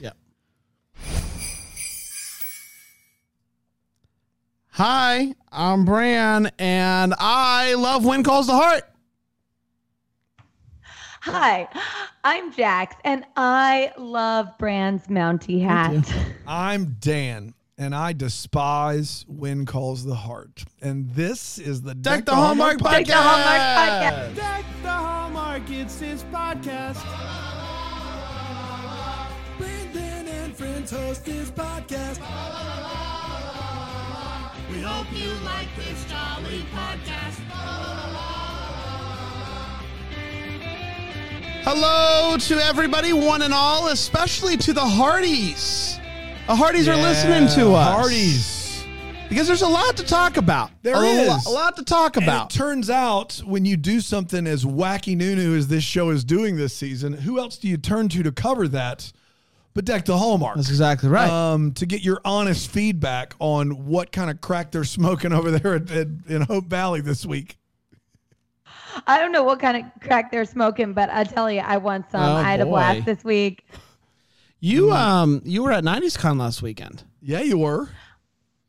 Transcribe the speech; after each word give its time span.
Yeah. 0.00 0.10
Hi, 4.70 5.34
I'm 5.52 5.84
Bran, 5.84 6.50
and 6.58 7.14
I 7.18 7.74
love 7.74 8.04
When 8.04 8.24
Calls 8.24 8.48
the 8.48 8.54
Heart. 8.54 8.82
Hi, 11.22 11.68
I'm 12.24 12.52
Jax, 12.52 12.96
and 13.04 13.24
I 13.36 13.92
love 13.96 14.58
Bran's 14.58 15.06
Mountie 15.06 15.62
hat. 15.62 16.12
I'm 16.46 16.96
Dan, 16.98 17.54
and 17.78 17.94
I 17.94 18.12
despise 18.12 19.24
when 19.28 19.64
calls 19.64 20.04
the 20.04 20.16
heart. 20.16 20.64
And 20.82 21.08
this 21.10 21.58
is 21.58 21.82
the 21.82 21.94
Deck 21.94 22.26
the 22.26 22.34
Hallmark 22.34 22.78
podcast. 22.78 22.90
Deck 22.90 23.06
the 23.06 23.14
Hallmark 23.14 23.60
podcast. 23.60 24.36
Deck 24.36 24.64
the 24.82 24.90
Hallmark, 24.90 25.70
it's 25.70 26.00
his 26.00 26.24
podcast. 26.24 27.43
Friends 30.86 30.90
host 30.90 31.24
this 31.24 31.50
podcast. 31.50 32.20
We 34.70 34.80
hope 34.80 35.06
you 35.12 35.30
like 35.44 35.68
this 35.76 36.04
jolly 36.04 36.64
podcast. 36.72 37.40
Hello 41.64 42.36
to 42.36 42.54
everybody, 42.56 43.12
one 43.12 43.42
and 43.42 43.54
all, 43.54 43.88
especially 43.88 44.56
to 44.58 44.72
the 44.72 44.84
Hardys. 44.84 45.98
The 46.46 46.54
Hardys 46.54 46.88
are 46.88 46.96
listening 46.96 47.48
to 47.58 47.72
us. 47.72 47.94
Hardys. 47.94 48.84
Because 49.30 49.46
there's 49.46 49.62
a 49.62 49.68
lot 49.68 49.96
to 49.96 50.04
talk 50.04 50.36
about. 50.36 50.70
There 50.82 50.94
a, 50.94 50.98
lo- 51.00 51.36
is. 51.36 51.46
a 51.46 51.50
lot 51.50 51.76
to 51.76 51.84
talk 51.84 52.16
And 52.16 52.24
about. 52.26 52.54
it 52.54 52.58
turns 52.58 52.90
out 52.90 53.40
when 53.46 53.64
you 53.64 53.76
do 53.78 54.00
something 54.00 54.46
as 54.46 54.64
wacky 54.64 55.16
nunu 55.16 55.56
as 55.56 55.66
this 55.68 55.82
show 55.82 56.10
is 56.10 56.24
doing 56.24 56.56
this 56.56 56.74
season, 56.74 57.14
who 57.14 57.38
else 57.38 57.56
do 57.56 57.66
you 57.68 57.78
turn 57.78 58.10
to 58.10 58.22
to 58.22 58.30
cover 58.30 58.68
that 58.68 59.10
but 59.74 59.84
Deck 59.84 60.04
the 60.04 60.16
Hallmark? 60.16 60.56
That's 60.56 60.70
exactly 60.70 61.08
right. 61.08 61.28
Um, 61.28 61.72
to 61.72 61.86
get 61.86 62.02
your 62.02 62.20
honest 62.24 62.70
feedback 62.70 63.34
on 63.40 63.86
what 63.86 64.12
kind 64.12 64.30
of 64.30 64.40
crack 64.40 64.70
they're 64.70 64.84
smoking 64.84 65.32
over 65.32 65.50
there 65.50 65.74
at, 65.74 65.90
at, 65.90 66.08
in 66.28 66.42
Hope 66.42 66.66
Valley 66.66 67.00
this 67.00 67.26
week. 67.26 67.58
I 69.08 69.18
don't 69.18 69.32
know 69.32 69.42
what 69.42 69.58
kind 69.58 69.76
of 69.76 70.00
crack 70.00 70.30
they're 70.30 70.44
smoking, 70.44 70.92
but 70.92 71.10
I 71.10 71.24
tell 71.24 71.50
you, 71.50 71.60
I 71.60 71.78
want 71.78 72.08
some. 72.10 72.22
Oh, 72.22 72.36
I 72.36 72.42
had 72.42 72.60
a 72.60 72.66
blast 72.66 73.04
this 73.04 73.24
week. 73.24 73.66
you 74.60 74.92
um 74.92 75.42
you 75.44 75.64
were 75.64 75.72
at 75.72 75.82
90s 75.82 76.16
Con 76.16 76.38
last 76.38 76.62
weekend. 76.62 77.02
Yeah, 77.20 77.40
you 77.40 77.58
were. 77.58 77.88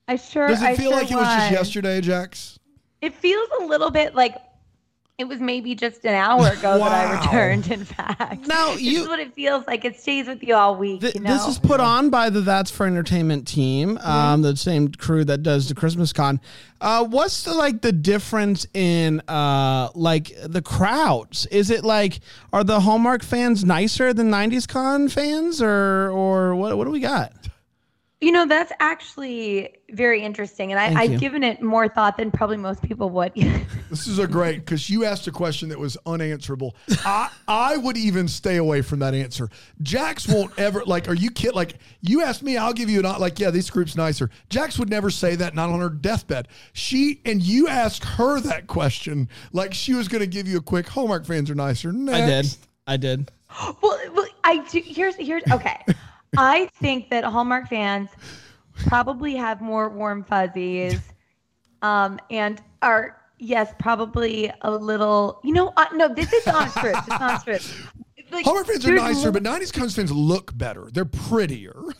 I 0.07 0.15
sure. 0.15 0.47
Does 0.47 0.61
it 0.61 0.65
I 0.65 0.75
feel 0.75 0.91
sure 0.91 0.99
like 0.99 1.11
it 1.11 1.15
was 1.15 1.27
just 1.27 1.51
yesterday, 1.51 2.01
Jax? 2.01 2.59
It 3.01 3.13
feels 3.13 3.47
a 3.61 3.65
little 3.65 3.91
bit 3.91 4.15
like 4.15 4.35
it 5.17 5.25
was 5.29 5.39
maybe 5.39 5.75
just 5.75 6.03
an 6.03 6.13
hour 6.13 6.47
ago 6.49 6.77
that 6.77 6.91
I 6.91 7.19
returned. 7.21 7.69
In 7.71 7.85
fact, 7.85 8.47
Now, 8.47 8.71
this 8.73 8.81
you- 8.81 9.01
is 9.03 9.07
what 9.07 9.19
it 9.19 9.33
feels 9.33 9.65
like. 9.65 9.85
It 9.85 9.97
stays 9.99 10.27
with 10.27 10.43
you 10.43 10.55
all 10.55 10.75
week. 10.75 11.01
Th- 11.01 11.15
you 11.15 11.21
know? 11.21 11.31
This 11.33 11.47
is 11.47 11.57
put 11.57 11.79
on 11.79 12.09
by 12.09 12.29
the 12.29 12.41
That's 12.41 12.69
for 12.69 12.85
Entertainment 12.85 13.47
team, 13.47 13.97
um, 13.99 14.41
the 14.41 14.57
same 14.57 14.89
crew 14.91 15.23
that 15.23 15.41
does 15.41 15.69
the 15.69 15.75
Christmas 15.75 16.11
con. 16.11 16.41
Uh, 16.81 17.05
what's 17.05 17.43
the 17.43 17.53
like 17.53 17.81
the 17.81 17.93
difference 17.93 18.67
in 18.73 19.21
uh, 19.29 19.89
like 19.95 20.33
the 20.43 20.61
crowds? 20.61 21.45
Is 21.45 21.69
it 21.69 21.85
like 21.85 22.19
are 22.51 22.63
the 22.65 22.81
Hallmark 22.81 23.23
fans 23.23 23.63
nicer 23.63 24.13
than 24.13 24.29
'90s 24.29 24.67
Con 24.67 25.07
fans, 25.07 25.61
or 25.61 26.09
or 26.11 26.55
what? 26.55 26.77
What 26.77 26.83
do 26.83 26.91
we 26.91 26.99
got? 26.99 27.31
You 28.21 28.31
know, 28.31 28.45
that's 28.45 28.71
actually 28.79 29.75
very 29.91 30.23
interesting. 30.23 30.71
And 30.71 30.79
I, 30.79 31.01
I've 31.01 31.19
given 31.19 31.43
it 31.43 31.61
more 31.61 31.89
thought 31.89 32.15
than 32.17 32.31
probably 32.31 32.57
most 32.57 32.81
people 32.81 33.09
would. 33.11 33.33
This 33.87 34.07
is 34.07 34.17
a 34.17 34.27
great 34.27 34.59
because 34.59 34.89
you 34.89 35.05
asked 35.05 35.27
a 35.27 35.31
question 35.31 35.69
that 35.69 35.77
was 35.77 35.95
unanswerable. 36.07 36.75
I 37.05 37.29
I 37.47 37.77
would 37.77 37.97
even 37.97 38.27
stay 38.27 38.57
away 38.57 38.81
from 38.81 38.99
that 38.99 39.13
answer. 39.13 39.47
Jax 39.83 40.27
won't 40.27 40.57
ever 40.57 40.83
like. 40.85 41.07
Are 41.07 41.13
you 41.13 41.29
kidding? 41.29 41.55
Like 41.55 41.75
you 42.01 42.23
asked 42.23 42.41
me, 42.41 42.57
I'll 42.57 42.73
give 42.73 42.89
you 42.89 42.99
an 42.99 43.19
like. 43.19 43.39
Yeah, 43.39 43.51
this 43.51 43.69
group's 43.69 43.95
nicer. 43.95 44.31
Jax 44.49 44.79
would 44.79 44.89
never 44.89 45.11
say 45.11 45.35
that. 45.35 45.53
Not 45.53 45.69
on 45.69 45.79
her 45.79 45.89
deathbed. 45.89 46.47
She 46.73 47.21
and 47.25 47.41
you 47.41 47.67
asked 47.67 48.03
her 48.03 48.39
that 48.41 48.65
question 48.65 49.29
like 49.53 49.73
she 49.73 49.93
was 49.93 50.07
going 50.07 50.21
to 50.21 50.27
give 50.27 50.47
you 50.47 50.57
a 50.57 50.61
quick. 50.61 50.87
Hallmark 50.89 51.25
fans 51.25 51.49
are 51.51 51.55
nicer. 51.55 51.89
I 51.89 52.25
did. 52.25 52.57
I 52.87 52.97
did. 52.97 53.31
well, 53.81 53.99
well, 54.13 54.27
I 54.43 54.65
do. 54.69 54.81
Here's, 54.83 55.15
here's, 55.15 55.43
okay. 55.51 55.85
I 56.37 56.69
think 56.81 57.09
that 57.09 57.23
Hallmark 57.23 57.67
fans 57.69 58.09
probably 58.87 59.35
have 59.35 59.61
more 59.61 59.89
warm 59.89 60.23
fuzzies 60.23 60.99
um, 61.81 62.19
and 62.29 62.61
are, 62.81 63.21
yes, 63.39 63.73
probably 63.79 64.51
a 64.61 64.71
little, 64.71 65.39
you 65.43 65.53
know, 65.53 65.71
uh, 65.77 65.85
no, 65.93 66.13
this 66.13 66.31
is 66.33 66.47
honest 66.47 66.77
truth. 66.77 66.95
It's 66.97 67.09
honest 67.21 67.45
truth. 67.45 67.91
Like, 68.31 68.43
Hallmark 68.45 68.67
fans 68.67 68.85
are 68.87 68.95
nicer, 68.95 69.31
more- 69.31 69.31
but 69.33 69.43
'90s 69.43 69.71
cons 69.71 69.95
fans 69.95 70.11
look 70.11 70.57
better. 70.57 70.87
They're 70.91 71.05
prettier. 71.05 71.75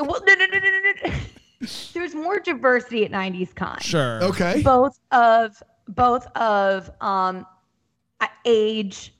Well, 0.00 0.22
no, 0.24 0.34
no, 0.34 0.46
no, 0.46 0.58
no, 0.60 0.70
no, 0.70 0.92
no. 1.10 1.12
There's 1.92 2.14
more 2.14 2.38
diversity 2.38 3.04
at 3.04 3.10
90s 3.10 3.52
Con. 3.52 3.78
Sure. 3.80 4.22
okay. 4.22 4.62
both 4.62 4.96
of 5.10 5.60
both 5.88 6.24
of 6.36 6.88
um 7.00 7.44
uh, 8.20 8.28
age 8.44 9.12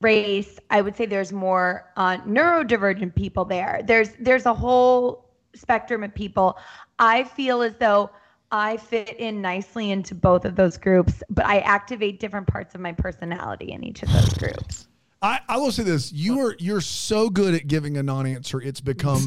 race 0.00 0.58
i 0.70 0.80
would 0.80 0.96
say 0.96 1.06
there's 1.06 1.32
more 1.32 1.90
uh, 1.96 2.18
neurodivergent 2.18 3.14
people 3.14 3.44
there. 3.44 3.80
There's 3.84 4.10
there's 4.20 4.46
a 4.46 4.54
whole 4.54 5.30
spectrum 5.54 6.02
of 6.02 6.14
people. 6.14 6.58
I 6.98 7.24
feel 7.24 7.62
as 7.62 7.74
though 7.76 8.10
i 8.50 8.76
fit 8.76 9.16
in 9.18 9.40
nicely 9.40 9.90
into 9.90 10.14
both 10.14 10.44
of 10.44 10.54
those 10.54 10.76
groups 10.76 11.22
but 11.30 11.46
i 11.46 11.60
activate 11.60 12.20
different 12.20 12.46
parts 12.46 12.74
of 12.74 12.80
my 12.80 12.92
personality 12.92 13.72
in 13.72 13.82
each 13.82 14.02
of 14.02 14.12
those 14.12 14.34
groups. 14.34 14.86
I, 15.24 15.40
I 15.48 15.56
will 15.56 15.72
say 15.72 15.84
this: 15.84 16.12
you 16.12 16.38
are 16.40 16.54
you're 16.58 16.82
so 16.82 17.30
good 17.30 17.54
at 17.54 17.66
giving 17.66 17.96
a 17.96 18.02
non-answer, 18.02 18.60
it's 18.60 18.82
become 18.82 19.26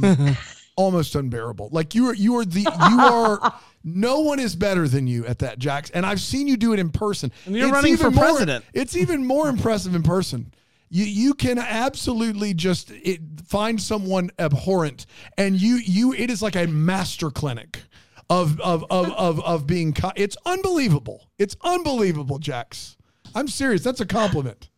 almost 0.78 1.16
unbearable. 1.16 1.70
Like 1.72 1.96
you 1.96 2.06
are 2.08 2.14
you 2.14 2.38
are 2.38 2.46
the 2.46 2.62
you 2.62 3.00
are 3.00 3.56
no 3.96 4.20
one 4.20 4.40
is 4.40 4.56
better 4.56 4.88
than 4.88 5.08
you 5.08 5.26
at 5.26 5.40
that, 5.40 5.60
Jax. 5.60 5.90
And 5.92 6.06
I've 6.06 6.20
seen 6.22 6.48
you 6.48 6.58
do 6.58 6.74
it 6.74 6.80
in 6.80 6.90
person. 6.90 7.32
And 7.46 7.56
you're 7.56 7.68
It's 7.68 7.74
running 7.74 7.94
even 7.94 8.06
for 8.06 8.12
more- 8.12 8.24
president. 8.26 8.66
It's 8.74 8.96
even 8.98 9.26
more 9.26 9.48
impressive 9.50 9.96
in 9.96 10.04
person. 10.04 10.54
You 10.90 11.06
you 11.06 11.34
can 11.34 11.58
absolutely 11.58 12.54
just 12.54 12.92
it, 12.92 13.20
find 13.46 13.82
someone 13.82 14.30
abhorrent, 14.40 15.06
and 15.38 15.60
you 15.62 15.76
you 15.76 16.14
it 16.14 16.30
is 16.30 16.42
like 16.42 16.56
a 16.56 16.68
master 16.68 17.30
clinic. 17.32 17.82
Of, 18.30 18.60
of, 18.60 18.84
of, 18.90 19.10
of, 19.14 19.40
of 19.46 19.66
being, 19.68 19.94
ki- 19.94 20.12
it's 20.18 20.36
unbelievable. 20.46 21.30
It's 21.40 21.56
unbelievable, 21.62 22.40
Jax. 22.40 22.98
I'm 23.34 23.48
serious. 23.48 23.84
That's 23.84 24.02
a 24.02 24.06
compliment. 24.06 24.70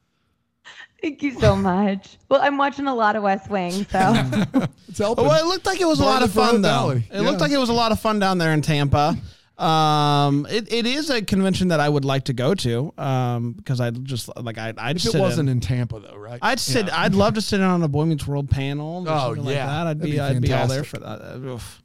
Thank 1.02 1.22
you 1.24 1.32
so 1.40 1.56
much 1.56 2.18
well 2.30 2.42
i'm 2.42 2.58
watching 2.58 2.88
a 2.88 2.94
lot 2.96 3.16
of 3.16 3.24
west 3.24 3.50
wing 3.50 3.86
so 3.90 4.14
It's 4.90 4.98
helping. 4.98 5.26
Well, 5.26 5.40
it 5.40 5.48
looked 5.48 5.68
like 5.68 5.80
it 5.80 5.86
was 5.88 6.00
a 6.00 6.04
Part 6.04 6.14
lot 6.16 6.24
of 6.24 6.30
of 6.30 6.34
the 6.36 6.42
fun, 6.42 6.62
though. 6.64 6.68
Valley. 6.70 7.08
It 7.12 7.20
looked 7.22 7.34
Yeah. 7.38 7.44
like 7.44 7.52
it 7.52 7.60
was 7.60 7.70
a 7.70 7.74
lot 7.74 7.92
of 7.92 8.00
fun 8.00 8.18
down 8.18 8.40
there 8.40 8.52
in 8.54 8.64
Tampa. 8.64 9.16
Um, 9.60 10.48
it, 10.50 10.74
it 10.74 10.88
is 10.88 11.12
a 11.12 11.22
convention 11.22 11.68
that 11.68 11.80
I 11.80 11.88
would 11.90 12.06
like 12.06 12.24
to 12.26 12.34
go 12.34 12.56
to. 12.56 12.92
Um, 12.98 13.52
because 13.54 13.80
I 13.82 13.92
just 13.92 14.36
like 14.42 14.58
I 14.58 14.74
I'd 14.78 14.96
If 14.96 15.04
sit 15.04 15.16
it 15.16 15.20
wasn't 15.20 15.48
in, 15.50 15.58
in 15.58 15.62
Tampa, 15.62 16.00
though, 16.00 16.16
right? 16.18 16.40
I'd 16.42 16.60
sit. 16.60 16.88
Yeah. 16.88 17.02
I'd 17.02 17.14
love 17.14 17.36
to 17.36 17.42
sit 17.42 17.60
in 17.60 17.66
on 17.68 17.84
a 17.84 17.88
Boy 17.88 18.06
Meets 18.06 18.26
World 18.26 18.50
panel. 18.50 19.08
Or 19.08 19.12
Oh, 19.14 19.20
something 19.28 19.46
like 19.46 19.56
yeah. 19.56 19.66
that. 19.68 19.88
I'd 19.88 20.00
That'd 20.00 20.02
be, 20.02 20.12
be 20.14 20.20
I'd 20.20 20.42
be 20.42 20.54
all 20.54 20.66
there 20.68 20.84
for 20.84 20.98
that. 20.98 21.22
Uh, 21.22 21.38
oof. 21.38 21.84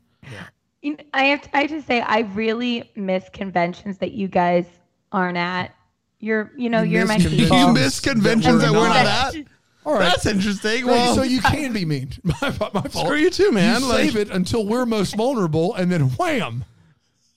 You 0.80 0.92
know, 0.92 1.04
I 1.12 1.24
have 1.24 1.42
to, 1.42 1.56
I 1.56 1.60
have 1.62 1.70
to 1.70 1.82
say 1.82 2.00
I 2.00 2.20
really 2.20 2.90
miss 2.96 3.28
conventions 3.34 3.98
that 3.98 4.12
you 4.12 4.28
guys 4.28 4.64
aren't 5.12 5.36
at. 5.36 5.74
You're 6.24 6.50
you 6.56 6.70
know 6.70 6.82
You 6.82 6.98
you're 6.98 7.06
miss 7.06 7.08
my 7.08 7.14
conventions 7.16 7.42
people. 7.42 7.58
You 7.58 7.72
miss 7.74 8.00
conventions 8.00 8.60
that 8.60 8.66
that 8.68 8.72
we're 8.72 8.80
we're 8.80 8.88
not 8.88 9.04
not 9.04 9.34
at. 9.36 9.44
All 9.86 9.92
right. 9.92 10.00
That's 10.00 10.24
interesting. 10.24 10.86
Right, 10.86 10.92
Well, 10.94 11.14
so 11.14 11.22
you 11.22 11.42
can 11.42 11.74
be 11.74 11.84
mean. 11.84 12.12
my, 12.22 12.34
my 12.42 12.50
fault. 12.82 12.90
screw 13.06 13.16
you 13.16 13.28
too, 13.28 13.52
man. 13.52 13.82
You 13.82 13.88
Like, 13.88 14.04
save 14.10 14.16
it 14.16 14.30
until 14.30 14.64
we're 14.66 14.86
most 14.86 15.14
vulnerable, 15.14 15.74
and 15.74 15.92
then 15.92 16.08
wham, 16.16 16.64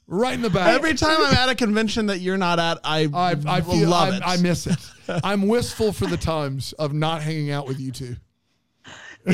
right 0.07 0.33
in 0.33 0.41
the 0.41 0.49
back. 0.49 0.73
every 0.73 0.93
time 0.93 1.17
I'm 1.19 1.33
at 1.33 1.49
a 1.49 1.55
convention 1.55 2.05
that 2.05 2.19
you're 2.19 2.37
not 2.37 2.57
at, 2.59 2.79
I 2.85 3.09
I, 3.13 3.35
I 3.45 3.59
feel 3.61 3.89
love 3.89 4.13
I, 4.13 4.15
it. 4.15 4.23
I 4.25 4.37
miss 4.37 4.65
it. 4.65 4.77
I'm 5.23 5.47
wistful 5.47 5.91
for 5.91 6.05
the 6.05 6.15
times 6.17 6.71
of 6.73 6.93
not 6.93 7.21
hanging 7.21 7.51
out 7.51 7.67
with 7.67 7.79
you 7.81 7.91
two. 7.91 8.15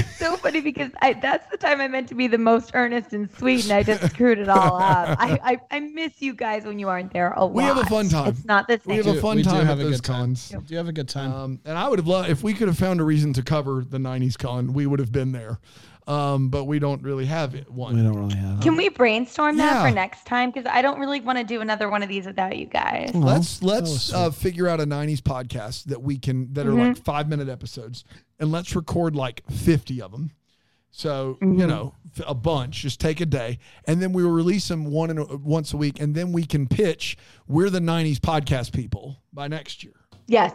so 0.18 0.36
funny 0.38 0.62
because 0.62 0.92
I 1.02 1.14
that's 1.14 1.50
the 1.52 1.58
time 1.58 1.81
I 1.81 1.88
meant 1.88 2.08
to 2.09 2.16
be 2.16 2.28
the 2.28 2.38
most 2.38 2.72
earnest 2.74 3.13
and 3.13 3.30
sweet, 3.38 3.63
and 3.63 3.74
I 3.74 3.84
just 3.84 4.10
screwed 4.13 4.40
it 4.40 4.50
all 4.50 4.78
up. 4.78 5.18
I, 5.19 5.40
I, 5.44 5.62
I 5.72 5.80
miss 5.80 6.22
you 6.22 6.34
guys 6.34 6.63
when 6.66 6.80
you 6.80 6.90
aren't 6.90 7.13
there 7.13 7.31
a 7.34 7.44
lot. 7.45 7.54
We 7.54 7.63
have 7.63 7.78
a 7.78 7.86
fun 7.86 8.10
time. 8.10 8.28
It's 8.30 8.45
not 8.45 8.68
the 8.68 8.80
same. 8.86 8.98
We 8.98 9.04
have 9.04 9.18
a 9.18 9.22
fun 9.22 9.38
we 9.38 9.44
do 9.44 9.50
time 9.50 9.66
have 9.66 9.80
at 9.80 9.86
a 9.86 9.90
those 9.90 10.01
good 10.01 10.06
time. 10.07 10.19
cons. 10.19 10.50
Do 10.50 10.57
you 10.68 10.78
have 10.78 10.88
a 10.88 10.94
good 10.94 11.10
time? 11.10 11.31
Um, 11.34 11.60
and 11.66 11.78
I 11.78 11.88
would 11.90 12.00
have 12.00 12.07
loved 12.07 12.30
if 12.30 12.44
we 12.44 12.54
could 12.54 12.68
have 12.68 12.78
found 12.78 13.00
a 13.01 13.04
reason 13.04 13.34
to 13.34 13.44
cover 13.44 13.84
the 13.88 13.98
'90s 13.98 14.38
con. 14.38 14.74
We 14.74 14.86
would 14.86 15.00
have 15.00 15.12
been 15.12 15.31
there, 15.31 15.60
um, 16.07 16.50
but 16.50 16.66
we 16.66 16.80
don't 16.80 17.01
really 17.01 17.25
have 17.25 17.56
it. 17.56 17.69
One. 17.72 17.96
we 17.96 18.04
don't 18.04 18.16
really 18.18 18.36
have. 18.36 18.60
Can 18.62 18.75
we 18.75 18.89
brainstorm 18.89 19.57
that 19.57 19.72
Yeah. 19.74 19.88
for 19.89 19.92
next 19.96 20.25
time? 20.25 20.51
Because 20.51 20.69
I 20.72 20.81
don't 20.81 21.00
really 21.00 21.22
want 21.22 21.38
to 21.38 21.44
do 21.44 21.62
another 21.62 21.89
one 21.89 22.04
of 22.04 22.10
these 22.10 22.25
without 22.25 22.57
you 22.57 22.66
guys. 22.66 23.12
let's 23.13 23.62
let's 23.63 24.12
uh, 24.13 24.30
figure 24.31 24.68
out 24.68 24.80
a 24.81 24.86
90s 24.86 25.19
podcast 25.22 25.86
that 25.86 26.01
we 26.01 26.18
can 26.18 26.51
that 26.54 26.66
are 26.68 26.72
Mm-hmm. 26.72 26.80
like 26.94 27.04
five 27.04 27.30
minute 27.30 27.48
episodes 27.50 28.04
and 28.39 28.51
let's 28.51 28.75
record 28.75 29.15
like 29.15 29.44
50 29.51 30.01
of 30.01 30.12
them 30.12 30.31
so 30.91 31.38
Mm-hmm. 31.41 31.59
you 31.59 31.68
know 31.68 31.95
a 32.27 32.35
bunch 32.35 32.81
just 32.81 33.00
take 33.00 33.19
a 33.21 33.25
day 33.25 33.57
and 33.85 34.01
then 34.01 34.13
we 34.13 34.24
will 34.24 34.31
release 34.31 34.68
them 34.68 34.85
one 34.85 35.09
in 35.09 35.18
a, 35.18 35.25
once 35.38 35.74
a 35.74 35.77
week 35.77 36.00
and 36.00 36.13
then 36.13 36.31
we 36.31 36.45
can 36.45 36.68
pitch 36.68 37.18
we're 37.47 37.69
the 37.71 37.80
90s 37.80 38.18
podcast 38.19 38.71
people 38.74 39.24
by 39.33 39.47
next 39.47 39.83
year 39.83 39.94
Yes. 40.27 40.53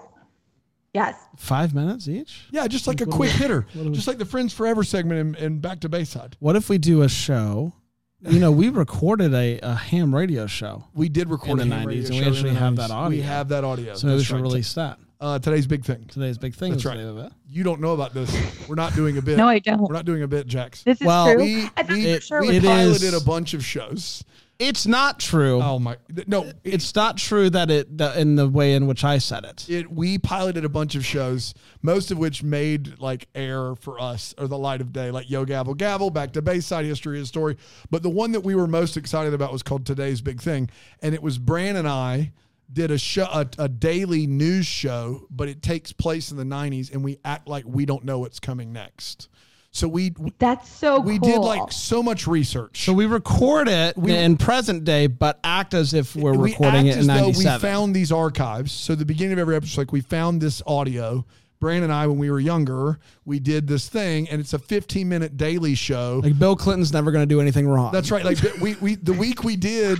Yes. 0.94 1.14
Five 1.36 1.74
minutes 1.74 2.08
each. 2.08 2.46
Yeah, 2.50 2.66
just 2.66 2.86
like 2.86 3.02
a 3.02 3.06
quick 3.06 3.30
we- 3.32 3.36
hitter, 3.38 3.66
what 3.74 3.86
we- 3.86 3.92
just 3.92 4.06
like 4.08 4.16
the 4.16 4.24
Friends 4.24 4.54
Forever 4.54 4.82
segment 4.82 5.36
in, 5.36 5.44
in 5.44 5.58
Back 5.60 5.80
to 5.80 5.88
Bayside. 5.90 6.36
What 6.40 6.56
if 6.56 6.70
we 6.70 6.78
do 6.78 7.02
a 7.02 7.08
show? 7.08 7.74
You 8.22 8.40
know, 8.40 8.50
we 8.50 8.70
recorded 8.70 9.34
a, 9.34 9.60
a 9.60 9.74
ham 9.74 10.12
radio 10.14 10.46
show, 10.46 10.86
We 10.94 11.08
did 11.10 11.28
record 11.28 11.60
In 11.60 11.68
the 11.68 11.74
a 11.74 11.78
ham 11.78 11.86
90s, 11.86 11.90
radio 11.90 12.06
and 12.06 12.20
we 12.20 12.26
actually 12.32 12.54
have 12.54 12.76
that 12.76 12.90
audio. 12.90 13.10
We 13.10 13.20
have 13.22 13.48
that 13.50 13.62
audio. 13.64 13.94
so 13.94 14.06
maybe 14.06 14.16
we 14.18 14.24
should 14.24 14.34
right. 14.36 14.42
release 14.42 14.72
that. 14.74 14.98
Uh, 15.20 15.38
today's 15.38 15.66
big 15.66 15.84
thing. 15.84 16.04
Today's 16.06 16.38
big 16.38 16.54
thing. 16.54 16.70
That's 16.70 16.82
is 16.82 16.86
right. 16.86 16.96
the 16.96 17.02
name 17.04 17.18
of 17.18 17.24
it. 17.26 17.32
You 17.50 17.64
don't 17.64 17.80
know 17.80 17.92
about 17.92 18.14
this. 18.14 18.30
We're 18.68 18.76
not 18.76 18.94
doing 18.94 19.18
a 19.18 19.22
bit. 19.28 19.36
No, 19.36 19.48
I 19.48 19.58
don't. 19.58 19.80
We're 19.80 19.92
not 19.94 20.04
doing 20.04 20.22
a 20.22 20.28
bit, 20.28 20.46
Jax. 20.46 20.84
This 20.84 21.00
is 21.00 21.06
Well, 21.06 21.32
true. 21.34 21.42
we- 21.42 21.64
I 21.76 21.82
thought 21.82 21.88
we- 21.88 22.06
it- 22.06 22.22
sure 22.22 22.40
we 22.40 22.48
it 22.48 22.54
was 22.54 22.64
it 22.64 22.66
piloted 22.66 23.02
is- 23.14 23.22
a 23.22 23.24
bunch 23.24 23.52
of 23.54 23.64
shows. 23.64 24.22
It's 24.60 24.88
not 24.88 25.20
true. 25.20 25.62
Oh 25.62 25.78
my! 25.78 25.96
No, 26.26 26.50
It's 26.64 26.92
not 26.96 27.16
true 27.16 27.48
that 27.50 27.70
it 27.70 27.96
that 27.98 28.16
in 28.16 28.34
the 28.34 28.48
way 28.48 28.74
in 28.74 28.88
which 28.88 29.04
I 29.04 29.18
said 29.18 29.44
it. 29.44 29.64
it 29.70 29.88
we 29.92 30.18
piloted 30.18 30.64
a 30.64 30.68
bunch 30.68 30.96
of 30.96 31.06
shows, 31.06 31.54
most 31.80 32.10
of 32.10 32.18
which 32.18 32.42
made 32.42 32.98
like 32.98 33.28
air 33.36 33.76
for 33.76 34.00
us 34.00 34.34
or 34.36 34.48
the 34.48 34.58
light 34.58 34.80
of 34.80 34.92
day, 34.92 35.12
like 35.12 35.30
Yo 35.30 35.44
Gavel 35.44 35.74
Gavel, 35.74 36.10
Back 36.10 36.32
to 36.32 36.42
Bayside, 36.42 36.84
History 36.86 37.20
is 37.20 37.28
Story. 37.28 37.56
But 37.92 38.02
the 38.02 38.10
one 38.10 38.32
that 38.32 38.40
we 38.40 38.56
were 38.56 38.66
most 38.66 38.96
excited 38.96 39.32
about 39.32 39.52
was 39.52 39.62
called 39.62 39.86
Today's 39.86 40.20
Big 40.20 40.40
Thing, 40.42 40.68
and 41.02 41.14
it 41.14 41.22
was 41.22 41.38
Bran 41.38 41.76
and 41.76 41.86
I 41.86 42.32
did 42.72 42.90
a 42.90 42.98
show, 42.98 43.24
a, 43.24 43.46
a 43.58 43.68
daily 43.68 44.26
news 44.26 44.66
show, 44.66 45.26
but 45.30 45.48
it 45.48 45.62
takes 45.62 45.92
place 45.92 46.30
in 46.30 46.36
the 46.36 46.44
'90s, 46.44 46.92
and 46.92 47.02
we 47.02 47.18
act 47.24 47.48
like 47.48 47.64
we 47.66 47.86
don't 47.86 48.04
know 48.04 48.18
what's 48.18 48.40
coming 48.40 48.72
next. 48.72 49.28
So 49.70 49.86
we 49.86 50.14
That's 50.38 50.68
so 50.68 50.98
we 50.98 51.18
cool. 51.18 51.28
did 51.28 51.38
like 51.38 51.72
so 51.72 52.02
much 52.02 52.26
research. 52.26 52.84
So 52.84 52.92
we 52.92 53.06
record 53.06 53.68
it 53.68 53.96
in 53.96 54.36
present 54.36 54.84
day, 54.84 55.06
but 55.06 55.38
act 55.44 55.74
as 55.74 55.94
if 55.94 56.16
we're 56.16 56.32
we 56.32 56.52
recording 56.52 56.88
act 56.88 56.98
it 56.98 57.04
in 57.04 57.10
as 57.10 57.36
though 57.36 57.52
we 57.52 57.58
found 57.58 57.94
these 57.94 58.10
archives. 58.10 58.72
So 58.72 58.94
the 58.94 59.04
beginning 59.04 59.34
of 59.34 59.38
every 59.38 59.56
episode, 59.56 59.82
like 59.82 59.92
we 59.92 60.00
found 60.00 60.40
this 60.40 60.62
audio. 60.66 61.24
Brandon 61.60 61.84
and 61.84 61.92
I, 61.92 62.06
when 62.06 62.18
we 62.18 62.30
were 62.30 62.40
younger, 62.40 62.98
we 63.24 63.40
did 63.40 63.66
this 63.66 63.88
thing, 63.88 64.28
and 64.28 64.40
it's 64.40 64.52
a 64.52 64.58
15 64.58 65.08
minute 65.08 65.36
daily 65.36 65.74
show. 65.74 66.20
Like 66.22 66.38
Bill 66.38 66.56
Clinton's 66.56 66.92
never 66.92 67.10
going 67.10 67.22
to 67.22 67.34
do 67.34 67.40
anything 67.40 67.66
wrong. 67.66 67.92
That's 67.92 68.10
right. 68.10 68.24
Like 68.24 68.38
we, 68.60 68.74
we 68.76 68.94
the 68.94 69.12
week 69.12 69.44
we 69.44 69.56
did 69.56 69.98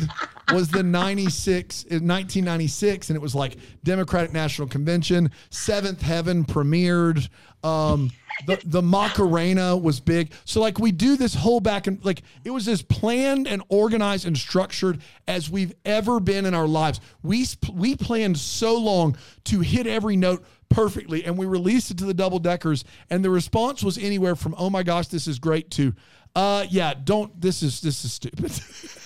was 0.52 0.68
the 0.68 0.82
96 0.82 1.82
in 1.84 2.06
1996 2.06 3.10
and 3.10 3.16
it 3.16 3.20
was 3.20 3.34
like 3.34 3.56
Democratic 3.84 4.32
National 4.32 4.68
Convention, 4.68 5.30
Seventh 5.50 6.00
Heaven 6.00 6.44
premiered. 6.44 7.28
Um 7.64 8.10
the 8.46 8.60
the 8.64 8.82
Macarena 8.82 9.76
was 9.76 10.00
big. 10.00 10.32
So 10.44 10.60
like 10.60 10.78
we 10.78 10.92
do 10.92 11.16
this 11.16 11.34
whole 11.34 11.60
back 11.60 11.86
and 11.86 12.04
like 12.04 12.22
it 12.44 12.50
was 12.50 12.68
as 12.68 12.82
planned 12.82 13.46
and 13.46 13.62
organized 13.68 14.26
and 14.26 14.36
structured 14.36 15.00
as 15.26 15.50
we've 15.50 15.74
ever 15.84 16.20
been 16.20 16.46
in 16.46 16.54
our 16.54 16.68
lives. 16.68 17.00
We 17.22 17.46
we 17.72 17.96
planned 17.96 18.38
so 18.38 18.76
long 18.78 19.16
to 19.44 19.60
hit 19.60 19.86
every 19.86 20.16
note 20.16 20.44
perfectly 20.68 21.24
and 21.24 21.38
we 21.38 21.46
released 21.46 21.90
it 21.90 21.98
to 21.98 22.04
the 22.04 22.14
double 22.14 22.38
deckers 22.38 22.84
and 23.08 23.24
the 23.24 23.30
response 23.30 23.82
was 23.82 23.96
anywhere 23.96 24.36
from 24.36 24.54
oh 24.58 24.68
my 24.68 24.82
gosh 24.82 25.06
this 25.06 25.26
is 25.26 25.38
great 25.38 25.70
to 25.70 25.94
uh 26.36 26.66
yeah 26.68 26.92
don't 26.92 27.40
this 27.40 27.62
is 27.62 27.80
this 27.80 28.04
is 28.04 28.12
stupid 28.12 28.52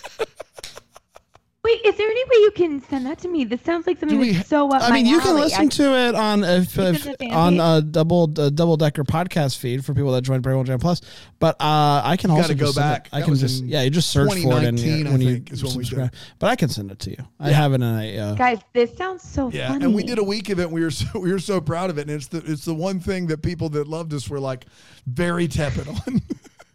Wait, 1.72 1.86
is 1.86 1.96
there 1.96 2.08
any 2.08 2.24
way 2.24 2.36
you 2.42 2.50
can 2.54 2.82
send 2.82 3.06
that 3.06 3.18
to 3.20 3.28
me? 3.28 3.44
This 3.44 3.60
sounds 3.62 3.86
like 3.86 3.98
something 3.98 4.18
we- 4.18 4.32
that's 4.32 4.48
so 4.48 4.70
up 4.70 4.82
I 4.82 4.88
my 4.90 4.94
mean, 4.96 5.06
you 5.06 5.18
can 5.20 5.30
alley. 5.30 5.40
listen 5.42 5.64
I- 5.64 5.68
to 5.68 5.96
it 6.08 6.14
on 6.14 6.44
if, 6.44 6.78
if 6.78 7.06
it 7.06 7.16
a 7.20 7.30
on 7.30 7.60
a 7.60 7.80
double 7.82 8.24
a 8.38 8.50
double 8.50 8.76
decker 8.76 9.04
podcast 9.04 9.58
feed 9.58 9.84
for 9.84 9.94
people 9.94 10.12
that 10.12 10.22
join 10.22 10.40
Braille 10.40 10.62
Jam 10.64 10.78
Plus. 10.78 11.00
But 11.38 11.56
uh, 11.60 12.02
I 12.04 12.16
can 12.18 12.30
also 12.30 12.42
gotta 12.42 12.54
go 12.54 12.66
just 12.66 12.74
send 12.76 12.86
it- 12.86 12.94
back. 12.94 13.08
I 13.12 13.18
That 13.18 13.24
can 13.24 13.30
was 13.30 13.40
just 13.40 13.62
in 13.62 13.68
yeah, 13.68 13.82
you 13.82 13.90
just 13.90 14.10
search 14.10 14.28
for 14.30 14.36
it 14.36 14.64
and 14.64 14.78
2019, 14.78 15.06
I 15.06 15.10
when 15.10 15.20
you 15.20 15.32
think, 15.34 15.52
is 15.52 15.64
when 15.64 15.72
we 15.74 15.78
did 15.84 15.86
subscribe. 15.88 16.14
But 16.38 16.46
I 16.50 16.56
can 16.56 16.68
send 16.68 16.90
it 16.90 16.98
to 17.00 17.10
you. 17.10 17.16
I 17.40 17.50
have 17.50 17.72
it 17.72 17.76
in 17.76 17.82
a. 17.82 18.18
Uh, 18.18 18.34
Guys, 18.34 18.58
this 18.72 18.96
sounds 18.96 19.22
so 19.22 19.50
yeah 19.50 19.68
funny. 19.68 19.84
and 19.86 19.94
we 19.94 20.02
did 20.02 20.18
a 20.18 20.24
week 20.24 20.48
of 20.50 20.58
it 20.60 20.64
and 20.64 20.72
we 20.72 20.82
were 20.82 20.90
so 20.90 21.06
we 21.20 21.32
were 21.32 21.38
so 21.38 21.60
proud 21.60 21.90
of 21.90 21.98
it 21.98 22.02
and 22.02 22.10
it's 22.10 22.26
the 22.28 22.42
it's 22.46 22.64
the 22.64 22.74
one 22.74 23.00
thing 23.00 23.26
that 23.28 23.42
people 23.42 23.68
that 23.70 23.88
loved 23.88 24.12
us 24.14 24.28
were 24.28 24.40
like 24.40 24.66
very 25.06 25.48
tepid 25.48 25.88
on 25.88 26.20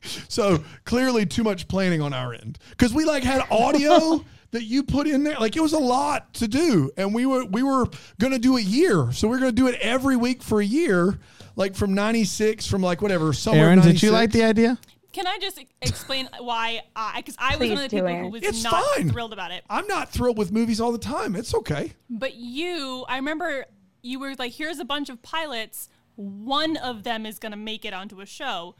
so 0.29 0.63
clearly 0.85 1.25
too 1.25 1.43
much 1.43 1.67
planning 1.67 2.01
on 2.01 2.13
our 2.13 2.33
end 2.33 2.57
because 2.71 2.93
we 2.93 3.03
like 3.05 3.23
had 3.23 3.41
audio 3.51 4.23
that 4.51 4.63
you 4.63 4.83
put 4.83 5.07
in 5.07 5.23
there 5.23 5.35
like 5.39 5.55
it 5.55 5.61
was 5.61 5.73
a 5.73 5.79
lot 5.79 6.33
to 6.35 6.47
do 6.47 6.89
and 6.97 7.13
we 7.13 7.25
were 7.25 7.45
we 7.45 7.61
were 7.63 7.85
gonna 8.19 8.39
do 8.39 8.57
a 8.57 8.61
year 8.61 9.11
so 9.11 9.27
we 9.27 9.35
are 9.35 9.39
gonna 9.39 9.51
do 9.51 9.67
it 9.67 9.75
every 9.81 10.15
week 10.15 10.41
for 10.41 10.61
a 10.61 10.65
year 10.65 11.19
like 11.55 11.75
from 11.75 11.93
96 11.93 12.65
from 12.67 12.81
like 12.81 13.01
whatever 13.01 13.33
summer 13.33 13.57
of 13.57 13.63
Aaron, 13.63 13.81
did 13.81 14.01
you 14.03 14.11
like 14.11 14.31
the 14.31 14.43
idea? 14.43 14.77
Can 15.13 15.25
I 15.25 15.39
just 15.39 15.59
explain 15.81 16.29
why 16.39 16.81
I, 16.95 17.17
because 17.17 17.35
I 17.39 17.57
was 17.57 17.69
one 17.69 17.77
of 17.79 17.83
the 17.89 17.89
people 17.89 18.07
Aaron. 18.07 18.25
who 18.25 18.31
was 18.31 18.43
It's 18.43 18.63
not 18.63 18.83
fine. 18.95 19.09
thrilled 19.09 19.33
about 19.33 19.51
it. 19.51 19.63
i'm 19.69 19.87
not 19.87 20.09
thrilled 20.11 20.37
with 20.37 20.51
movies 20.51 20.79
all 20.79 20.91
the 20.91 20.97
time 20.99 21.35
it's 21.35 21.53
okay 21.55 21.93
But 22.09 22.35
you, 22.35 23.03
I 23.09 23.15
remember 23.15 23.65
you 24.03 24.19
were 24.19 24.35
like, 24.37 24.53
here's 24.53 24.79
a 24.79 24.85
bunch 24.85 25.09
of 25.09 25.21
pilots. 25.23 25.89
One 26.15 26.77
of 26.77 27.03
them 27.03 27.25
is 27.25 27.39
going 27.39 27.51
to 27.51 27.57
make 27.57 27.83
it 27.83 27.93
onto 27.93 28.21
a 28.21 28.25
show. 28.25 28.75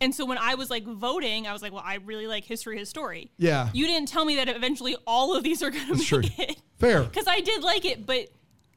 And 0.00 0.14
so 0.14 0.24
when 0.24 0.38
I 0.38 0.54
was 0.54 0.70
like 0.70 0.84
voting, 0.84 1.46
I 1.46 1.52
was 1.52 1.60
like, 1.62 1.72
well, 1.72 1.82
I 1.84 1.96
really 1.96 2.26
like 2.26 2.44
History 2.44 2.78
His 2.78 2.88
Story. 2.88 3.30
Yeah. 3.36 3.68
You 3.74 3.86
didn't 3.86 4.08
tell 4.08 4.24
me 4.24 4.36
that 4.36 4.48
eventually 4.48 4.96
all 5.06 5.36
of 5.36 5.42
these 5.42 5.62
are 5.62 5.70
going 5.70 5.86
to 5.86 5.94
make 5.94 6.06
true. 6.06 6.22
it. 6.38 6.60
fair 6.78 7.02
Because 7.02 7.26
I 7.28 7.40
did 7.40 7.62
like 7.62 7.84
it, 7.84 8.06
but 8.06 8.28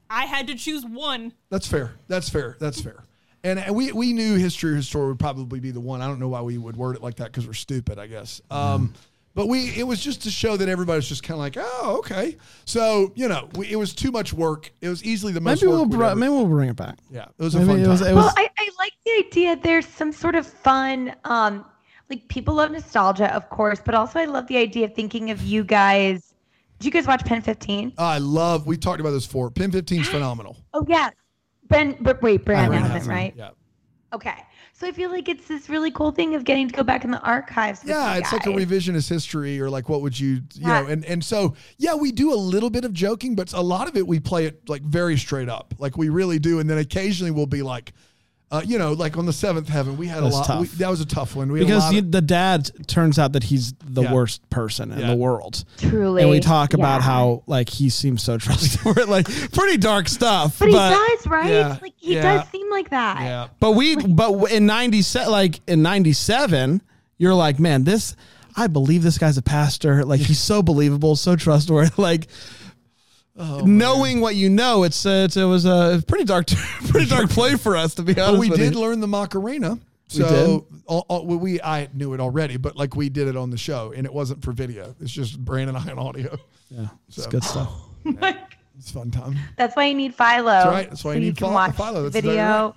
I 0.09 0.25
had 0.25 0.47
to 0.47 0.55
choose 0.55 0.85
one. 0.85 1.33
That's 1.49 1.67
fair. 1.67 1.93
That's 2.07 2.29
fair. 2.29 2.57
That's 2.59 2.81
fair. 2.81 3.03
And 3.45 3.59
and 3.59 3.75
we 3.75 3.91
we 3.91 4.13
knew 4.13 4.35
history 4.35 4.73
or 4.73 4.81
story 4.81 5.07
would 5.07 5.19
probably 5.19 5.59
be 5.59 5.71
the 5.71 5.81
one. 5.81 6.01
I 6.01 6.07
don't 6.07 6.19
know 6.19 6.29
why 6.29 6.41
we 6.41 6.57
would 6.57 6.77
word 6.77 6.95
it 6.95 7.01
like 7.01 7.15
that 7.15 7.25
because 7.25 7.45
we're 7.45 7.53
stupid, 7.53 7.99
I 7.99 8.07
guess. 8.07 8.41
Um, 8.49 8.93
but 9.35 9.47
we 9.47 9.73
it 9.77 9.83
was 9.87 9.99
just 9.99 10.21
to 10.23 10.31
show 10.31 10.57
that 10.57 10.69
everybody's 10.69 11.07
just 11.07 11.23
kind 11.23 11.35
of 11.35 11.39
like, 11.39 11.57
oh, 11.57 11.97
okay. 11.99 12.37
So 12.65 13.11
you 13.15 13.27
know, 13.27 13.49
we, 13.55 13.67
it 13.71 13.75
was 13.75 13.93
too 13.93 14.11
much 14.11 14.33
work. 14.33 14.71
It 14.81 14.89
was 14.89 15.03
easily 15.03 15.33
the 15.33 15.41
most. 15.41 15.61
Maybe 15.61 15.71
work 15.71 15.89
we'll 15.89 16.13
br- 16.13 16.15
maybe 16.15 16.29
we'll 16.31 16.45
bring 16.47 16.69
it 16.69 16.75
back. 16.75 16.99
yeah, 17.09 17.25
it 17.37 17.43
was 17.43 17.55
a 17.55 17.65
fun 17.65 17.79
it 17.79 17.87
was 17.87 18.01
time. 18.01 18.11
it 18.11 18.15
was. 18.15 18.25
Well, 18.25 18.33
I, 18.37 18.49
I 18.57 18.69
like 18.79 18.93
the 19.05 19.11
idea. 19.27 19.55
There's 19.55 19.87
some 19.87 20.11
sort 20.11 20.35
of 20.35 20.45
fun. 20.45 21.15
Um, 21.25 21.65
like 22.09 22.27
people 22.27 22.55
love 22.55 22.71
nostalgia, 22.71 23.33
of 23.33 23.49
course, 23.49 23.81
but 23.83 23.95
also 23.95 24.19
I 24.19 24.25
love 24.25 24.47
the 24.47 24.57
idea 24.57 24.85
of 24.85 24.93
thinking 24.93 25.31
of 25.31 25.41
you 25.41 25.63
guys. 25.63 26.33
Did 26.79 26.85
you 26.87 26.91
guys 26.91 27.07
watch 27.07 27.23
Pen 27.25 27.41
15? 27.41 27.93
I 27.97 28.17
love. 28.17 28.67
We 28.67 28.75
talked 28.77 28.99
about 28.99 29.11
this 29.11 29.25
before. 29.25 29.49
Pin 29.49 29.71
15 29.71 30.01
is 30.01 30.07
phenomenal. 30.09 30.57
Oh 30.73 30.85
yeah, 30.87 31.11
Ben, 31.69 31.95
but 32.01 32.21
wait, 32.21 32.43
Brandon 32.45 32.69
Brandon 32.71 32.91
hasn't, 32.91 32.93
hasn't, 32.93 33.15
right? 33.15 33.33
Yeah. 33.37 33.49
Okay. 34.13 34.35
So 34.73 34.87
I 34.87 34.91
feel 34.91 35.11
like 35.11 35.29
it's 35.29 35.47
this 35.47 35.69
really 35.69 35.91
cool 35.91 36.11
thing 36.11 36.35
of 36.35 36.43
getting 36.43 36.67
to 36.67 36.73
go 36.73 36.83
back 36.83 37.03
in 37.03 37.11
the 37.11 37.21
archives. 37.21 37.81
Yeah, 37.85 38.17
it's 38.17 38.31
like 38.31 38.45
a 38.45 38.49
revisionist 38.49 39.09
history, 39.09 39.59
or 39.59 39.69
like 39.69 39.87
what 39.89 40.01
would 40.01 40.19
you, 40.19 40.41
you 40.53 40.67
Yeah. 40.67 40.81
know, 40.81 40.87
and 40.87 41.05
and 41.05 41.23
so 41.23 41.55
yeah, 41.77 41.95
we 41.95 42.11
do 42.11 42.33
a 42.33 42.35
little 42.35 42.69
bit 42.69 42.85
of 42.85 42.93
joking, 42.93 43.35
but 43.35 43.53
a 43.53 43.61
lot 43.61 43.87
of 43.87 43.95
it 43.97 44.07
we 44.07 44.19
play 44.19 44.45
it 44.45 44.67
like 44.67 44.81
very 44.83 45.17
straight 45.17 45.49
up, 45.49 45.73
like 45.77 45.97
we 45.97 46.09
really 46.09 46.39
do, 46.39 46.59
and 46.59 46.69
then 46.69 46.77
occasionally 46.77 47.31
we'll 47.31 47.45
be 47.45 47.61
like, 47.63 47.93
uh, 48.53 48.61
you 48.63 48.77
know, 48.77 48.93
like 48.93 49.17
on 49.17 49.25
the 49.25 49.33
seventh 49.33 49.67
heaven, 49.67 49.97
we 49.97 50.07
had 50.07 50.23
That's 50.23 50.35
a 50.35 50.39
lot. 50.53 50.61
We, 50.61 50.67
that 50.67 50.89
was 50.89 51.01
a 51.01 51.05
tough 51.05 51.35
one. 51.35 51.51
We 51.51 51.59
had 51.59 51.63
a 51.63 51.67
because 51.67 51.83
lot 51.83 51.93
you, 51.93 51.99
of- 51.99 52.11
the 52.11 52.21
dad 52.21 52.69
turns 52.87 53.17
out 53.19 53.33
that 53.33 53.43
he's 53.43 53.73
the 53.83 54.03
Yeah. 54.03 54.13
worst 54.13 54.49
person 54.49 54.91
in 54.91 54.99
Yeah. 54.99 55.07
the 55.07 55.15
world. 55.15 55.63
Truly. 55.77 56.21
And 56.21 56.29
we 56.31 56.39
talk 56.39 56.73
about 56.73 57.01
how 57.01 57.43
like 57.47 57.67
he 57.67 57.89
seems 57.89 58.21
so 58.23 58.37
trustworthy, 58.45 59.03
like 59.05 59.25
pretty 59.51 59.77
dark 59.77 60.07
stuff. 60.07 60.59
But 60.59 60.67
he 60.69 60.73
does, 60.75 61.27
right? 61.27 61.49
yeah, 61.49 61.77
like 61.81 61.93
he 61.97 62.13
yeah. 62.15 62.37
does 62.37 62.49
seem 62.49 62.69
like 62.69 62.91
that. 62.91 63.21
yeah, 63.21 63.47
But 63.59 63.71
we, 63.71 63.95
but 63.95 64.51
in 64.51 64.65
'97, 64.67 65.31
like 65.31 65.59
in 65.67 65.81
'97, 65.81 66.81
you're 67.17 67.33
like, 67.35 67.59
man, 67.59 67.83
this. 67.83 68.15
I 68.55 68.67
believe 68.67 69.01
this 69.01 69.17
guy's 69.17 69.39
a 69.39 69.41
pastor. 69.41 70.05
Like 70.05 70.21
he's 70.21 70.39
so 70.39 70.61
believable, 70.61 71.15
so 71.15 71.35
trustworthy. 71.35 71.89
Like 71.99 72.27
Oh, 73.35 73.61
knowing 73.65 74.21
what 74.21 74.35
you 74.35 74.47
know, 74.49 74.83
it's, 74.83 75.05
uh, 75.05 75.23
it's 75.25 75.37
it 75.37 75.43
was 75.45 75.65
a 75.65 76.03
pretty 76.07 76.23
dark, 76.25 76.47
pretty 76.89 77.07
dark 77.09 77.29
play 77.31 77.55
for 77.55 77.75
us 77.75 77.95
to 77.95 78.03
be 78.03 78.13
honest. 78.19 78.33
but 78.33 78.39
we 78.39 78.49
with 78.49 78.59
did 78.59 78.73
you. 78.75 78.79
learn 78.79 78.99
the 78.99 79.07
Macarena. 79.07 79.73
We 80.13 80.19
So 80.19 80.67
all- 80.85 81.05
all- 81.09 81.25
we 81.25 81.59
I 81.61 81.89
knew 81.93 82.13
it 82.13 82.19
already, 82.19 82.57
but 82.57 82.75
like 82.77 82.95
we 82.95 83.09
did 83.09 83.27
it 83.27 83.35
on 83.35 83.49
the 83.49 83.57
show, 83.57 83.91
and 83.95 84.05
it 84.05 84.13
wasn't 84.13 84.43
for 84.43 84.51
video. 84.51 84.93
It's 85.01 85.11
just 85.11 85.43
Brandon 85.43 85.75
and 85.75 85.89
I 85.89 85.91
on 85.93 85.97
audio. 85.97 86.37
Yeah, 86.69 86.87
it's 87.07 87.25
good 87.27 87.43
stuff. 87.43 87.71
It's 88.75 88.89
fun 88.89 89.11
time. 89.11 89.37
That's 89.55 89.75
why 89.75 89.85
you 89.85 89.93
need 89.93 90.15
Philo. 90.15 90.45
right. 90.51 90.89
That's 90.89 91.03
why 91.03 91.11
so 91.11 91.17
you 91.17 91.19
you 91.25 91.27
need 91.27 91.37
can 91.37 91.45
Philo- 91.45 91.53
watch 91.53 91.75
Philo. 91.75 91.93
the 92.03 92.09
That's 92.09 92.25
video. 92.25 92.43
right. 92.43 92.73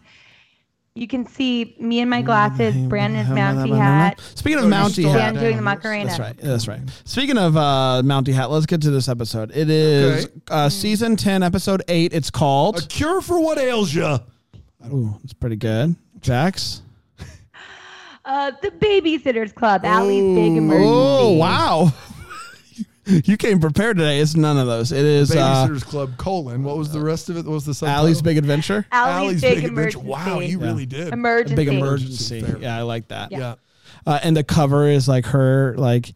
You 0.96 1.06
can 1.06 1.26
see 1.26 1.76
me 1.78 2.00
in 2.00 2.08
my 2.08 2.22
glasses, 2.22 2.74
Brandon's 2.88 3.28
Mountie 3.28 3.76
hat, 3.76 4.18
Speaking 4.34 4.58
of 4.60 4.64
you 4.64 4.70
Mountie 4.70 5.04
hat, 5.04 5.34
Dan 5.34 5.34
doing 5.34 5.44
the 5.48 5.52
down. 5.56 5.64
Macarena. 5.64 6.06
That's 6.06 6.18
right. 6.18 6.36
That's 6.38 6.66
right. 6.68 6.80
Speaking 7.04 7.36
of 7.36 7.56
uh, 7.56 8.00
Mountie 8.02 8.32
Hat, 8.32 8.50
let's 8.50 8.64
get 8.66 8.80
to 8.82 8.90
this 8.90 9.06
episode. 9.08 9.52
It 9.54 9.68
is 9.68 10.24
Okay. 10.24 10.34
uh, 10.50 10.68
season 10.70 11.16
10, 11.16 11.42
episode 11.42 11.82
8. 11.86 12.14
It's 12.14 12.30
called. 12.30 12.78
A 12.78 12.86
cure 12.86 13.20
for 13.20 13.38
what 13.40 13.58
ails 13.58 13.92
you. 13.94 14.18
Ooh, 14.86 15.14
it's 15.22 15.34
pretty 15.34 15.56
good. 15.56 15.94
Jax. 16.20 16.82
Uh, 18.28 18.50
the 18.60 18.72
Babysitters 18.72 19.54
Club, 19.54 19.84
Allie's 19.84 20.34
Big 20.36 20.56
Emergency. 20.56 20.88
Oh, 20.90 21.34
wow. 21.34 21.92
you 23.24 23.36
came 23.36 23.60
prepared 23.60 23.96
today. 23.98 24.18
It's 24.20 24.34
none 24.34 24.58
of 24.58 24.66
those. 24.66 24.92
It 24.92 25.04
is 25.04 25.30
uh, 25.34 25.36
Babysitters 25.68 25.84
Club 25.84 26.16
colon. 26.16 26.64
What 26.64 26.76
was 26.76 26.92
the 26.92 27.00
rest 27.00 27.28
of 27.28 27.36
it? 27.36 27.44
What 27.44 27.52
was 27.52 27.64
the 27.64 27.74
subtitle? 27.74 28.04
Allie's 28.04 28.20
Big 28.22 28.36
Adventure. 28.36 28.86
Allie's, 28.90 29.40
Big, 29.40 29.64
Emergency. 29.64 30.06
Wow, 30.06 30.40
you 30.40 30.58
really 30.58 30.86
did. 30.86 31.12
Emergency. 31.12 31.54
Big 31.54 31.68
Emergency. 31.68 32.38
emergency. 32.38 32.62
Yeah, 32.62 32.76
I 32.76 32.82
like 32.82 33.08
that. 33.08 33.30
yeah. 33.32 33.54
Uh, 34.06 34.18
and 34.22 34.36
the 34.36 34.44
cover 34.44 34.88
is 34.88 35.08
like 35.08 35.26
her, 35.26 35.74
like 35.76 36.12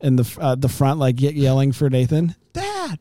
in 0.00 0.16
the 0.16 0.38
uh, 0.40 0.54
the 0.54 0.68
front, 0.68 0.98
like 0.98 1.20
ye- 1.20 1.30
yelling 1.32 1.72
for 1.72 1.88
Nathan, 1.90 2.34
Dad. 2.52 2.98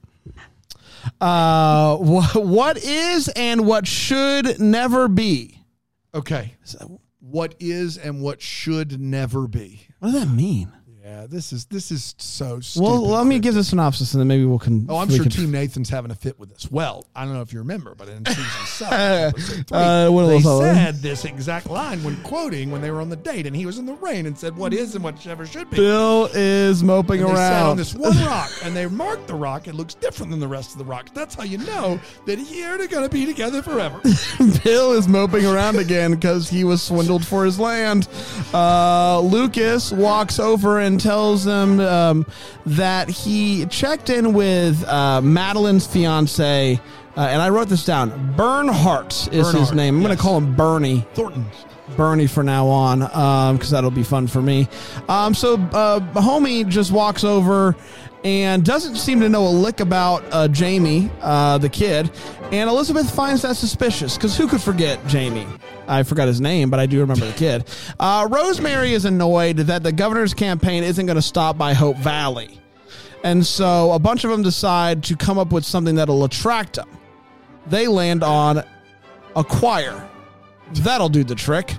Uh, 1.19 1.95
wh- 1.97 2.35
what 2.35 2.77
is 2.77 3.27
and 3.29 3.65
what 3.65 3.87
should 3.87 4.59
never 4.59 5.07
be? 5.07 5.63
Okay. 6.13 6.55
What 7.19 7.55
is 7.59 7.97
and 7.97 8.21
what 8.21 8.41
should 8.41 8.99
never 8.99 9.47
be. 9.47 9.81
What 9.99 10.11
does 10.11 10.21
that 10.25 10.33
mean? 10.33 10.71
Yeah, 11.09 11.25
this 11.27 11.51
is 11.51 11.65
this 11.65 11.89
is 11.89 12.13
so 12.19 12.59
stupid. 12.59 12.85
Well, 12.85 13.01
let 13.01 13.25
me 13.25 13.39
give 13.39 13.55
the 13.55 13.63
synopsis 13.63 14.13
and 14.13 14.21
then 14.21 14.27
maybe 14.27 14.45
we'll 14.45 14.59
can. 14.59 14.85
Oh, 14.87 14.97
I'm 14.97 15.09
sure 15.09 15.23
can- 15.23 15.31
Team 15.31 15.49
Nathan's 15.49 15.89
having 15.89 16.11
a 16.11 16.15
fit 16.15 16.39
with 16.39 16.49
this. 16.53 16.69
Well, 16.69 17.03
I 17.15 17.25
don't 17.25 17.33
know 17.33 17.41
if 17.41 17.51
you 17.51 17.57
remember, 17.57 17.95
but 17.95 18.09
in 18.09 18.23
season 18.27 18.43
seven, 18.67 19.31
three, 19.33 19.65
Uh, 19.71 20.09
they 20.27 20.39
said 20.39 20.95
this 20.97 21.25
exact 21.25 21.67
line 21.67 22.03
when 22.03 22.15
quoting 22.21 22.69
when 22.69 22.79
they 22.81 22.91
were 22.91 23.01
on 23.01 23.09
the 23.09 23.15
date, 23.15 23.47
and 23.47 23.55
he 23.55 23.65
was 23.65 23.79
in 23.79 23.87
the 23.87 23.95
rain 23.95 24.27
and 24.27 24.37
said, 24.37 24.55
"What 24.55 24.71
is 24.71 24.93
and 24.93 25.03
whatever 25.03 25.47
should 25.47 25.71
be." 25.71 25.77
Bill 25.77 26.29
is 26.33 26.83
moping 26.83 27.21
And 27.21 27.31
they 27.31 27.35
sat 27.35 27.65
on 27.65 27.75
this 27.75 27.95
one 27.95 28.15
rock, 28.19 28.51
and 28.63 28.75
they 28.75 28.85
marked 28.85 29.25
the 29.25 29.33
rock. 29.33 29.67
It 29.67 29.73
looks 29.73 29.95
different 29.95 30.29
than 30.29 30.39
the 30.39 30.47
rest 30.47 30.73
of 30.73 30.77
the 30.77 30.85
rocks. 30.85 31.09
That's 31.15 31.33
how 31.33 31.43
you 31.43 31.57
know 31.57 31.99
that 32.27 32.37
here 32.37 32.77
they're 32.77 32.87
going 32.87 33.09
to 33.09 33.09
be 33.09 33.25
together 33.25 33.63
forever. 33.63 33.99
Bill 34.63 34.91
is 34.91 35.07
moping 35.07 35.47
around 35.47 35.77
again 35.77 36.11
because 36.11 36.51
he 36.51 36.63
was 36.63 36.83
swindled 36.83 37.25
for 37.25 37.45
his 37.45 37.57
land. 37.59 38.07
Uh, 38.53 39.21
Lucas 39.21 39.91
walks 39.91 40.37
over 40.37 40.77
and 40.77 40.98
tells 40.99 41.43
them 41.43 41.79
um, 41.79 42.25
that 42.65 43.09
he 43.09 43.65
checked 43.67 44.09
in 44.09 44.33
with 44.33 44.83
uh, 44.87 45.21
Madeline's 45.21 45.87
fiance. 45.87 46.79
Uh, 47.17 47.21
and 47.21 47.41
I 47.41 47.49
wrote 47.49 47.67
this 47.67 47.85
down. 47.85 48.35
Bernhardt 48.35 49.33
is 49.33 49.51
his 49.51 49.71
name. 49.73 49.97
I'm 49.97 50.03
going 50.03 50.15
to 50.15 50.21
call 50.21 50.37
him 50.37 50.55
Bernie. 50.55 51.05
Thornton. 51.13 51.45
Bernie 51.97 52.27
for 52.27 52.43
now 52.43 52.67
on 52.67 52.99
because 53.53 53.71
that'll 53.71 53.91
be 53.91 54.03
fun 54.03 54.27
for 54.27 54.41
me. 54.41 54.67
Um, 55.07 55.33
so 55.33 55.55
uh, 55.55 55.99
homie 56.21 56.67
just 56.67 56.91
walks 56.91 57.23
over 57.23 57.75
and 58.23 58.65
doesn't 58.65 58.95
seem 58.95 59.19
to 59.21 59.29
know 59.29 59.47
a 59.47 59.49
lick 59.49 59.79
about 59.79 60.23
uh, 60.31 60.47
Jamie, 60.47 61.09
uh, 61.21 61.57
the 61.57 61.69
kid. 61.69 62.11
And 62.51 62.69
Elizabeth 62.69 63.13
finds 63.13 63.43
that 63.43 63.55
suspicious 63.55 64.15
because 64.15 64.35
who 64.37 64.47
could 64.47 64.61
forget 64.61 65.05
Jamie? 65.07 65.47
I 65.87 66.03
forgot 66.03 66.27
his 66.27 66.41
name, 66.41 66.69
but 66.69 66.79
I 66.79 66.85
do 66.85 66.99
remember 66.99 67.25
the 67.25 67.33
kid. 67.33 67.65
Uh, 67.99 68.27
Rosemary 68.31 68.93
is 68.93 69.03
annoyed 69.03 69.57
that 69.57 69.83
the 69.83 69.91
governor's 69.91 70.33
campaign 70.33 70.83
isn't 70.83 71.05
going 71.05 71.17
to 71.17 71.21
stop 71.21 71.57
by 71.57 71.73
Hope 71.73 71.97
Valley. 71.97 72.59
And 73.23 73.45
so 73.45 73.91
a 73.91 73.99
bunch 73.99 74.23
of 74.23 74.31
them 74.31 74.41
decide 74.41 75.03
to 75.05 75.17
come 75.17 75.37
up 75.37 75.51
with 75.51 75.65
something 75.65 75.95
that'll 75.95 76.23
attract 76.23 76.75
them. 76.75 76.87
They 77.67 77.87
land 77.87 78.23
on 78.23 78.63
a 79.35 79.43
choir. 79.43 80.09
That'll 80.75 81.09
do 81.09 81.25
the 81.25 81.35
trick. 81.35 81.75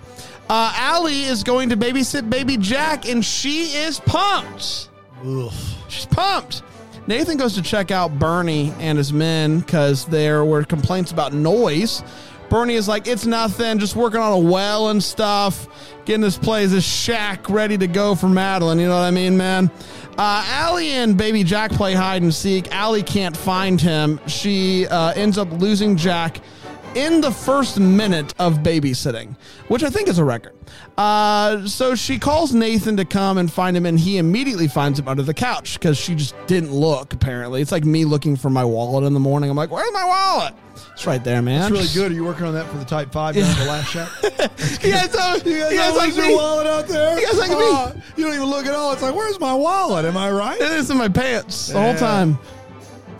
Uh, 0.50 0.72
Allie 0.76 1.22
is 1.22 1.42
going 1.42 1.70
to 1.70 1.76
babysit 1.76 2.28
baby 2.28 2.58
Jack, 2.58 3.08
and 3.08 3.24
she 3.24 3.76
is 3.76 4.00
pumped. 4.00 4.89
Ugh. 5.24 5.52
She's 5.88 6.06
pumped. 6.06 6.62
Nathan 7.06 7.36
goes 7.36 7.54
to 7.54 7.62
check 7.62 7.90
out 7.90 8.18
Bernie 8.18 8.72
and 8.78 8.96
his 8.96 9.12
men 9.12 9.60
because 9.60 10.06
there 10.06 10.44
were 10.44 10.64
complaints 10.64 11.10
about 11.12 11.32
noise. 11.32 12.02
Bernie 12.48 12.74
is 12.74 12.88
like, 12.88 13.06
it's 13.06 13.26
nothing, 13.26 13.78
just 13.78 13.94
working 13.94 14.20
on 14.20 14.32
a 14.32 14.38
well 14.38 14.88
and 14.88 15.02
stuff, 15.02 15.68
getting 16.04 16.20
this 16.20 16.36
place, 16.36 16.72
this 16.72 16.84
shack 16.84 17.48
ready 17.48 17.78
to 17.78 17.86
go 17.86 18.14
for 18.16 18.28
Madeline. 18.28 18.80
You 18.80 18.88
know 18.88 18.94
what 18.96 19.04
I 19.04 19.12
mean, 19.12 19.36
man? 19.36 19.70
Uh, 20.18 20.44
Allie 20.48 20.90
and 20.90 21.16
baby 21.16 21.44
Jack 21.44 21.70
play 21.70 21.94
hide 21.94 22.22
and 22.22 22.34
seek. 22.34 22.70
Allie 22.74 23.04
can't 23.04 23.36
find 23.36 23.80
him. 23.80 24.20
She 24.26 24.86
uh, 24.88 25.12
ends 25.12 25.38
up 25.38 25.50
losing 25.52 25.96
Jack 25.96 26.40
in 26.94 27.20
the 27.20 27.30
first 27.30 27.78
minute 27.78 28.34
of 28.38 28.58
babysitting, 28.58 29.36
which 29.68 29.82
I 29.82 29.90
think 29.90 30.08
is 30.08 30.18
a 30.18 30.24
record. 30.24 30.54
Uh, 30.98 31.66
so 31.66 31.94
she 31.94 32.18
calls 32.18 32.52
Nathan 32.52 32.96
to 32.96 33.04
come 33.04 33.38
and 33.38 33.50
find 33.50 33.76
him, 33.76 33.86
and 33.86 33.98
he 33.98 34.18
immediately 34.18 34.68
finds 34.68 34.98
him 34.98 35.08
under 35.08 35.22
the 35.22 35.34
couch 35.34 35.74
because 35.74 35.96
she 35.98 36.14
just 36.14 36.34
didn't 36.46 36.72
look, 36.72 37.12
apparently. 37.12 37.62
It's 37.62 37.72
like 37.72 37.84
me 37.84 38.04
looking 38.04 38.36
for 38.36 38.50
my 38.50 38.64
wallet 38.64 39.04
in 39.04 39.14
the 39.14 39.20
morning. 39.20 39.50
I'm 39.50 39.56
like, 39.56 39.70
where's 39.70 39.92
my 39.92 40.04
wallet? 40.04 40.54
It's 40.92 41.06
right 41.06 41.22
there, 41.22 41.40
man. 41.42 41.60
That's 41.60 41.72
really 41.72 41.94
good. 41.94 42.12
Are 42.12 42.14
you 42.14 42.24
working 42.24 42.46
on 42.46 42.54
that 42.54 42.66
for 42.66 42.76
the 42.76 42.84
Type 42.84 43.12
5 43.12 43.34
down 43.34 43.58
the 43.58 43.64
last 43.66 43.88
shot? 43.90 44.10
You 44.82 44.92
guys, 44.92 45.44
you 45.44 45.58
guys 45.76 45.96
like 45.96 46.14
your 46.16 46.26
me? 46.28 46.34
wallet 46.34 46.66
out 46.66 46.86
there? 46.86 47.18
You 47.18 47.26
guys 47.26 47.38
like 47.38 47.50
me? 47.50 47.56
Uh, 47.58 47.92
You 48.16 48.24
don't 48.24 48.34
even 48.34 48.46
look 48.48 48.66
at 48.66 48.74
all. 48.74 48.92
It's 48.92 49.00
like, 49.02 49.14
where's 49.14 49.38
my 49.40 49.54
wallet? 49.54 50.04
Am 50.04 50.16
I 50.16 50.30
right? 50.30 50.60
It 50.60 50.70
is 50.72 50.90
in 50.90 50.96
my 50.98 51.08
pants 51.08 51.68
the 51.68 51.80
whole 51.80 51.94
time. 51.94 52.38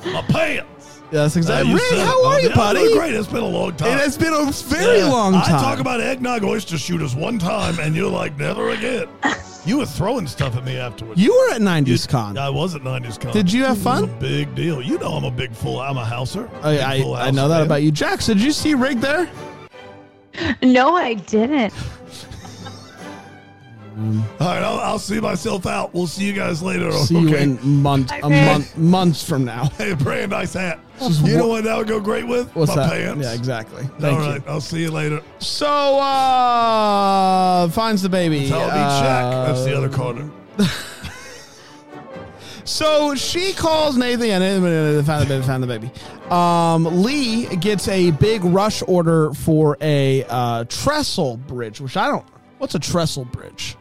My 0.07 0.23
pants. 0.23 0.80
Yeah, 1.13 1.23
that's 1.23 1.37
exactly. 1.37 1.73
Uh, 1.73 1.77
Ray, 1.77 1.99
how 1.99 2.25
are 2.27 2.41
you, 2.41 2.51
I'm 2.51 2.55
buddy? 2.55 2.81
doing 2.81 2.97
great. 2.99 3.15
It's 3.15 3.27
been 3.27 3.43
a 3.43 3.47
long 3.49 3.75
time. 3.77 3.89
It 3.93 4.01
has 4.01 4.17
been 4.17 4.33
a 4.33 4.51
very 4.53 4.99
Yeah. 4.99 5.11
long 5.11 5.33
time. 5.33 5.43
I 5.57 5.61
talk 5.61 5.81
about 5.81 6.01
eggnog 6.01 6.45
oyster 6.45 6.79
shooters 6.79 7.17
one 7.17 7.39
time, 7.39 7.79
and 7.81 7.97
you're 7.97 8.11
like, 8.11 8.39
never 8.39 8.71
again. 8.71 9.07
You 9.67 9.77
were 9.77 9.85
throwing 9.87 10.27
stuff 10.27 10.57
at 10.57 10.65
me 10.65 10.79
afterwards. 10.79 11.21
you 11.21 11.35
were 11.35 11.55
at 11.55 11.61
90s 11.61 12.09
Con. 12.09 12.39
I 12.39 12.49
was 12.49 12.75
at 12.75 12.81
90s 12.81 13.21
Con. 13.21 13.31
Did 13.35 13.53
you 13.53 13.61
have 13.65 13.73
It 13.77 13.85
was 13.85 14.01
fun? 14.01 14.05
a 14.05 14.07
big 14.07 14.55
deal. 14.55 14.81
You 14.81 14.97
know 14.99 15.09
I'm 15.13 15.25
a 15.25 15.31
big 15.31 15.53
full. 15.53 15.79
I'm 15.81 15.99
a 15.99 16.05
houser. 16.05 16.49
I, 16.63 16.81
I, 16.81 17.03
Full 17.03 17.15
I 17.15 17.31
know 17.31 17.47
that 17.47 17.57
fan. 17.59 17.67
about 17.67 17.83
you. 17.83 17.91
Jax, 17.91 18.25
did 18.25 18.41
you 18.41 18.53
see 18.53 18.73
Rig 18.73 19.01
there? 19.03 19.29
No, 20.63 20.97
I 20.97 21.13
didn't. 21.13 21.75
All 23.99 24.47
right, 24.47 24.63
I'll, 24.63 24.79
I'll 24.81 24.99
see 24.99 25.21
myself 25.21 25.67
out. 25.67 25.93
We'll 25.93 26.07
see 26.07 26.25
you 26.25 26.33
guys 26.33 26.63
later. 26.63 26.91
See 26.93 27.17
okay. 27.19 27.29
you 27.29 27.37
in 27.37 27.83
months, 27.83 28.13
a 28.13 28.25
Okay. 28.25 28.47
month, 28.47 28.79
months 28.79 29.23
from 29.29 29.45
now. 29.45 29.65
Hey, 29.77 29.93
brand 29.93 30.31
nice 30.31 30.55
hat. 30.55 30.81
You 31.01 31.37
know 31.39 31.49
what 31.49 31.65
that 31.65 31.77
would 31.79 31.89
go 31.89 31.99
great 32.01 32.27
with? 32.27 32.55
What's 32.55 32.75
My 32.77 32.83
that? 32.87 32.91
pants. 32.91 33.25
Yeah, 33.25 33.33
exactly. 33.35 33.85
Thank 33.99 34.19
All 34.21 34.35
you. 34.35 34.43
I'll 34.47 34.61
see 34.61 34.83
you 34.83 34.91
later. 34.91 35.23
So, 35.39 35.99
uh, 35.99 37.69
finds 37.71 38.03
the 38.03 38.09
baby. 38.09 38.49
Tell 38.49 38.67
me, 38.67 38.75
Shaq. 38.75 39.47
That's 39.47 39.65
the 39.65 39.77
other 39.77 39.89
corner. 39.89 40.31
So 42.71 43.17
she 43.17 43.53
calls 43.53 43.97
Nathan. 43.97 44.27
Yeah, 44.29 44.39
Nathan 44.39 45.05
found 45.05 45.23
the 45.25 45.27
baby. 45.27 45.45
Found 45.45 45.63
the 45.63 45.67
baby. 45.67 45.91
Um, 46.31 47.03
Lee 47.03 47.47
gets 47.57 47.89
a 47.89 48.13
big 48.13 48.45
rush 48.45 48.81
order 48.87 49.35
for 49.35 49.77
a 49.81 50.25
uh, 50.29 50.65
trestle 50.69 51.37
bridge, 51.37 51.81
which 51.81 51.97
I 51.97 52.07
don't. 52.07 52.25
What's 52.59 52.77
a 52.77 52.79
trestle 52.79 53.25
bridge? 53.25 53.77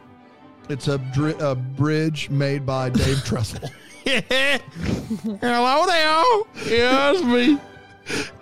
It's 0.68 0.88
a, 0.88 0.98
dri- 0.98 1.36
a 1.38 1.54
bridge 1.54 2.30
made 2.30 2.66
by 2.66 2.90
Dave 2.90 3.18
Trestle. 3.24 3.70
Hello 5.40 5.86
there. 5.86 6.22
Yes, 6.66 7.22
me. 7.22 7.58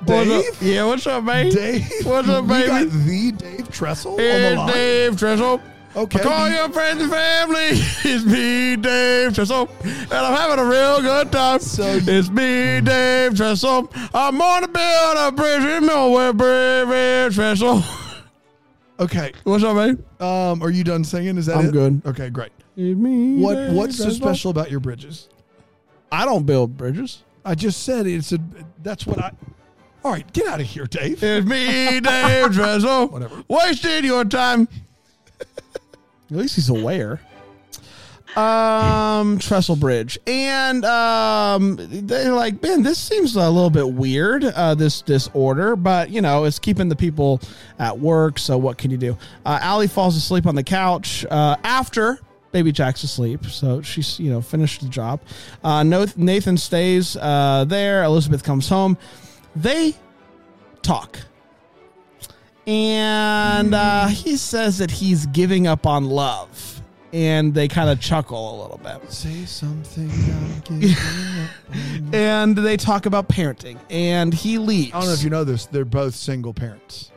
What's 0.04 0.30
up? 0.30 0.44
Dave? 0.44 0.62
Yeah, 0.62 0.84
what's 0.86 1.06
up, 1.06 1.26
baby? 1.26 1.50
Dave? 1.50 1.90
What's 2.04 2.28
up, 2.28 2.46
baby? 2.46 2.62
We 2.62 2.66
got 2.68 2.90
the 2.90 3.32
Dave 3.32 3.70
Trestle 3.70 4.12
on 4.12 4.16
the 4.18 4.22
It's? 4.22 4.72
Dave 4.72 5.18
Trestle. 5.18 5.60
Okay. 5.96 6.18
Call 6.20 6.48
your 6.48 6.68
friends 6.70 7.02
and 7.02 7.10
family. 7.10 7.70
It's 8.10 8.24
me, 8.24 8.76
Dave 8.76 9.34
Tressel, 9.34 9.68
and 9.82 10.12
I'm 10.12 10.34
having 10.36 10.64
a 10.64 10.68
real 10.68 11.00
good 11.02 11.32
time. 11.32 11.58
So 11.60 11.94
you- 11.94 12.02
it's 12.06 12.30
me, 12.30 12.80
Dave 12.80 13.34
Tressel. 13.34 13.90
I'm 14.14 14.38
going 14.38 14.62
to 14.62 14.68
build 14.68 15.16
a 15.18 15.32
bridge 15.32 15.64
in 15.64 15.84
Millway, 15.88 16.36
Dave 16.38 17.34
Trestle. 17.34 17.82
Okay. 19.00 19.30
What's 19.44 19.62
up, 19.62 19.76
man? 19.76 20.02
Um, 20.18 20.60
are 20.60 20.70
you 20.70 20.82
done 20.82 21.04
singing? 21.04 21.38
Is 21.38 21.46
that 21.46 21.56
I'm 21.58 21.66
it? 21.66 21.72
good. 21.72 22.02
Okay, 22.04 22.30
great. 22.30 22.50
It's 22.76 22.98
me. 22.98 23.36
What 23.40 23.54
Dave 23.54 23.72
What's 23.72 23.96
so 23.96 24.04
Trestle. 24.06 24.20
special 24.26 24.50
about 24.50 24.72
your 24.72 24.80
bridges? 24.80 25.28
I 26.10 26.24
don't 26.24 26.46
build 26.46 26.76
bridges. 26.76 27.22
I 27.44 27.54
just 27.54 27.82
said 27.84 28.06
it's 28.06 28.32
a. 28.32 28.38
That's 28.82 29.06
what 29.06 29.18
I. 29.18 29.32
All 30.04 30.12
right, 30.12 30.30
get 30.32 30.46
out 30.46 30.60
of 30.60 30.66
here, 30.66 30.86
Dave. 30.86 31.22
It's 31.22 31.46
me, 31.46 32.00
Dave 32.00 32.52
Trestle. 32.52 33.08
Whatever. 33.08 33.42
Wasted 33.48 34.04
your 34.04 34.24
time. 34.24 34.68
At 36.30 36.36
least 36.36 36.56
he's 36.56 36.68
aware. 36.68 37.20
Um, 38.36 39.38
Trestle 39.38 39.74
Bridge, 39.74 40.18
and 40.26 40.84
um, 40.84 41.76
they're 41.78 42.32
like, 42.34 42.62
man, 42.62 42.82
this 42.82 42.98
seems 42.98 43.34
a 43.34 43.50
little 43.50 43.70
bit 43.70 43.90
weird. 43.90 44.44
Uh, 44.44 44.74
this 44.74 45.02
this 45.02 45.28
order, 45.32 45.74
but 45.74 46.10
you 46.10 46.20
know, 46.20 46.44
it's 46.44 46.58
keeping 46.58 46.88
the 46.88 46.94
people 46.94 47.40
at 47.78 47.98
work. 47.98 48.38
So 48.38 48.56
what 48.58 48.78
can 48.78 48.90
you 48.90 48.98
do? 48.98 49.16
Uh, 49.44 49.58
Allie 49.62 49.88
falls 49.88 50.16
asleep 50.16 50.46
on 50.46 50.54
the 50.54 50.62
couch 50.62 51.24
uh, 51.30 51.56
after 51.64 52.20
Baby 52.58 52.72
Jack's 52.72 53.04
asleep, 53.04 53.46
so 53.46 53.82
she's 53.82 54.18
you 54.18 54.30
know 54.30 54.40
finished 54.40 54.80
the 54.80 54.88
job. 54.88 55.20
Uh, 55.62 55.84
Nathan 55.84 56.56
stays 56.56 57.16
uh, 57.16 57.64
there. 57.68 58.02
Elizabeth 58.02 58.42
comes 58.42 58.68
home. 58.68 58.98
They 59.54 59.94
talk 60.82 61.18
and 62.68 63.74
uh, 63.74 64.08
he 64.08 64.36
says 64.36 64.76
that 64.78 64.90
he's 64.90 65.24
giving 65.26 65.66
up 65.66 65.86
on 65.86 66.04
love, 66.04 66.82
and 67.14 67.54
they 67.54 67.66
kind 67.66 67.88
of 67.88 67.98
chuckle 67.98 68.60
a 68.60 68.62
little 68.62 68.76
bit, 68.76 69.10
Say 69.10 69.46
something. 69.46 70.10
I'm 70.10 70.60
giving 70.60 70.94
up. 70.94 72.12
and 72.14 72.56
they 72.56 72.76
talk 72.76 73.06
about 73.06 73.26
parenting, 73.26 73.78
and 73.88 74.34
he 74.34 74.58
leaves. 74.58 74.92
I 74.92 74.98
don't 74.98 75.08
know 75.08 75.14
if 75.14 75.22
you 75.22 75.30
know 75.30 75.44
this. 75.44 75.64
They're 75.64 75.86
both 75.86 76.14
single 76.14 76.52
parents. 76.52 77.10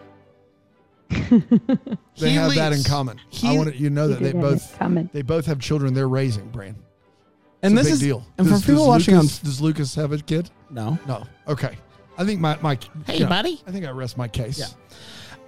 They 2.18 2.30
He 2.30 2.36
have 2.36 2.54
that 2.56 2.74
in 2.74 2.84
common. 2.84 3.20
He- 3.30 3.48
I 3.48 3.56
want 3.58 3.76
you 3.76 3.90
to 3.90 3.94
know 3.94 4.08
that 4.08 4.20
they 4.22 4.32
both 4.34 4.78
they 5.12 5.22
both 5.22 5.46
have 5.46 5.60
children 5.60 5.94
they're 5.94 6.08
raising. 6.10 6.50
Bran. 6.50 6.76
and 7.62 7.78
It's 7.78 7.84
this 7.84 7.88
a 7.88 7.90
big 7.90 7.94
is 7.94 8.00
deal. 8.00 8.26
and 8.38 8.48
does, 8.48 8.62
for 8.62 8.72
people 8.72 8.88
watching 8.88 9.16
Lucas, 9.16 9.40
does 9.40 9.62
Lucas 9.62 9.96
have 9.96 10.12
a 10.12 10.18
kid? 10.20 10.50
no, 10.70 10.98
No. 11.08 11.26
Okay. 11.48 11.78
I 12.18 12.26
think 12.26 12.40
my 12.40 12.58
my. 12.62 12.78
Hey, 13.08 13.16
you 13.18 13.24
know, 13.24 13.30
buddy. 13.30 13.62
I 13.68 13.72
think 13.72 13.86
I 13.86 13.90
rest 13.92 14.18
my 14.18 14.28
case. 14.28 14.60
Yeah. 14.60 14.68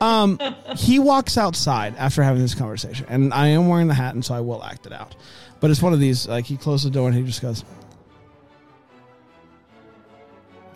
Um, 0.01 0.39
he 0.75 0.99
walks 0.99 1.37
outside 1.37 1.95
after 1.97 2.23
having 2.23 2.41
this 2.41 2.55
conversation, 2.55 3.05
and 3.09 3.33
I 3.33 3.47
am 3.47 3.67
wearing 3.67 3.87
the 3.87 3.93
hat, 3.93 4.15
and 4.15 4.25
so 4.25 4.33
I 4.33 4.39
will 4.41 4.63
act 4.63 4.85
it 4.85 4.91
out. 4.93 5.15
But 5.59 5.69
it's 5.71 5.81
one 5.81 5.93
of 5.93 5.99
these 5.99 6.27
like 6.27 6.45
he 6.45 6.57
closes 6.57 6.85
the 6.85 6.89
door 6.91 7.07
and 7.07 7.15
he 7.17 7.23
just 7.23 7.41
goes, 7.41 7.63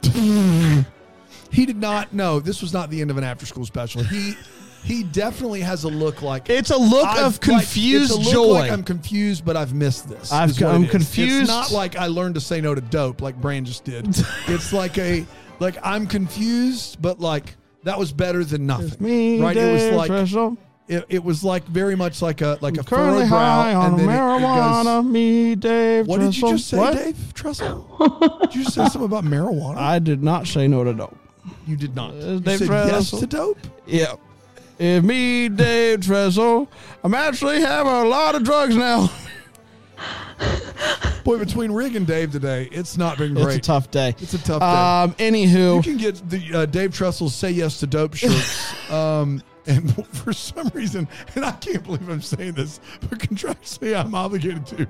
he 1.52 1.66
did 1.66 1.78
not. 1.78 2.14
know 2.14 2.40
this 2.40 2.62
was 2.62 2.74
not 2.74 2.90
the 2.90 3.02
end 3.02 3.12
of 3.12 3.18
an 3.18 3.24
after 3.24 3.46
school 3.46 3.66
special. 3.66 4.04
He 4.04 4.36
he 4.88 5.04
definitely 5.04 5.62
has 5.62 5.84
a 5.84 5.88
look 5.90 6.22
like 6.22 6.50
It's 6.50 6.70
a 6.72 6.78
look 6.78 7.06
I've, 7.06 7.18
of 7.26 7.34
like, 7.34 7.42
confused 7.42 8.12
it's 8.12 8.20
a 8.20 8.22
look 8.22 8.34
joy. 8.34 8.52
Like 8.60 8.72
I'm 8.72 8.84
confused, 8.84 9.46
but 9.46 9.58
I've 9.58 9.74
missed 9.74 10.10
this. 10.10 10.32
I've- 10.32 10.52
is 10.52 10.62
what 10.62 10.74
I'm 10.74 10.84
it 10.84 10.86
is. 10.86 10.92
confused. 10.92 11.42
It's 11.42 11.48
not 11.50 11.72
like 11.72 11.96
I 11.96 12.08
learned 12.08 12.36
to 12.36 12.42
say 12.42 12.62
no 12.62 12.74
to 12.74 12.82
dope, 12.82 13.22
like 13.22 13.40
Brand 13.40 13.66
just 13.66 13.84
did. 13.84 14.08
it's 14.48 14.72
like 14.74 14.98
a 14.98 15.26
like 15.60 15.78
I'm 15.84 16.08
confused, 16.08 17.02
but 17.02 17.20
like 17.20 17.56
that 17.84 17.98
was 18.00 18.12
better 18.12 18.44
than 18.44 18.66
nothing. 18.66 18.96
Me, 19.06 19.40
right? 19.42 19.56
it 19.56 19.72
was 19.72 19.82
Dave 19.82 19.94
like 19.96 20.58
it, 20.90 21.06
it 21.10 21.24
was 21.24 21.44
like 21.44 21.66
very 21.66 21.96
much 21.98 22.22
like 22.22 22.40
a 22.42 22.58
like 22.62 22.78
a 22.78 22.84
currently 22.84 23.20
furrowed 23.24 23.30
brow, 23.30 23.62
high 23.64 23.74
on 23.76 23.92
and 23.92 24.00
then 24.00 24.10
it- 24.10 24.14
it 24.14 24.16
marijuana. 24.16 24.84
goes- 25.02 25.06
me, 25.06 25.56
Dave. 25.56 26.08
what 26.08 26.20
did 26.22 26.34
you 26.36 26.42
Tressel. 26.44 26.58
just 26.58 26.70
say, 26.70 26.78
What? 26.78 26.94
Dave 26.96 27.16
Trussell? 27.34 28.40
did 28.42 28.56
you 28.56 28.64
just 28.64 28.76
say 28.76 28.84
something 28.88 29.04
about 29.04 29.26
marijuana? 29.26 29.76
I 29.78 30.00
did 30.00 30.24
not 30.24 30.48
say 30.48 30.68
no 30.68 30.84
to 30.86 30.94
dope. 30.94 31.18
you 31.66 31.76
did 31.76 31.94
not. 31.96 32.12
Uh, 32.12 32.16
You 32.34 32.40
Dave 32.40 32.60
said 32.60 32.70
yes 32.70 33.10
to 33.12 33.28
dope. 33.28 33.58
Yeah. 33.86 34.14
If 34.80 35.04
me, 35.04 35.50
Dave 35.50 36.02
Tressel, 36.02 36.68
I'm 37.04 37.14
actually 37.14 37.62
having 37.62 37.92
a 37.92 38.04
lot 38.06 38.36
of 38.36 38.44
drugs 38.44 38.76
now. 38.76 39.10
Boy, 41.24 41.40
between 41.40 41.72
Rig 41.72 41.96
and 41.96 42.06
Dave 42.08 42.32
today, 42.32 42.70
it's 42.72 42.98
not 42.98 43.18
been 43.18 43.34
great. 43.34 43.58
It's 43.58 43.68
a 43.68 43.72
tough 43.72 43.92
day. 43.92 44.16
It's 44.20 44.34
a 44.34 44.38
tough 44.44 44.62
day. 44.62 44.66
Um, 44.66 45.16
You 45.20 45.48
anywho, 45.48 45.84
can 45.84 45.98
get 45.98 46.30
the 46.30 46.54
uh, 46.54 46.66
Dave 46.68 46.92
Trestle's 46.92 47.36
"Say 47.36 47.52
Yes 47.52 47.80
to 47.82 47.88
Dope" 47.88 48.14
shirts. 48.16 48.92
um, 48.92 49.42
and 49.66 50.06
for 50.16 50.32
some 50.32 50.70
reason, 50.74 51.08
and 51.36 51.44
I 51.44 51.52
can't 51.54 51.84
believe 51.84 52.08
I'm 52.08 52.22
saying 52.22 52.54
this, 52.54 52.80
but 53.10 53.20
contractually 53.20 54.00
I'm 54.00 54.16
obligated 54.16 54.66
to. 54.68 54.88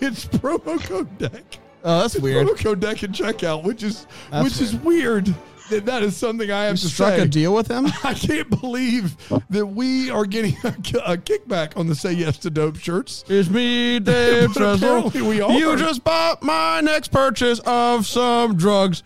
It's 0.00 0.24
promo 0.24 0.82
code 0.82 1.16
deck. 1.18 1.58
oh, 1.84 2.00
that's 2.00 2.18
weird. 2.18 2.46
Promo 2.48 2.58
code 2.58 2.80
deck 2.80 3.02
and 3.04 3.14
checkout, 3.14 3.62
which 3.62 3.82
is 3.84 4.06
That's 4.30 4.44
which 4.44 4.60
is 4.60 4.74
weird. 4.74 5.32
That 5.70 5.84
that 5.86 6.02
is 6.02 6.16
something 6.16 6.50
I 6.50 6.64
have 6.64 6.76
You 6.76 6.88
to 6.88 6.88
struck 6.88 7.14
say. 7.16 7.22
a 7.22 7.26
deal 7.26 7.52
with 7.54 7.68
him. 7.68 7.86
I 8.04 8.14
can't 8.14 8.48
believe 8.48 9.16
that 9.50 9.66
we 9.66 10.08
are 10.10 10.24
getting 10.24 10.56
a, 10.64 10.68
a 10.68 11.16
kickback 11.18 11.76
on 11.76 11.86
the 11.86 11.94
"Say 11.94 12.12
Yes 12.12 12.38
to 12.38 12.50
Dope" 12.50 12.76
shirts. 12.76 13.24
It's 13.28 13.50
me, 13.50 13.98
Dave 14.00 14.54
But 14.54 15.14
we 15.14 15.40
are. 15.40 15.50
You 15.52 15.76
just 15.76 16.02
bought 16.04 16.42
my 16.42 16.80
next 16.80 17.08
purchase 17.12 17.60
of 17.66 18.06
some 18.06 18.56
drugs. 18.56 19.02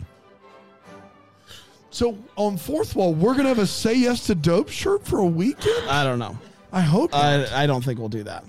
So 1.89 2.17
on 2.37 2.57
fourth 2.57 2.95
wall, 2.95 3.13
we're 3.13 3.35
gonna 3.35 3.49
have 3.49 3.59
a 3.59 3.67
"Say 3.67 3.95
Yes 3.95 4.25
to 4.27 4.35
Dope" 4.35 4.69
shirt 4.69 5.05
for 5.05 5.19
a 5.19 5.25
weekend. 5.25 5.87
I 5.89 6.03
don't 6.03 6.19
know. 6.19 6.37
I 6.71 6.81
hope. 6.81 7.11
not. 7.11 7.21
I, 7.51 7.63
I 7.63 7.67
don't 7.67 7.83
think 7.83 7.99
we'll 7.99 8.09
do 8.09 8.23
that. 8.23 8.43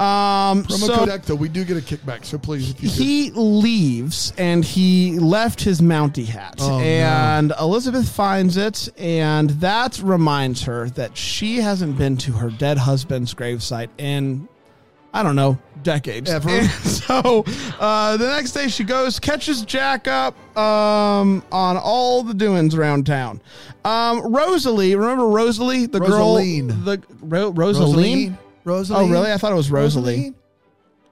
Um, 0.00 0.64
Promo 0.64 0.86
so 0.86 1.18
code 1.18 1.38
we 1.38 1.48
do 1.48 1.64
get 1.64 1.76
a 1.76 1.80
kickback. 1.80 2.24
So 2.24 2.36
please, 2.36 2.70
if 2.70 2.82
you 2.82 2.88
could. 2.88 2.98
he 2.98 3.30
leaves 3.32 4.32
and 4.36 4.64
he 4.64 5.18
left 5.18 5.60
his 5.62 5.80
Mountie 5.80 6.26
hat. 6.26 6.56
Oh, 6.60 6.78
no. 6.78 6.84
and 6.84 7.52
Elizabeth 7.60 8.08
finds 8.08 8.56
it, 8.56 8.88
and 8.98 9.50
that 9.50 10.00
reminds 10.02 10.62
her 10.64 10.88
that 10.90 11.16
she 11.16 11.58
hasn't 11.58 11.98
been 11.98 12.16
to 12.18 12.32
her 12.32 12.50
dead 12.50 12.78
husband's 12.78 13.32
gravesite 13.34 13.90
in, 13.98 14.48
I 15.14 15.22
don't 15.22 15.36
know, 15.36 15.58
decades. 15.82 16.30
Ever. 16.30 16.48
And 16.48 16.70
so 16.70 17.44
uh, 17.78 18.16
the 18.16 18.26
next 18.28 18.52
day 18.52 18.68
she 18.68 18.82
goes, 18.84 19.20
catches 19.20 19.62
Jack 19.62 20.08
up 20.08 20.34
um, 20.58 21.44
on 21.52 21.76
all 21.76 22.22
the 22.24 22.34
doings 22.34 22.74
around 22.74 23.06
town. 23.06 23.40
Um, 23.84 24.32
Rosalie, 24.32 24.94
remember 24.96 25.28
Rosalie, 25.28 25.86
the 25.86 26.00
Rosaleen. 26.00 26.68
girl, 26.68 26.96
the 26.96 27.02
Ro- 27.20 27.52
Rosaleen? 27.52 27.56
Rosaleen. 27.94 28.38
Oh, 28.66 29.08
really? 29.08 29.32
I 29.32 29.36
thought 29.38 29.52
it 29.52 29.56
was 29.56 29.70
Rosalie. 29.70 30.16
Rosaleen? 30.16 30.34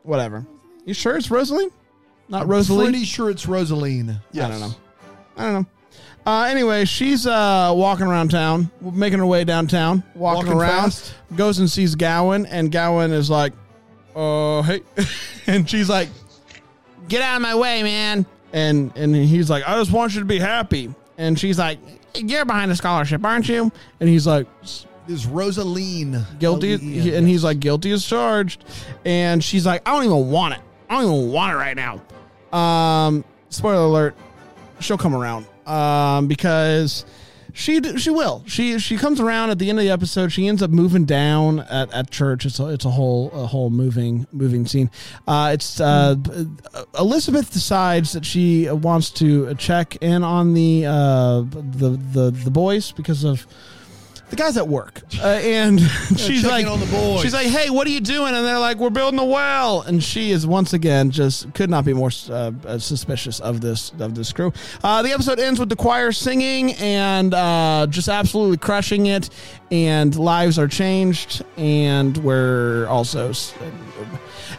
Whatever. 0.03 0.47
You 0.85 0.95
sure 0.95 1.17
it's 1.17 1.31
Rosalie? 1.31 1.69
Not 2.29 2.47
Rosalie? 2.47 2.87
pretty 2.87 3.05
sure 3.05 3.29
it's 3.31 3.47
Rosaleen. 3.47 4.21
Yes. 4.33 4.45
I 4.47 4.49
don't 4.51 4.61
know. 4.61 4.75
I 5.37 5.43
don't 5.45 5.53
know. 5.63 5.67
Uh, 6.27 6.43
anyway, 6.45 6.85
she's 6.85 7.27
uh, 7.27 7.73
walking 7.75 8.07
around 8.07 8.31
town, 8.31 8.71
making 8.81 9.19
her 9.19 9.27
way 9.27 9.43
downtown, 9.45 10.03
walking, 10.15 10.47
Walking 10.49 10.53
around, 10.61 10.91
fast? 10.93 11.15
goes 11.35 11.59
and 11.59 11.69
sees 11.71 11.95
Gowen, 11.95 12.45
and 12.47 12.71
Gowen 12.71 13.11
is 13.11 13.31
like, 13.31 13.55
"Oh, 14.15 14.61
hey," 14.63 14.83
and 15.47 15.69
she's 15.69 15.89
like, 15.89 16.09
"Get 17.09 17.23
out 17.23 17.37
of 17.37 17.43
my 17.43 17.55
way, 17.55 17.83
man!" 17.83 18.27
And 18.53 18.93
and 18.97 19.17
he's 19.17 19.49
like, 19.49 19.67
"I 19.67 19.77
just 19.79 19.93
want 19.93 20.13
you 20.15 20.21
to 20.21 20.27
be 20.27 20.39
happy," 20.39 20.95
and 21.17 21.39
she's 21.41 21.59
like, 21.59 21.79
"You're 22.15 22.45
behind 22.45 22.71
a 22.71 22.77
scholarship, 22.77 23.25
aren't 23.25 23.49
you?" 23.49 23.73
And 23.99 24.09
he's 24.09 24.27
like, 24.27 24.47
Is 25.11 25.27
Rosaleen 25.27 26.25
guilty 26.39 26.75
and 27.15 27.27
he's 27.27 27.43
like 27.43 27.59
guilty 27.59 27.91
as 27.91 28.05
charged. 28.07 28.65
And 29.05 29.43
she's 29.43 29.67
like 29.67 29.83
i 29.87 29.93
don't 29.93 30.05
even 30.05 30.31
want 30.31 30.55
it. 30.55 30.61
I 30.89 31.01
don't 31.01 31.13
even 31.13 31.33
want 31.33 31.53
it 31.53 31.57
right 31.57 31.77
now. 31.77 32.57
Um 32.57 33.25
spoiler 33.49 33.85
alert 33.85 34.17
she'll 34.79 34.99
come 34.99 35.15
around. 35.15 35.47
Um 35.67 36.29
because 36.29 37.05
she 37.53 37.83
she 37.99 38.11
will. 38.11 38.45
She 38.47 38.79
she 38.79 38.97
comes 38.97 39.21
around 39.21 39.51
at 39.51 39.59
the 39.59 39.69
end 39.69 39.79
of 39.79 39.85
the 39.85 39.91
episode. 39.91 40.31
She 40.31 40.47
ends 40.47 40.63
up 40.63 40.71
moving 40.71 41.05
down 41.05 41.61
at, 41.61 41.93
at 41.93 42.11
church. 42.11 42.47
It's 42.47 42.61
a, 42.61 42.69
it's 42.69 42.85
a 42.85 42.91
whole 42.91 43.31
a 43.33 43.47
whole 43.47 43.71
moving 43.71 44.27
moving 44.33 44.67
scene. 44.67 44.91
Uh 45.27 45.51
it's 45.55 45.81
uh 45.81 46.17
elizabeth 46.99 47.53
decides 47.53 48.13
that 48.13 48.25
she 48.25 48.71
wants 48.71 49.11
to 49.11 49.55
check 49.57 49.97
in 49.97 50.23
on 50.23 50.55
the 50.55 50.87
uh 50.87 51.41
the 51.43 51.99
the 52.13 52.31
the 52.31 52.51
boys 52.51 52.93
because 52.93 53.25
of 53.25 53.47
the 54.31 54.37
guys 54.37 54.57
at 54.57 54.67
work, 54.67 55.03
uh, 55.21 55.27
and 55.27 55.81
she's 56.17 56.45
like, 56.45 56.67
on 56.67 56.81
the 56.81 56.87
boys. 56.87 57.23
she's 57.23 57.35
like, 57.35 57.49
"Hey, 57.49 57.71
what 57.71 57.87
are 57.87 57.91
you 57.91 58.01
doing?" 58.01 58.35
And 58.35 58.47
they're 58.47 58.59
like, 58.59 58.79
"We're 58.79 58.91
building 58.91 59.19
a 59.19 59.25
well." 59.25 59.83
And 59.83 60.03
she 60.03 60.31
is 60.31 60.47
once 60.47 60.73
again 60.73 61.11
just 61.11 61.53
could 61.55 61.71
not 61.71 61.85
be 61.85 61.93
more 61.93 62.11
uh, 62.29 62.53
uh, 62.67 62.79
suspicious 62.79 63.41
of 63.41 63.61
this 63.61 63.93
of 63.99 64.15
this 64.15 64.33
crew. 64.33 64.53
Uh, 64.83 65.03
the 65.03 65.13
episode 65.13 65.39
ends 65.39 65.59
with 65.61 65.69
the 65.69 65.77
choir 65.77 66.13
singing 66.13 66.73
and 66.75 67.35
uh, 67.35 67.87
just 67.91 68.09
absolutely 68.09 68.57
crushing 68.57 69.07
it, 69.07 69.31
and 69.71 70.17
lives 70.17 70.59
are 70.59 70.69
changed, 70.69 71.43
and 71.57 72.17
we're 72.19 72.87
also. 72.87 73.33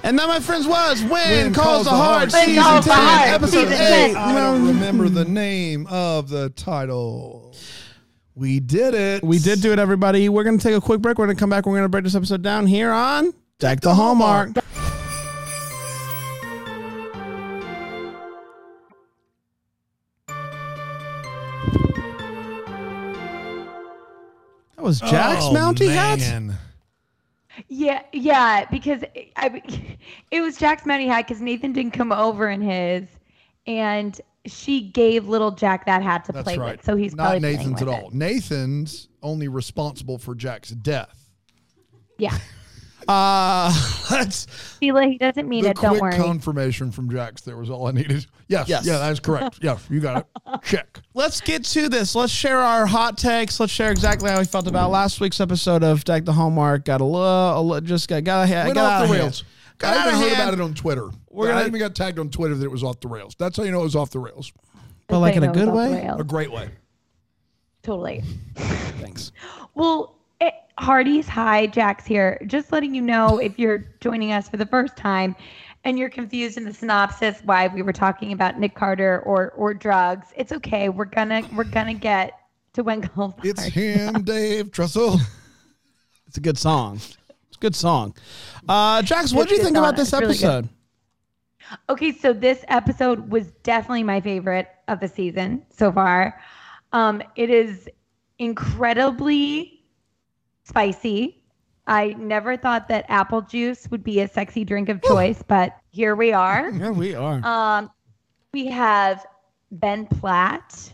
And 0.03 0.17
that, 0.17 0.27
my 0.27 0.39
friends, 0.39 0.67
was 0.67 1.03
when, 1.03 1.53
calls 1.53 1.86
the 1.86 1.91
heart, 1.91 2.31
season 2.31 2.63
ten, 2.81 3.34
episode 3.34 3.67
eight. 3.67 4.15
I 4.15 4.34
don't 4.34 4.65
remember 4.65 5.10
the 5.10 5.25
name 5.25 5.86
of 5.88 6.29
the 6.29 6.49
title. 6.49 7.53
We 8.41 8.60
did 8.60 8.95
it. 8.95 9.23
We 9.23 9.38
did 9.38 9.62
do 9.62 9.71
it, 9.71 9.77
everybody. 9.77 10.27
We're 10.27 10.43
going 10.43 10.58
to 10.58 10.63
take 10.63 10.75
a 10.75 10.82
quick 10.82 10.99
break. 10.99 11.19
We're 11.19 11.27
going 11.27 11.38
to 11.38 11.39
come 11.39 11.51
back. 11.51 11.67
We're 11.67 11.73
going 11.73 11.84
to 11.84 11.89
break 11.89 12.06
this 12.06 12.15
episode 12.15 12.41
down 12.41 12.65
here 12.65 12.89
on 12.89 13.36
Deck 13.60 13.82
the 13.82 13.93
Hallmark. 13.93 14.54
That 14.54 14.63
was 24.80 24.99
Jack's 25.01 25.45
oh, 25.45 25.54
Mountie 25.54 25.93
hat? 25.93 26.17
man. 26.17 26.58
Yeah, 27.67 28.01
yeah, 28.12 28.65
because 28.71 29.04
it, 29.13 29.34
I, 29.36 29.62
it 30.32 30.41
was 30.41 30.58
Jack's 30.58 30.82
Mountie 30.82 31.06
hat 31.06 31.27
because 31.27 31.43
Nathan 31.43 31.73
didn't 31.73 31.91
come 31.91 32.12
over 32.12 32.49
in 32.49 32.62
his, 32.62 33.08
and 33.67 34.19
she 34.47 34.82
gave 34.89 35.27
little 35.27 35.51
Jack 35.51 35.86
that 35.86 36.01
hat 36.04 36.25
to 36.25 36.32
That's 36.32 36.43
play 36.43 36.58
right. 36.58 36.77
with. 36.77 36.86
So 36.86 36.95
he's 36.95 37.15
not 37.15 37.23
probably 37.32 37.39
playing 37.41 37.58
Nathan's 37.58 37.82
at 37.82 37.88
all. 37.88 38.08
it. 38.08 38.13
Nathan's 38.13 39.08
only 39.21 39.47
responsible 39.47 40.17
for 40.17 40.34
Jack's 40.36 40.69
death. 40.71 41.30
Yeah, 42.17 42.38
Uh, 43.08 43.73
let's. 44.12 44.45
Sheila, 44.80 45.06
he 45.08 45.17
doesn't 45.17 45.49
mean 45.49 45.65
it. 45.65 45.75
Don't 45.77 45.97
quick 45.97 46.01
worry. 46.01 46.13
confirmation 46.17 46.91
from 46.91 47.10
Jack's 47.10 47.41
there 47.41 47.58
was 47.58 47.67
all 47.71 47.88
I 47.88 47.91
needed. 47.91 48.27
Yes, 48.47 48.69
Yes. 48.69 48.86
yeah, 48.86 48.99
that's 48.99 49.19
correct. 49.19 49.58
yeah, 49.63 49.80
you 49.89 49.99
got 49.99 50.17
it. 50.17 50.27
Check. 50.63 50.99
Let's 51.15 51.41
get 51.41 51.65
to 51.65 51.89
this. 51.89 52.13
Let's 52.13 52.32
share 52.32 52.60
our 52.60 52.86
hot 52.86 53.17
takes. 53.17 53.60
Let's 53.60 53.71
share 53.71 53.89
exactly 53.91 54.30
how 54.30 54.38
we 54.38 54.45
felt 54.45 54.67
about 54.67 54.91
last 54.91 55.19
week's 55.19 55.39
episode 55.39 55.84
of 55.84 56.04
Deck 56.04 56.25
the 56.25 56.34
Hallmark. 56.34 56.86
Got 56.86 57.01
a 57.01 57.06
little, 57.06 57.60
a 57.60 57.62
little 57.62 57.82
just 57.82 58.08
got 58.08 58.23
got, 58.23 58.47
got 58.47 58.65
Went 58.67 58.77
out 58.77 58.86
off 58.86 59.04
of 59.06 59.10
the 59.10 59.17
hand. 59.17 59.43
Rails. 59.81 59.95
Got 59.95 59.97
I 59.97 60.01
out 60.01 60.07
even 60.07 60.19
heard 60.21 60.29
hand. 60.37 60.41
about 60.49 60.53
it 60.53 60.61
on 60.61 60.73
Twitter. 60.73 61.09
We're 61.29 61.49
I 61.49 61.53
gonna- 61.53 61.67
even 61.67 61.79
got 61.79 61.95
tagged 61.95 62.19
on 62.19 62.29
Twitter 62.29 62.55
that 62.55 62.65
it 62.65 62.71
was 62.71 62.83
off 62.83 62.99
the 62.99 63.07
rails. 63.07 63.35
That's 63.37 63.57
how 63.57 63.63
you 63.63 63.71
know 63.71 63.81
it 63.81 63.83
was 63.83 63.95
off 63.95 64.09
the 64.11 64.19
rails. 64.19 64.51
But 65.07 65.19
like 65.19 65.35
in 65.35 65.43
a 65.43 65.47
good 65.47 65.59
you 65.59 65.65
know 65.67 65.79
it's 65.79 65.93
off 65.93 66.15
way? 66.15 66.21
A 66.21 66.23
great 66.23 66.51
way. 66.51 66.69
Totally. 67.83 68.23
Thanks. 68.55 69.31
Well, 69.73 70.15
eh, 70.41 70.47
it, 70.47 70.53
Hardy's 70.77 71.29
hi, 71.29 71.65
Jack's 71.65 72.05
here. 72.05 72.37
Just 72.45 72.73
letting 72.73 72.93
you 72.93 73.01
know 73.01 73.37
if 73.37 73.57
you're 73.57 73.85
joining 74.01 74.33
us 74.33 74.49
for 74.49 74.57
the 74.57 74.65
first 74.65 74.97
time 74.97 75.33
and 75.85 75.97
you're 75.97 76.09
confused 76.09 76.57
in 76.57 76.65
the 76.65 76.73
synopsis 76.73 77.37
why 77.45 77.67
we 77.67 77.81
were 77.81 77.93
talking 77.93 78.33
about 78.33 78.59
Nick 78.59 78.75
Carter 78.75 79.21
or 79.25 79.51
or 79.51 79.73
drugs. 79.73 80.27
It's 80.35 80.51
okay. 80.51 80.89
We're 80.89 81.05
gonna 81.05 81.43
we're 81.55 81.63
gonna 81.63 81.93
get 81.93 82.37
to 82.73 82.83
when 82.83 83.01
calls 83.01 83.33
It's 83.43 83.63
him, 83.63 84.23
Dave 84.23 84.71
Trussell. 84.71 85.19
It's 86.27 86.37
a 86.37 86.41
good 86.41 86.57
song. 86.57 86.99
Good 87.62 87.76
song. 87.76 88.15
Uh, 88.67 89.02
Jax, 89.04 89.32
what 89.34 89.47
do 89.47 89.56
you 89.56 89.62
think 89.63 89.78
about 89.78 89.95
this 89.95 90.12
It's 90.12 90.19
really 90.21 90.36
good. 90.38 90.65
episode? 90.65 90.69
Okay, 91.89 92.12
so 92.12 92.34
this 92.34 92.65
episode 92.67 93.30
was 93.30 93.52
definitely 93.63 94.04
my 94.04 94.19
favorite 94.19 94.67
of 94.89 95.00
the 95.00 95.08
season 95.08 95.63
so 95.69 95.91
far. 95.91 96.41
Um, 96.91 97.21
it 97.36 97.50
is 97.50 97.88
incredibly 98.39 99.84
spicy. 100.63 101.43
I 101.88 102.13
never 102.17 102.58
thought 102.58 102.88
that 102.89 103.06
apple 103.10 103.41
juice 103.41 103.88
would 103.91 104.04
be 104.04 104.21
a 104.21 104.28
sexy 104.28 104.65
drink 104.65 104.89
of 104.89 105.02
choice, 105.04 105.41
but 105.47 105.78
here 105.91 106.15
we 106.15 106.34
are. 106.34 106.69
Yeah, 106.74 106.89
we 106.89 107.13
are. 107.15 107.45
Um, 107.45 107.91
we 108.54 108.67
have 108.67 109.24
Ben 109.71 110.08
Platt 110.08 110.93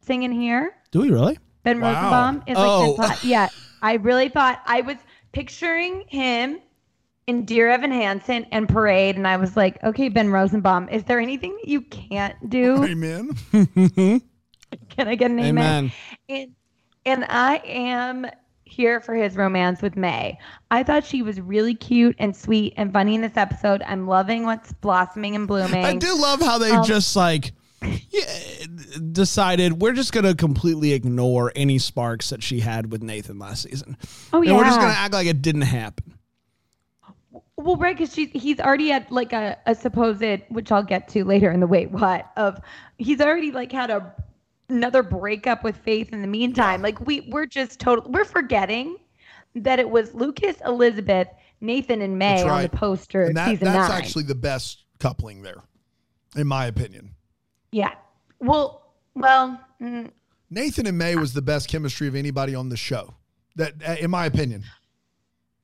singing 0.00 0.32
here. 0.32 0.74
Do 0.90 1.00
we 1.00 1.10
really? 1.10 1.38
Ben 1.64 1.80
Wow. 1.80 1.92
Rosenbaum 1.92 2.36
is 2.46 2.56
like 2.56 2.66
Oh. 2.66 2.96
Ben 2.96 3.06
Platt. 3.06 3.24
Yeah, 3.24 3.48
I 3.82 3.94
really 3.94 4.28
thought 4.30 4.60
I 4.66 4.80
was 4.80 4.96
picturing 5.32 6.04
him 6.08 6.58
in 7.26 7.44
Dear 7.44 7.70
Evan 7.70 7.92
Hansen 7.92 8.46
and 8.50 8.68
Parade, 8.68 9.16
and 9.16 9.26
I 9.26 9.36
was 9.36 9.56
like, 9.56 9.82
okay, 9.84 10.08
Ben 10.08 10.30
Rosenbaum, 10.30 10.88
is 10.88 11.04
there 11.04 11.20
anything 11.20 11.56
that 11.60 11.68
you 11.68 11.82
can't 11.82 12.50
do? 12.50 12.84
Amen. 12.84 13.30
Can 13.52 15.08
I 15.08 15.14
get 15.14 15.30
an 15.30 15.38
amen? 15.38 15.48
Amen. 15.48 15.92
And, 16.28 16.54
and 17.04 17.24
I 17.28 17.56
am 17.64 18.26
here 18.64 19.00
for 19.00 19.14
his 19.14 19.36
romance 19.36 19.82
with 19.82 19.96
May. 19.96 20.38
I 20.70 20.82
thought 20.82 21.04
she 21.04 21.22
was 21.22 21.40
really 21.40 21.74
cute 21.74 22.16
and 22.18 22.34
sweet 22.34 22.72
and 22.76 22.92
funny 22.92 23.14
in 23.14 23.20
this 23.20 23.36
episode. 23.36 23.82
I'm 23.86 24.06
loving 24.06 24.44
what's 24.44 24.72
blossoming 24.72 25.36
and 25.36 25.46
blooming. 25.46 25.84
I 25.84 25.94
do 25.96 26.16
love 26.16 26.40
how 26.40 26.58
they 26.58 26.70
Um, 26.70 26.84
just 26.84 27.14
like 27.14 27.46
yeah, 27.46 27.50
decided 29.12 29.80
we're 29.80 29.92
just 29.92 30.12
gonna 30.12 30.34
completely 30.34 30.92
ignore 30.92 31.52
any 31.56 31.78
sparks 31.78 32.30
that 32.30 32.42
she 32.42 32.60
had 32.60 32.90
with 32.92 33.02
Nathan 33.02 33.38
last 33.38 33.62
season. 33.62 33.96
Oh 34.32 34.42
And 34.42 34.56
we're 34.56 34.64
just 34.64 34.80
gonna 34.80 34.92
act 34.92 35.12
like 35.14 35.26
it 35.26 35.42
didn't 35.42 35.62
happen. 35.62 36.18
Well, 37.56 37.76
right, 37.76 37.96
because 37.96 38.14
he's 38.14 38.58
already 38.58 38.88
had 38.88 39.08
like 39.10 39.32
a, 39.32 39.56
a 39.66 39.74
supposed, 39.74 40.24
which 40.48 40.72
I'll 40.72 40.82
get 40.82 41.08
to 41.10 41.24
later 41.24 41.50
in 41.50 41.60
the 41.60 41.66
wait 41.66 41.92
what 41.92 42.30
of 42.36 42.58
he's 42.98 43.20
already 43.20 43.52
like 43.52 43.70
had 43.70 43.90
a 43.90 44.14
another 44.68 45.02
breakup 45.02 45.62
with 45.62 45.76
Faith 45.76 46.12
in 46.12 46.22
the 46.22 46.28
meantime. 46.28 46.82
Like 46.82 47.00
we 47.06 47.20
we're 47.30 47.46
just 47.46 47.78
total 47.78 48.10
we're 48.10 48.24
forgetting 48.24 48.96
that 49.54 49.78
it 49.78 49.88
was 49.88 50.14
Lucas, 50.14 50.56
Elizabeth, 50.64 51.28
Nathan, 51.60 52.00
and 52.00 52.18
May 52.18 52.38
That's 52.38 52.48
on 52.48 52.62
the 52.62 52.68
poster 52.70 53.24
And 53.24 53.36
that, 53.36 53.50
season 53.50 53.66
that's 53.66 53.90
nine. 53.90 53.98
actually 53.98 54.24
the 54.24 54.34
best 54.34 54.84
coupling 54.98 55.42
there, 55.42 55.62
in 56.34 56.46
my 56.46 56.66
opinion. 56.66 57.14
Yeah. 57.72 57.94
Well, 58.38 58.92
well, 59.14 59.60
mm, 59.80 60.10
Nathan 60.50 60.86
and 60.86 60.98
May 60.98 61.16
was 61.16 61.32
the 61.32 61.42
best 61.42 61.68
chemistry 61.68 62.06
of 62.06 62.14
anybody 62.14 62.54
on 62.54 62.68
the 62.68 62.76
show. 62.76 63.14
That, 63.56 63.74
uh, 63.86 63.96
in 64.00 64.10
my 64.10 64.26
opinion. 64.26 64.64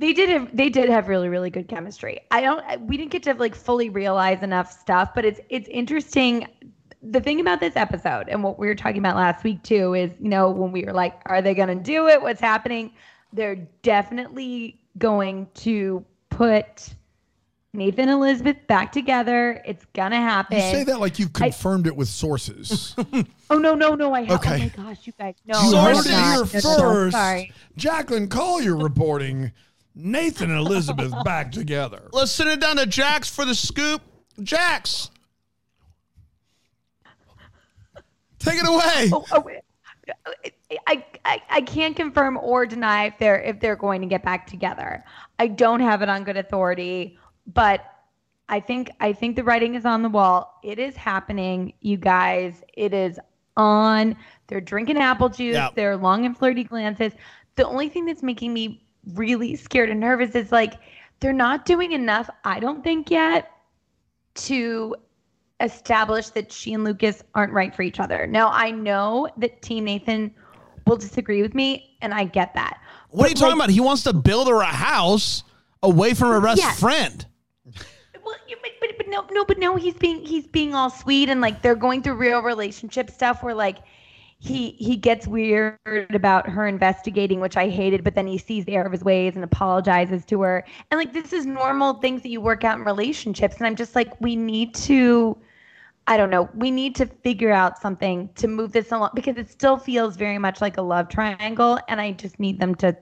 They 0.00 0.12
did 0.12 0.28
have 0.28 0.56
they 0.56 0.68
did 0.68 0.88
have 0.90 1.08
really 1.08 1.28
really 1.28 1.50
good 1.50 1.68
chemistry. 1.68 2.20
I 2.30 2.40
don't 2.40 2.80
we 2.82 2.96
didn't 2.96 3.10
get 3.10 3.24
to 3.24 3.34
like 3.34 3.54
fully 3.54 3.88
realize 3.88 4.42
enough 4.42 4.70
stuff, 4.70 5.10
but 5.14 5.24
it's 5.24 5.40
it's 5.48 5.68
interesting. 5.68 6.46
The 7.02 7.20
thing 7.20 7.40
about 7.40 7.60
this 7.60 7.74
episode 7.76 8.28
and 8.28 8.42
what 8.42 8.58
we 8.58 8.68
were 8.68 8.74
talking 8.74 8.98
about 8.98 9.16
last 9.16 9.42
week 9.42 9.62
too 9.62 9.94
is 9.94 10.12
you 10.20 10.28
know 10.28 10.50
when 10.50 10.70
we 10.70 10.84
were 10.84 10.92
like, 10.92 11.20
are 11.26 11.42
they 11.42 11.54
going 11.54 11.68
to 11.68 11.82
do 11.82 12.06
it? 12.06 12.22
What's 12.22 12.40
happening? 12.40 12.92
They're 13.32 13.56
definitely 13.82 14.80
going 14.98 15.48
to 15.54 16.04
put 16.30 16.94
Nathan 17.74 18.08
and 18.08 18.12
Elizabeth 18.12 18.56
back 18.66 18.92
together. 18.92 19.62
It's 19.64 19.84
gonna 19.94 20.16
happen. 20.16 20.56
You 20.56 20.62
say 20.62 20.84
that 20.84 21.00
like 21.00 21.18
you've 21.18 21.32
confirmed 21.32 21.86
it 21.86 21.94
with 21.96 22.08
sources. 22.08 22.94
Oh 23.50 23.56
no 23.56 23.74
no 23.74 23.94
no! 23.94 24.12
I 24.12 24.24
have. 24.24 24.30
Oh 24.30 24.34
okay. 24.34 24.70
Oh 24.76 24.82
my 24.82 24.90
gosh, 24.90 25.06
you 25.06 25.14
guys. 25.18 25.34
No, 25.46 25.58
you 25.70 25.76
I 25.78 25.94
heard 25.94 25.96
have 25.96 26.04
it 26.06 26.10
not. 26.10 26.48
here 26.50 26.60
No, 26.62 26.70
no, 26.70 26.76
no, 26.76 26.82
first. 26.82 27.16
Sorry. 27.16 27.52
Jacqueline 27.78 28.28
Collier 28.28 28.76
reporting 28.76 29.52
Nathan 29.94 30.50
and 30.50 30.58
Elizabeth 30.58 31.14
back 31.24 31.50
together. 31.50 32.10
Let's 32.12 32.30
send 32.30 32.50
it 32.50 32.60
down 32.60 32.76
to 32.76 32.84
Jax 32.84 33.30
for 33.30 33.46
the 33.46 33.54
scoop. 33.54 34.02
Jax, 34.42 35.08
take 38.38 38.58
it 38.62 38.68
away. 38.68 39.08
Oh, 39.14 39.24
oh, 39.32 39.50
I, 40.86 41.04
I 41.24 41.42
I 41.48 41.60
can't 41.62 41.96
confirm 41.96 42.36
or 42.36 42.66
deny 42.66 43.06
if 43.06 43.14
they're 43.18 43.40
if 43.40 43.60
they're 43.60 43.76
going 43.76 44.02
to 44.02 44.06
get 44.06 44.22
back 44.22 44.46
together. 44.46 45.02
I 45.38 45.46
don't 45.46 45.80
have 45.80 46.02
it 46.02 46.10
on 46.10 46.22
good 46.24 46.36
authority, 46.36 47.18
but 47.54 47.84
I 48.48 48.60
think 48.60 48.90
I 49.00 49.12
think 49.12 49.36
the 49.36 49.44
writing 49.44 49.74
is 49.74 49.84
on 49.84 50.02
the 50.02 50.08
wall. 50.08 50.58
It 50.62 50.78
is 50.78 50.96
happening, 50.96 51.72
you 51.80 51.96
guys. 51.96 52.62
It 52.74 52.94
is 52.94 53.18
on. 53.56 54.16
They're 54.46 54.60
drinking 54.60 54.98
apple 54.98 55.28
juice. 55.28 55.54
Yeah. 55.54 55.68
They're 55.74 55.96
long 55.96 56.24
and 56.24 56.36
flirty 56.36 56.64
glances. 56.64 57.12
The 57.56 57.66
only 57.66 57.88
thing 57.88 58.06
that's 58.06 58.22
making 58.22 58.54
me 58.54 58.84
really 59.14 59.56
scared 59.56 59.90
and 59.90 60.00
nervous 60.00 60.34
is 60.34 60.52
like 60.52 60.74
they're 61.20 61.32
not 61.32 61.64
doing 61.66 61.92
enough. 61.92 62.30
I 62.44 62.60
don't 62.60 62.82
think 62.84 63.10
yet 63.10 63.50
to 64.36 64.94
establish 65.60 66.28
that 66.30 66.52
she 66.52 66.72
and 66.72 66.84
Lucas 66.84 67.22
aren't 67.34 67.52
right 67.52 67.74
for 67.74 67.82
each 67.82 67.98
other. 68.00 68.26
Now 68.26 68.50
I 68.50 68.70
know 68.70 69.28
that 69.38 69.60
Team 69.60 69.84
Nathan 69.84 70.32
will 70.86 70.96
disagree 70.96 71.42
with 71.42 71.54
me, 71.54 71.96
and 72.00 72.14
I 72.14 72.24
get 72.24 72.54
that. 72.54 72.80
What 73.10 73.26
are 73.26 73.28
you 73.28 73.34
But, 73.34 73.40
talking 73.40 73.56
about? 73.58 73.70
He 73.70 73.80
wants 73.80 74.04
to 74.04 74.12
build 74.12 74.48
her 74.48 74.60
a 74.60 74.66
house 74.66 75.42
away 75.82 76.14
from 76.14 76.28
her 76.30 76.40
best 76.40 76.58
Yes. 76.62 76.80
friend. 76.80 77.26
Well, 78.28 78.38
but, 78.62 78.70
but, 78.80 78.90
but 78.98 79.08
no, 79.08 79.24
no, 79.30 79.44
but 79.44 79.58
no. 79.58 79.76
He's 79.76 79.94
being 79.94 80.24
he's 80.24 80.46
being 80.46 80.74
all 80.74 80.90
sweet 80.90 81.28
and 81.30 81.40
like 81.40 81.62
they're 81.62 81.74
going 81.74 82.02
through 82.02 82.14
real 82.14 82.42
relationship 82.42 83.10
stuff 83.10 83.42
where 83.42 83.54
like 83.54 83.78
he 84.38 84.72
he 84.72 84.96
gets 84.96 85.26
weird 85.26 85.78
about 86.14 86.48
her 86.48 86.66
investigating, 86.66 87.40
which 87.40 87.56
I 87.56 87.68
hated. 87.68 88.04
But 88.04 88.14
then 88.14 88.26
he 88.26 88.36
sees 88.38 88.64
the 88.66 88.76
error 88.76 88.86
of 88.86 88.92
his 88.92 89.02
ways 89.02 89.34
and 89.34 89.44
apologizes 89.44 90.24
to 90.26 90.42
her. 90.42 90.64
And 90.90 90.98
like 90.98 91.12
this 91.12 91.32
is 91.32 91.46
normal 91.46 91.94
things 91.94 92.22
that 92.22 92.28
you 92.28 92.40
work 92.40 92.64
out 92.64 92.78
in 92.78 92.84
relationships. 92.84 93.56
And 93.56 93.66
I'm 93.66 93.76
just 93.76 93.94
like, 93.94 94.20
we 94.20 94.36
need 94.36 94.74
to. 94.74 95.38
I 96.06 96.16
don't 96.16 96.30
know. 96.30 96.48
We 96.54 96.70
need 96.70 96.94
to 96.96 97.06
figure 97.06 97.52
out 97.52 97.78
something 97.78 98.30
to 98.36 98.48
move 98.48 98.72
this 98.72 98.92
along 98.92 99.10
because 99.14 99.36
it 99.36 99.50
still 99.50 99.76
feels 99.76 100.16
very 100.16 100.38
much 100.38 100.60
like 100.62 100.78
a 100.78 100.82
love 100.82 101.08
triangle, 101.10 101.78
and 101.88 102.00
I 102.00 102.12
just 102.12 102.40
need 102.40 102.60
them 102.60 102.74
to 102.76 102.96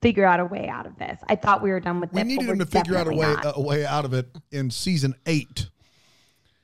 figure 0.00 0.24
out 0.24 0.40
a 0.40 0.44
way 0.44 0.68
out 0.68 0.86
of 0.86 0.96
this. 0.98 1.18
I 1.28 1.36
thought 1.36 1.62
we 1.62 1.70
were 1.70 1.80
done 1.80 2.00
with 2.00 2.12
We 2.12 2.20
it. 2.20 2.24
but 2.24 2.26
needed 2.28 2.46
we're 2.46 2.52
him 2.54 2.58
to 2.60 2.66
figure 2.66 2.96
out 2.96 3.06
a 3.06 3.10
way 3.10 3.32
not. 3.34 3.52
a 3.56 3.60
way 3.60 3.84
out 3.84 4.04
of 4.04 4.12
it 4.14 4.28
in 4.50 4.70
season 4.70 5.14
eight. 5.26 5.68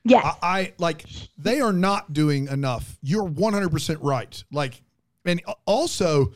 Yes. 0.05 0.25
I, 0.43 0.59
I 0.59 0.73
like 0.79 1.05
they 1.39 1.61
are 1.61 1.73
not 1.73 2.13
doing 2.13 2.49
enough. 2.49 2.99
You're 3.03 3.25
100 3.25 3.71
percent 3.71 4.01
right. 4.03 4.45
Like, 4.53 4.83
and 5.25 5.41
also, 5.65 6.35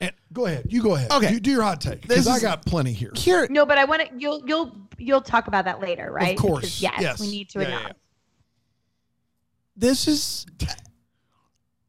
and 0.00 0.12
go 0.34 0.44
ahead. 0.46 0.66
You 0.68 0.82
go 0.82 0.94
ahead. 0.94 1.10
Okay. 1.10 1.32
You 1.32 1.40
do 1.40 1.50
your 1.50 1.62
hot 1.62 1.80
take 1.80 2.02
because 2.02 2.28
I 2.28 2.38
got 2.40 2.66
plenty 2.66 2.92
here. 2.92 3.12
Here, 3.16 3.46
no, 3.50 3.64
but 3.64 3.78
I 3.78 3.84
want 3.86 4.02
to. 4.02 4.08
You'll 4.18 4.42
you'll 4.46 4.76
you'll 4.98 5.22
talk 5.22 5.46
about 5.48 5.64
that 5.64 5.80
later, 5.80 6.12
right? 6.12 6.36
Of 6.36 6.40
course. 6.42 6.60
Because, 6.60 6.82
yes, 6.82 7.00
Yes. 7.00 7.20
We 7.20 7.30
need 7.30 7.48
to 7.50 7.60
Yeah, 7.62 7.68
yeah, 7.68 7.78
announce. 7.78 7.94
this 9.74 10.06
is 10.06 10.46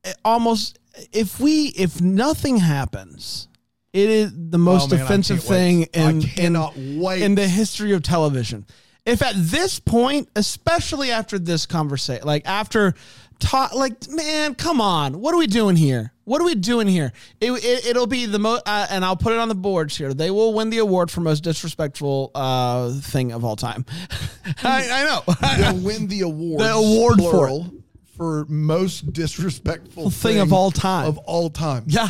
eh, 0.06 0.14
almost 0.24 0.80
if 1.12 1.42
we 1.42 1.68
if 1.76 2.00
nothing 2.00 2.56
happens, 2.58 3.49
it 3.94 4.10
is 4.10 4.32
the 4.36 4.58
most 4.58 4.92
Oh, 4.92 4.96
man, 4.96 5.06
offensive 5.06 5.44
thing 5.44 5.84
in 5.94 6.22
in, 6.38 6.56
in 6.56 7.36
the 7.36 7.48
history 7.48 7.94
of 7.94 8.04
television. 8.04 8.66
If 9.06 9.22
at 9.22 9.34
this 9.36 9.80
point, 9.80 10.30
especially 10.36 11.12
after 11.12 11.40
this 11.40 11.66
conversation, 11.66 12.28
like 12.28 12.46
after 12.46 12.94
talk, 13.40 13.74
like 13.74 14.08
man, 14.10 14.54
come 14.56 14.82
on, 14.82 15.20
what 15.20 15.34
are 15.34 15.38
we 15.38 15.48
doing 15.48 15.76
here? 15.76 16.14
What 16.26 16.42
are 16.42 16.46
we 16.46 16.54
doing 16.54 16.88
here? 16.88 17.12
It, 17.42 17.52
it, 17.52 17.88
it'll 17.88 18.06
be 18.06 18.28
the 18.28 18.38
most, 18.38 18.62
uh, 18.68 18.86
and 18.92 19.04
I'll 19.04 19.16
put 19.16 19.34
it 19.34 19.40
on 19.40 19.48
the 19.48 19.56
boards 19.56 19.98
here. 19.98 20.14
They 20.14 20.30
will 20.30 20.54
win 20.54 20.70
the 20.70 20.78
award 20.78 21.10
for 21.10 21.22
most 21.22 21.42
disrespectful 21.42 22.30
uh, 22.36 22.92
thing 22.92 23.32
of 23.32 23.44
all 23.44 23.56
time. 23.56 23.84
I, 24.64 24.88
I 24.92 25.04
know. 25.06 25.24
They'll 25.58 25.84
win 25.84 26.08
the 26.08 26.22
award. 26.22 26.62
The 26.62 26.74
award 26.74 27.16
for 27.16 27.32
plural, 27.32 27.74
for 28.16 28.46
most 28.48 29.12
disrespectful 29.12 30.12
Thing 30.12 30.38
of 30.40 30.54
all 30.54 30.70
time. 30.70 31.08
Of 31.08 31.18
all 31.20 31.50
time. 31.50 31.86
Yeah. 31.88 32.10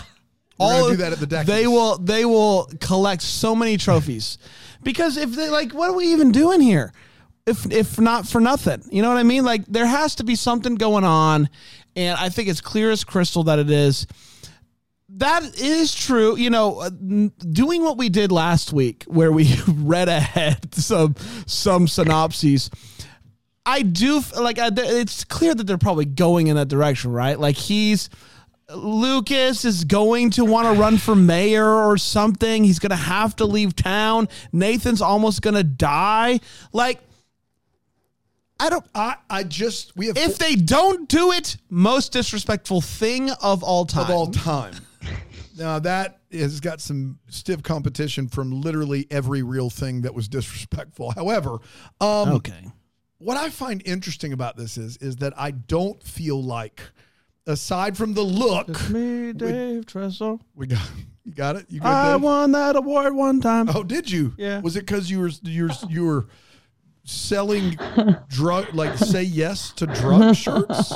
We're 0.60 0.82
of- 0.82 0.90
do 0.92 0.98
that 0.98 1.14
at 1.14 1.20
the 1.20 1.28
Decades. 1.28 1.48
They 1.48 1.68
will 1.68 1.98
they 1.98 2.26
will 2.26 2.70
collect 2.82 3.22
so 3.22 3.56
many 3.56 3.78
trophies. 3.78 4.38
because 4.84 5.18
if 5.18 5.32
they 5.36 5.50
like 5.50 5.74
what 5.74 5.90
are 5.90 5.96
we 5.96 6.12
even 6.12 6.32
doing 6.32 6.62
here? 6.62 6.92
If 7.46 7.72
if 7.72 8.00
not 8.00 8.28
for 8.28 8.40
nothing. 8.42 8.84
You 8.92 9.02
know 9.02 9.10
what 9.10 9.18
I 9.18 9.24
mean? 9.24 9.44
Like 9.44 9.66
there 9.66 9.88
has 9.88 10.16
to 10.16 10.24
be 10.24 10.36
something 10.36 10.76
going 10.76 11.04
on 11.04 11.50
and 11.96 12.18
I 12.20 12.30
think 12.30 12.48
it's 12.50 12.62
clear 12.62 12.92
as 12.92 13.04
crystal 13.04 13.44
that 13.46 13.60
it 13.60 13.70
is. 13.72 14.06
That 15.14 15.44
is 15.60 15.96
true. 15.96 16.38
You 16.38 16.52
know, 16.52 16.82
uh, 16.82 16.90
doing 16.90 17.82
what 17.84 17.98
we 17.98 18.10
did 18.10 18.32
last 18.32 18.72
week 18.72 19.06
where 19.08 19.32
we 19.32 19.56
read 19.68 20.08
ahead 20.08 20.74
some 20.76 21.16
some 21.48 21.88
synopses 21.88 22.70
I 23.66 23.84
do 23.84 24.22
like 24.40 24.58
it's 24.60 25.24
clear 25.24 25.54
that 25.54 25.66
they're 25.66 25.78
probably 25.78 26.06
going 26.06 26.48
in 26.48 26.56
that 26.56 26.70
direction, 26.70 27.12
right? 27.12 27.40
Like 27.40 27.56
he's 27.56 28.10
Lucas 28.74 29.66
is 29.66 29.84
going 29.84 30.30
to 30.32 30.46
want 30.46 30.68
to 30.68 30.80
run 30.80 30.98
for 30.98 31.16
mayor 31.16 31.68
or 31.68 31.98
something. 31.98 32.64
He's 32.64 32.80
going 32.80 32.92
to 32.92 32.96
have 32.96 33.36
to 33.38 33.46
leave 33.46 33.76
town. 33.76 34.30
Nathan's 34.52 35.02
almost 35.02 35.42
going 35.42 35.56
to 35.56 35.64
die. 35.64 36.40
Like 36.72 37.00
I 38.60 38.70
don't 38.70 38.86
I, 38.94 39.16
I 39.30 39.44
just 39.44 39.96
we 39.96 40.08
have 40.08 40.18
if 40.18 40.38
they 40.38 40.56
don't 40.56 41.08
do 41.08 41.32
it, 41.32 41.58
most 41.70 42.12
disrespectful 42.12 42.82
thing 42.82 43.32
of 43.32 43.64
all 43.64 43.86
time. 43.86 44.04
of 44.04 44.10
all 44.10 44.28
time. 44.28 44.74
now 45.58 45.80
that 45.80 46.20
has 46.32 46.60
got 46.60 46.82
some 46.82 47.20
stiff 47.30 47.64
competition 47.64 48.28
from 48.28 48.62
literally 48.62 49.08
every 49.10 49.44
real 49.44 49.70
thing 49.70 50.02
that 50.02 50.14
was 50.14 50.28
disrespectful. 50.28 51.12
However, 51.12 51.60
um, 52.02 52.30
okay. 52.34 52.66
what 53.18 53.38
I 53.38 53.50
find 53.50 53.82
interesting 53.86 54.34
about 54.34 54.58
this 54.58 54.78
is 54.78 54.98
is 54.98 55.18
that 55.18 55.34
I 55.38 55.52
don't 55.52 56.04
feel 56.04 56.44
like, 56.44 56.82
aside 57.50 57.98
from 57.98 58.14
the 58.14 58.22
look, 58.22 58.90
Me, 58.90 59.34
Dave 59.34 59.86
Tressel. 59.86 60.40
we 60.56 60.68
got 60.68 60.92
you 61.26 61.34
got 61.34 61.56
it. 61.56 61.66
You 61.70 61.80
good? 61.80 61.88
I 61.88 62.14
Dave? 62.14 62.22
won 62.22 62.52
that 62.54 62.76
award 62.76 63.16
one 63.16 63.42
time. 63.42 63.70
Oh, 63.74 63.84
did 63.84 64.10
you? 64.10 64.34
Yeah. 64.38 64.62
Was 64.62 64.76
it 64.76 64.82
because 64.86 65.10
you 65.12 65.20
were 65.20 65.32
you 65.44 65.66
were 65.68 65.72
you 65.90 66.06
were 66.06 66.28
selling 67.04 67.78
drug 68.30 68.74
like 68.74 68.98
say 68.98 69.24
yes 69.24 69.72
to 69.74 69.88
drug 69.88 70.36
shirts? 70.36 70.94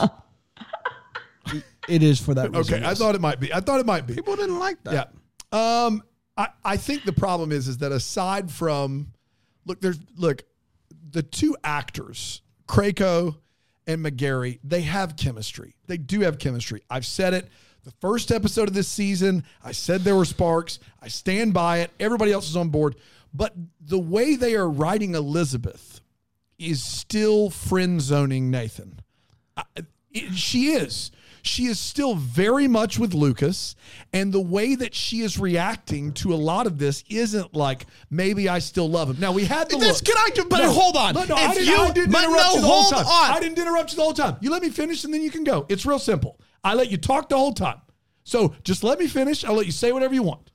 It 1.89 2.01
is 2.01 2.19
for 2.19 2.33
that 2.33 2.55
reason. 2.55 2.75
Okay, 2.75 2.85
I 2.85 2.89
yes. 2.89 2.99
thought 2.99 3.15
it 3.15 3.21
might 3.21 3.39
be. 3.39 3.53
I 3.53 3.59
thought 3.59 3.79
it 3.79 3.85
might 3.85 4.07
be. 4.07 4.15
people 4.15 4.35
didn't 4.35 4.59
like 4.59 4.81
that. 4.85 5.11
Yeah. 5.53 5.85
Um, 5.85 6.01
I, 6.37 6.47
I 6.63 6.77
think 6.77 7.03
the 7.03 7.13
problem 7.13 7.51
is 7.51 7.67
is 7.67 7.79
that 7.79 7.91
aside 7.91 8.49
from 8.49 9.11
look, 9.65 9.81
there's 9.81 9.99
look, 10.15 10.43
the 11.11 11.23
two 11.23 11.57
actors, 11.63 12.41
Krakow 12.67 13.35
and 13.87 14.03
McGarry, 14.05 14.59
they 14.63 14.81
have 14.81 15.15
chemistry. 15.15 15.75
They 15.87 15.97
do 15.97 16.21
have 16.21 16.39
chemistry. 16.39 16.81
I've 16.89 17.05
said 17.05 17.33
it. 17.33 17.47
The 17.83 17.91
first 17.99 18.31
episode 18.31 18.69
of 18.69 18.73
this 18.73 18.87
season, 18.87 19.43
I 19.63 19.73
said 19.73 20.01
there 20.01 20.15
were 20.15 20.23
sparks. 20.25 20.79
I 21.01 21.09
stand 21.09 21.53
by 21.53 21.79
it. 21.79 21.91
Everybody 21.99 22.31
else 22.31 22.49
is 22.49 22.55
on 22.55 22.69
board. 22.69 22.95
But 23.33 23.53
the 23.81 23.99
way 23.99 24.35
they 24.35 24.55
are 24.55 24.69
writing 24.69 25.15
Elizabeth 25.15 25.99
is 26.57 26.81
still 26.83 27.49
friend 27.49 27.99
zoning 28.01 28.49
Nathan. 28.49 28.99
I- 29.57 29.63
it- 29.75 30.33
she 30.35 30.67
is. 30.73 31.11
She 31.45 31.65
is 31.65 31.77
still 31.77 32.15
very 32.15 32.69
much 32.69 32.97
with 32.97 33.13
Lucas, 33.13 33.75
and 34.13 34.31
the 34.31 34.39
way 34.39 34.75
that 34.75 34.95
she 34.95 35.19
is 35.19 35.37
reacting 35.37 36.13
to 36.13 36.33
a 36.33 36.35
lot 36.35 36.67
of 36.67 36.77
this 36.79 37.03
isn't 37.09 37.53
like 37.53 37.85
maybe 38.09 38.47
I 38.47 38.59
still 38.59 38.89
love 38.89 39.09
him. 39.09 39.19
Now 39.19 39.33
we 39.33 39.43
had 39.43 39.69
the 39.69 39.75
This- 39.77 40.01
look. 40.01 40.05
can 40.05 40.15
I 40.17 40.29
do- 40.33 40.45
but 40.45 40.63
hold 40.63 40.95
on. 40.95 41.13
No, 41.15 41.25
no, 41.25 41.35
I 41.35 41.49
If 41.49 41.53
didn't, 41.55 41.67
you- 41.67 41.75
I 41.75 41.91
didn't 41.91 42.15
interrupt 42.15 42.37
no, 42.45 42.53
you 42.55 42.61
the 42.61 42.67
whole 42.67 42.81
hold 42.83 42.93
time. 42.93 43.05
on. 43.05 43.31
I 43.37 43.39
didn't 43.41 43.59
interrupt 43.59 43.91
you 43.91 43.97
the 43.97 44.03
whole 44.03 44.13
time. 44.13 44.37
You 44.39 44.51
let 44.51 44.61
me 44.61 44.69
finish, 44.69 45.03
and 45.03 45.13
then 45.13 45.21
you 45.21 45.29
can 45.31 45.43
go. 45.43 45.65
It's 45.67 45.85
real 45.85 45.99
simple. 45.99 46.39
I 46.63 46.75
let 46.75 46.89
you 46.89 46.95
talk 46.97 47.27
the 47.27 47.37
whole 47.37 47.53
time. 47.53 47.81
So 48.23 48.55
just 48.63 48.81
let 48.85 48.97
me 48.97 49.07
finish. 49.07 49.43
I'll 49.43 49.53
let 49.55 49.65
you 49.65 49.73
say 49.73 49.91
whatever 49.91 50.13
you 50.13 50.23
want. 50.23 50.49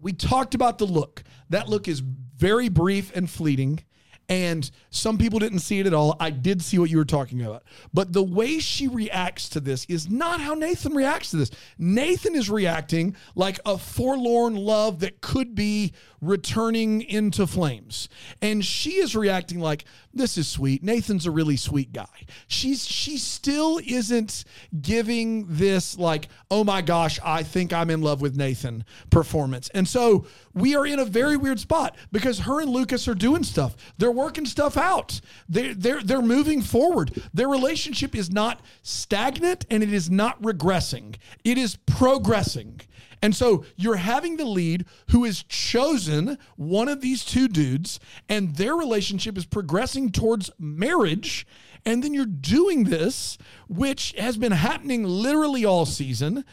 We 0.00 0.12
talked 0.12 0.54
about 0.54 0.78
the 0.78 0.86
look. 0.86 1.24
That 1.50 1.68
look 1.68 1.88
is 1.88 1.98
very 2.00 2.68
brief 2.68 3.10
and 3.16 3.28
fleeting. 3.28 3.80
And 4.28 4.70
some 4.90 5.18
people 5.18 5.38
didn't 5.38 5.58
see 5.58 5.80
it 5.80 5.86
at 5.86 5.92
all. 5.94 6.16
I 6.18 6.30
did 6.30 6.62
see 6.62 6.78
what 6.78 6.90
you 6.90 6.96
were 6.96 7.04
talking 7.04 7.42
about. 7.42 7.62
But 7.92 8.12
the 8.12 8.22
way 8.22 8.58
she 8.58 8.88
reacts 8.88 9.48
to 9.50 9.60
this 9.60 9.84
is 9.86 10.08
not 10.08 10.40
how 10.40 10.54
Nathan 10.54 10.94
reacts 10.94 11.30
to 11.32 11.36
this. 11.36 11.50
Nathan 11.78 12.34
is 12.34 12.48
reacting 12.48 13.16
like 13.34 13.60
a 13.66 13.76
forlorn 13.76 14.56
love 14.56 15.00
that 15.00 15.20
could 15.20 15.54
be 15.54 15.92
returning 16.22 17.02
into 17.02 17.46
flames. 17.46 18.08
And 18.40 18.64
she 18.64 18.92
is 18.92 19.14
reacting 19.14 19.60
like, 19.60 19.84
this 20.14 20.38
is 20.38 20.48
sweet. 20.48 20.82
Nathan's 20.82 21.26
a 21.26 21.30
really 21.30 21.56
sweet 21.56 21.92
guy. 21.92 22.06
She's 22.46 22.86
she 22.86 23.18
still 23.18 23.80
isn't 23.86 24.44
giving 24.80 25.46
this 25.48 25.98
like, 25.98 26.28
oh 26.50 26.64
my 26.64 26.80
gosh, 26.80 27.18
I 27.24 27.42
think 27.42 27.72
I'm 27.72 27.90
in 27.90 28.00
love 28.00 28.20
with 28.20 28.36
Nathan 28.36 28.84
performance. 29.10 29.68
And 29.74 29.86
so 29.86 30.26
we 30.54 30.76
are 30.76 30.86
in 30.86 30.98
a 30.98 31.04
very 31.04 31.36
weird 31.36 31.60
spot 31.60 31.96
because 32.12 32.40
her 32.40 32.60
and 32.60 32.70
Lucas 32.70 33.08
are 33.08 33.14
doing 33.14 33.42
stuff. 33.42 33.76
They're 33.98 34.10
working 34.10 34.46
stuff 34.46 34.76
out. 34.76 35.20
They're 35.48 35.74
they're 35.74 36.02
they're 36.02 36.22
moving 36.22 36.62
forward. 36.62 37.22
Their 37.34 37.48
relationship 37.48 38.14
is 38.14 38.30
not 38.30 38.60
stagnant 38.82 39.66
and 39.70 39.82
it 39.82 39.92
is 39.92 40.10
not 40.10 40.40
regressing. 40.40 41.16
It 41.44 41.58
is 41.58 41.76
progressing. 41.86 42.80
And 43.24 43.34
so 43.34 43.64
you're 43.76 43.96
having 43.96 44.36
the 44.36 44.44
lead 44.44 44.84
who 45.10 45.24
has 45.24 45.44
chosen 45.44 46.36
one 46.56 46.88
of 46.88 47.00
these 47.00 47.24
two 47.24 47.48
dudes, 47.48 47.98
and 48.28 48.54
their 48.56 48.74
relationship 48.74 49.38
is 49.38 49.46
progressing 49.46 50.12
towards 50.12 50.50
marriage. 50.58 51.46
And 51.86 52.04
then 52.04 52.12
you're 52.12 52.26
doing 52.26 52.84
this, 52.84 53.38
which 53.66 54.14
has 54.18 54.36
been 54.36 54.52
happening 54.52 55.04
literally 55.04 55.64
all 55.64 55.86
season, 55.86 56.44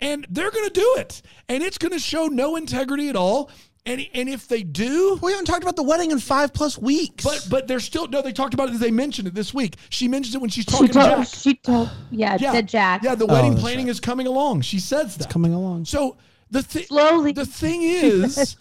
and 0.00 0.26
they're 0.30 0.50
going 0.50 0.66
to 0.66 0.72
do 0.72 0.94
it. 0.98 1.22
And 1.48 1.62
it's 1.62 1.78
going 1.78 1.92
to 1.92 1.98
show 1.98 2.26
no 2.26 2.56
integrity 2.56 3.08
at 3.08 3.16
all. 3.16 3.50
And, 3.86 4.06
and 4.12 4.28
if 4.28 4.48
they 4.48 4.62
do, 4.64 5.18
We 5.22 5.32
haven't 5.32 5.46
talked 5.46 5.62
about 5.62 5.76
the 5.76 5.82
wedding 5.82 6.10
in 6.10 6.18
five 6.18 6.52
plus 6.52 6.76
weeks. 6.76 7.24
but 7.24 7.46
but 7.48 7.66
they're 7.68 7.80
still 7.80 8.06
no. 8.06 8.20
They 8.20 8.32
talked 8.32 8.52
about 8.52 8.68
it. 8.68 8.78
They 8.78 8.90
mentioned 8.90 9.28
it 9.28 9.34
this 9.34 9.54
week. 9.54 9.76
She 9.88 10.08
mentions 10.08 10.34
it 10.34 10.40
when 10.42 10.50
she's 10.50 10.64
She 10.64 10.70
talking 10.70 10.88
to 10.88 10.92
Jack. 10.92 11.26
she 11.28 11.54
told, 11.54 11.90
yeah, 12.10 12.34
it 12.34 12.42
Yeah, 12.42 12.52
said 12.52 12.68
Jack. 12.68 13.02
Yeah, 13.02 13.14
the 13.14 13.24
wedding 13.26 13.52
that's 13.52 13.62
planning 13.62 13.88
is 13.88 13.98
coming 13.98 14.26
along. 14.26 14.60
She 14.60 14.78
says 14.78 15.16
that 15.16 15.30
coming 15.30 15.54
along. 15.54 15.86
So 15.86 16.18
the 16.50 16.62
thing 16.62 16.84
Slowly. 16.84 17.32
The 17.32 17.46
thing 17.46 17.80
is 17.82 18.56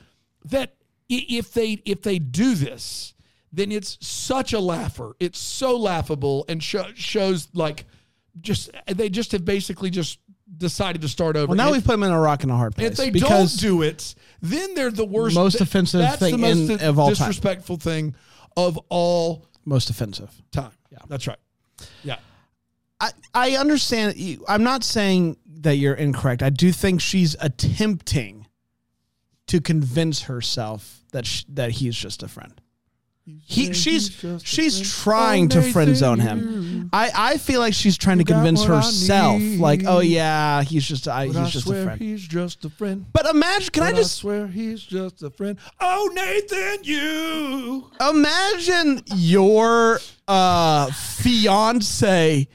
that 0.45 0.75
if 1.09 1.51
they 1.53 1.81
if 1.83 2.03
they 2.03 2.19
do 2.19 2.55
this, 2.55 3.13
then 3.51 3.71
it's 3.73 3.97
such 4.05 4.53
a 4.53 4.59
laugher. 4.59 5.13
It's 5.19 5.39
so 5.39 5.75
laughable 5.77 6.45
and 6.47 6.63
sho- 6.63 6.93
shows 6.95 7.49
like 7.53 7.85
just 8.39 8.69
they 8.87 9.09
just 9.09 9.33
have 9.33 9.43
basically 9.43 9.89
just 9.89 10.19
decided 10.55 11.01
to 11.01 11.07
start 11.09 11.35
over. 11.35 11.47
well, 11.47 11.57
now 11.57 11.63
And 11.65 11.73
we've 11.73 11.83
put 11.83 11.93
them 11.93 12.03
in 12.03 12.11
a 12.11 12.19
rock 12.19 12.43
and 12.43 12.51
a 12.51 12.55
hard 12.55 12.75
place. 12.75 12.91
if 12.91 12.97
they 12.97 13.09
don't 13.11 13.49
do 13.59 13.81
it, 13.81 14.15
then 14.41 14.73
they're 14.75 14.91
the 14.91 15.05
worst, 15.05 15.35
Most 15.35 15.61
offensive 15.61 15.99
that's 16.01 16.19
thing 16.19 16.31
the 16.33 16.37
most 16.37 16.69
in- 16.81 16.87
of 16.87 16.97
all 16.99 17.07
time. 17.07 17.15
disrespectful 17.15 17.77
thing 17.77 18.15
of 18.55 18.77
all 18.89 19.45
most 19.65 19.89
offensive. 19.89 20.31
time. 20.51 20.71
Yeah, 20.91 20.99
that's 21.07 21.27
right. 21.27 21.37
Yeah. 22.03 22.17
I, 22.99 23.11
I 23.33 23.55
understand. 23.57 24.17
you- 24.17 24.43
I'm 24.47 24.63
not 24.63 24.83
saying 24.83 25.37
that 25.59 25.75
you're 25.77 25.93
incorrect. 25.93 26.41
I 26.41 26.49
do 26.49 26.71
think 26.71 27.01
she's 27.01 27.35
attempting 27.39 28.47
to 29.47 29.61
convince 29.61 30.23
herself 30.23 31.03
that 31.11 31.25
sh- 31.25 31.43
that 31.49 31.71
he's 31.71 31.95
just 31.95 32.23
a 32.23 32.27
friend. 32.27 32.59
He, 33.45 33.73
she's 33.73 34.25
she's 34.43 34.95
trying 35.03 35.49
to 35.49 35.61
friend 35.61 35.97
zone 35.97 36.19
him. 36.19 36.89
I, 36.93 37.11
I 37.13 37.37
feel 37.37 37.59
like 37.59 37.73
she's 37.73 37.97
trying 37.97 38.19
to 38.19 38.23
convince 38.23 38.63
herself, 38.63 39.41
like, 39.57 39.83
oh 39.85 39.99
yeah, 39.99 40.63
he's 40.63 40.87
just 40.87 41.09
I, 41.09 41.25
he's 41.25 41.35
I 41.35 41.49
just 41.49 41.69
a 41.69 41.83
friend. 41.83 41.99
he's 41.99 42.25
just 42.25 42.63
a 42.63 42.69
friend. 42.69 43.05
But 43.11 43.25
imagine, 43.25 43.71
can 43.71 43.83
I 43.83 43.91
just 43.91 44.15
swear 44.15 44.47
he's 44.47 44.81
just 44.81 45.23
a 45.23 45.29
friend. 45.29 45.59
Oh, 45.81 46.09
Nathan, 46.13 46.85
you. 46.85 47.91
imagine 47.99 49.03
your 49.15 49.99
uh 50.27 50.89
fiance 50.91 52.47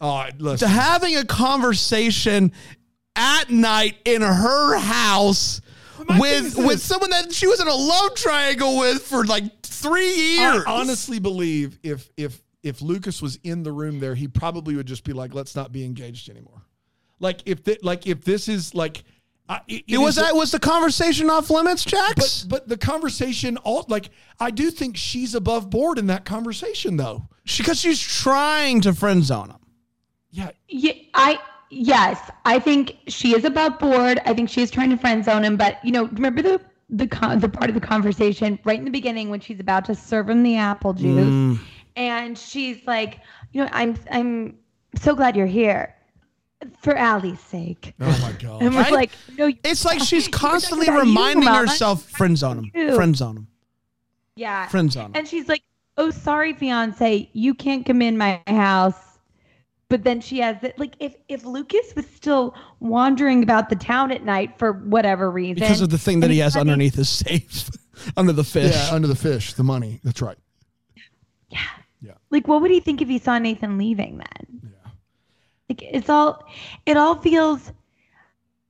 listen. 0.00 0.68
having 0.68 1.16
a 1.16 1.24
conversation 1.24 2.50
at 3.14 3.48
night 3.48 3.96
in 4.04 4.22
her 4.22 4.78
house 4.78 5.60
my 6.08 6.18
with 6.20 6.46
is 6.46 6.56
with 6.56 6.80
someone 6.80 7.10
that 7.10 7.32
she 7.32 7.46
was 7.46 7.60
in 7.60 7.68
a 7.68 7.74
love 7.74 8.14
triangle 8.14 8.78
with 8.78 9.02
for 9.02 9.24
like 9.24 9.62
three 9.62 10.14
years. 10.14 10.40
I 10.40 10.54
years. 10.54 10.64
honestly 10.66 11.18
believe 11.18 11.78
if 11.82 12.10
if 12.16 12.42
if 12.62 12.82
Lucas 12.82 13.22
was 13.22 13.38
in 13.44 13.62
the 13.62 13.72
room 13.72 14.00
there, 14.00 14.14
he 14.14 14.26
probably 14.28 14.74
would 14.76 14.86
just 14.86 15.04
be 15.04 15.12
like, 15.12 15.34
"Let's 15.34 15.54
not 15.54 15.72
be 15.72 15.84
engaged 15.84 16.28
anymore." 16.28 16.62
Like 17.20 17.40
if 17.46 17.64
th- 17.64 17.82
like 17.82 18.06
if 18.06 18.24
this 18.24 18.48
is 18.48 18.74
like, 18.74 19.04
I, 19.48 19.60
it, 19.68 19.84
it 19.88 19.98
was 19.98 20.16
that 20.16 20.34
was 20.34 20.50
the 20.50 20.58
conversation 20.58 21.30
off 21.30 21.48
limits, 21.50 21.84
Jax? 21.84 22.42
But 22.44 22.48
but 22.48 22.68
the 22.68 22.76
conversation 22.76 23.56
all 23.58 23.84
like 23.88 24.10
I 24.40 24.50
do 24.50 24.70
think 24.70 24.96
she's 24.96 25.34
above 25.34 25.70
board 25.70 25.98
in 25.98 26.08
that 26.08 26.24
conversation 26.24 26.96
though. 26.96 27.28
because 27.56 27.80
she's 27.80 28.00
trying 28.00 28.80
to 28.82 28.92
friend 28.92 29.24
zone 29.24 29.50
him. 29.50 29.60
Yeah, 30.30 30.50
Yeah, 30.68 30.92
I 31.14 31.38
yes, 31.70 32.30
I 32.44 32.58
think 32.58 32.96
she 33.08 33.34
is 33.34 33.44
above 33.44 33.78
board. 33.78 34.20
I 34.24 34.34
think 34.34 34.48
she 34.48 34.62
is 34.62 34.70
trying 34.70 34.90
to 34.90 34.96
friend 34.96 35.24
zone 35.24 35.44
him. 35.44 35.56
But 35.56 35.84
you 35.84 35.92
know, 35.92 36.06
remember 36.06 36.42
the 36.42 36.60
the 36.90 37.06
con- 37.06 37.38
the 37.40 37.48
part 37.48 37.68
of 37.68 37.74
the 37.74 37.80
conversation 37.80 38.58
right 38.64 38.78
in 38.78 38.84
the 38.84 38.90
beginning 38.90 39.28
when 39.30 39.40
she's 39.40 39.58
about 39.60 39.84
to 39.86 39.94
serve 39.94 40.28
him 40.30 40.42
the 40.42 40.56
apple 40.56 40.92
juice, 40.92 41.26
mm. 41.26 41.58
and 41.96 42.38
she's 42.38 42.86
like, 42.86 43.20
you 43.52 43.62
know, 43.64 43.68
I'm 43.72 43.96
I'm 44.10 44.56
so 44.94 45.14
glad 45.14 45.36
you're 45.36 45.46
here, 45.46 45.94
for 46.78 46.94
Allie's 46.96 47.40
sake. 47.40 47.92
Oh 48.00 48.06
my 48.22 48.32
god. 48.40 48.62
And 48.62 48.74
was 48.74 48.84
Right? 48.84 48.92
like, 48.92 49.10
no, 49.36 49.52
It's 49.64 49.84
like 49.84 50.00
she's 50.00 50.28
constantly 50.28 50.86
about 50.86 50.98
you, 51.04 51.08
reminding 51.08 51.48
herself 51.48 52.08
friend 52.10 52.38
zone 52.38 52.58
him, 52.58 52.70
You. 52.74 52.94
friend 52.94 53.16
zone 53.16 53.36
him, 53.38 53.46
yeah, 54.36 54.68
friend 54.68 54.90
zone 54.92 55.06
him. 55.06 55.12
And 55.16 55.26
she's 55.28 55.48
like, 55.48 55.62
"Oh, 55.96 56.10
sorry, 56.10 56.52
fiance, 56.52 57.28
you 57.32 57.52
can't 57.54 57.84
come 57.84 58.00
in 58.02 58.16
my 58.16 58.40
house." 58.46 58.94
But 59.88 60.02
then 60.02 60.20
she 60.20 60.38
has 60.40 60.56
it 60.64 60.78
like 60.78 60.94
if 60.98 61.14
if 61.28 61.44
Lucas 61.44 61.94
was 61.94 62.06
still 62.08 62.54
wandering 62.80 63.42
about 63.44 63.68
the 63.68 63.76
town 63.76 64.10
at 64.10 64.24
night 64.24 64.58
for 64.58 64.72
whatever 64.72 65.30
reason 65.30 65.54
Because 65.60 65.80
of 65.80 65.90
the 65.90 65.98
thing 65.98 66.20
that 66.20 66.30
he 66.30 66.38
has 66.38 66.54
having- 66.54 66.72
underneath 66.72 66.94
his 66.96 67.08
safe, 67.08 67.70
under 68.16 68.32
the 68.32 68.42
fish. 68.44 68.74
Yeah, 68.74 68.88
under 68.94 69.06
the 69.06 69.14
fish, 69.14 69.52
the 69.54 69.62
money. 69.62 70.00
That's 70.02 70.20
right. 70.20 70.38
Yeah 71.50 71.58
yeah 72.02 72.12
like, 72.30 72.46
what 72.48 72.60
would 72.60 72.70
he 72.70 72.80
think 72.80 73.00
if 73.00 73.08
he 73.08 73.18
saw 73.18 73.38
Nathan 73.38 73.78
leaving 73.78 74.18
then? 74.18 74.60
Yeah. 74.64 74.90
Like, 75.68 75.82
it's 75.82 76.08
all, 76.10 76.44
it 76.84 76.96
all 76.96 77.14
feels, 77.16 77.72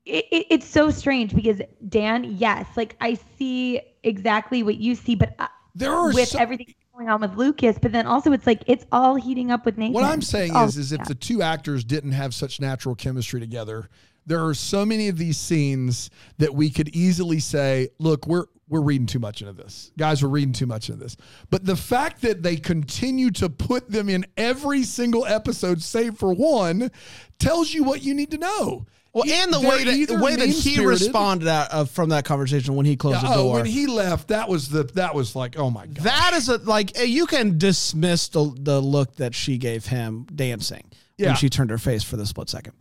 it, 0.04 0.24
it, 0.30 0.46
it's 0.50 0.66
so 0.66 0.90
strange 0.90 1.34
because 1.34 1.60
Dan, 1.88 2.24
yes, 2.38 2.66
like 2.76 2.94
I 3.00 3.18
see 3.38 3.80
exactly 4.04 4.62
what 4.62 4.76
you 4.76 4.94
see, 4.94 5.14
but 5.16 5.34
uh, 5.38 5.48
There 5.74 5.90
are 5.90 6.12
with 6.12 6.28
so- 6.28 6.38
everything 6.38 6.74
going 6.96 7.08
on 7.10 7.20
with 7.20 7.36
Lucas, 7.36 7.78
but 7.78 7.92
then 7.92 8.06
also 8.06 8.32
it's 8.32 8.46
like 8.46 8.62
it's 8.66 8.86
all 8.90 9.16
heating 9.16 9.50
up 9.50 9.66
with 9.66 9.76
Nathan. 9.76 9.92
What 9.92 10.04
I'm 10.04 10.22
saying 10.22 10.50
It's 10.50 10.56
all 10.56 10.64
is, 10.66 10.76
is 10.78 10.92
if 10.92 11.04
the 11.04 11.14
two 11.14 11.42
actors 11.42 11.84
didn't 11.84 12.12
have 12.12 12.34
such 12.34 12.58
natural 12.58 12.94
chemistry 12.94 13.38
together, 13.38 13.90
there 14.24 14.44
are 14.44 14.54
so 14.54 14.86
many 14.86 15.08
of 15.08 15.18
these 15.18 15.36
scenes 15.36 16.10
that 16.38 16.54
we 16.54 16.70
could 16.70 16.88
easily 16.96 17.38
say, 17.38 17.90
"Look, 17.98 18.26
we're 18.26 18.46
we're 18.68 18.80
reading 18.80 19.06
too 19.06 19.18
much 19.18 19.42
into 19.42 19.52
this, 19.52 19.92
guys. 19.98 20.22
We're 20.22 20.30
reading 20.30 20.54
too 20.54 20.66
much 20.66 20.88
into 20.88 21.02
this." 21.02 21.18
But 21.50 21.66
the 21.66 21.76
fact 21.76 22.22
that 22.22 22.42
they 22.42 22.56
continue 22.56 23.30
to 23.32 23.50
put 23.50 23.90
them 23.90 24.08
in 24.08 24.24
every 24.38 24.82
single 24.82 25.26
episode, 25.26 25.82
save 25.82 26.16
for 26.16 26.32
one, 26.32 26.90
tells 27.38 27.74
you 27.74 27.84
what 27.84 28.02
you 28.02 28.14
need 28.14 28.30
to 28.30 28.38
know. 28.38 28.86
Well, 29.16 29.24
and 29.26 29.50
the 29.50 29.60
way 29.60 29.82
that, 29.82 29.94
either 29.94 30.20
way 30.20 30.36
that 30.36 30.46
he 30.46 30.76
mean-spirited- 30.76 30.86
responded 31.06 31.48
out 31.48 31.70
of, 31.72 31.90
from 31.90 32.10
that 32.10 32.26
conversation 32.26 32.74
when 32.76 32.84
he 32.84 32.96
closed 32.96 33.22
the 33.22 33.30
oh, 33.30 33.44
door. 33.44 33.54
when 33.54 33.64
he 33.64 33.86
left, 33.86 34.28
that 34.28 34.46
was 34.46 34.68
the 34.68 34.82
that 34.82 35.14
was 35.14 35.34
like, 35.34 35.58
oh 35.58 35.70
my 35.70 35.86
god. 35.86 36.04
that 36.04 36.32
is 36.34 36.50
a 36.50 36.58
like 36.58 36.98
eh, 36.98 37.04
you 37.04 37.24
can 37.24 37.56
dismiss 37.56 38.28
the 38.28 38.52
the 38.60 38.78
look 38.78 39.16
that 39.16 39.34
she 39.34 39.56
gave 39.56 39.86
him 39.86 40.26
dancing 40.34 40.84
Yeah. 41.16 41.28
when 41.28 41.36
she 41.36 41.48
turned 41.48 41.70
her 41.70 41.78
face 41.78 42.02
for 42.02 42.18
the 42.18 42.26
split 42.26 42.50
second. 42.50 42.74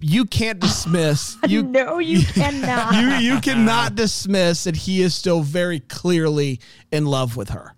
You 0.00 0.24
can't 0.24 0.58
dismiss 0.58 1.36
you 1.46 1.62
no, 1.62 2.00
you 2.00 2.22
cannot. 2.34 2.94
you 2.94 3.34
you 3.34 3.40
cannot 3.40 3.94
dismiss 3.94 4.64
that 4.64 4.74
he 4.74 5.02
is 5.02 5.14
still 5.14 5.42
very 5.42 5.78
clearly 5.78 6.58
in 6.90 7.06
love 7.06 7.36
with 7.36 7.50
her. 7.50 7.76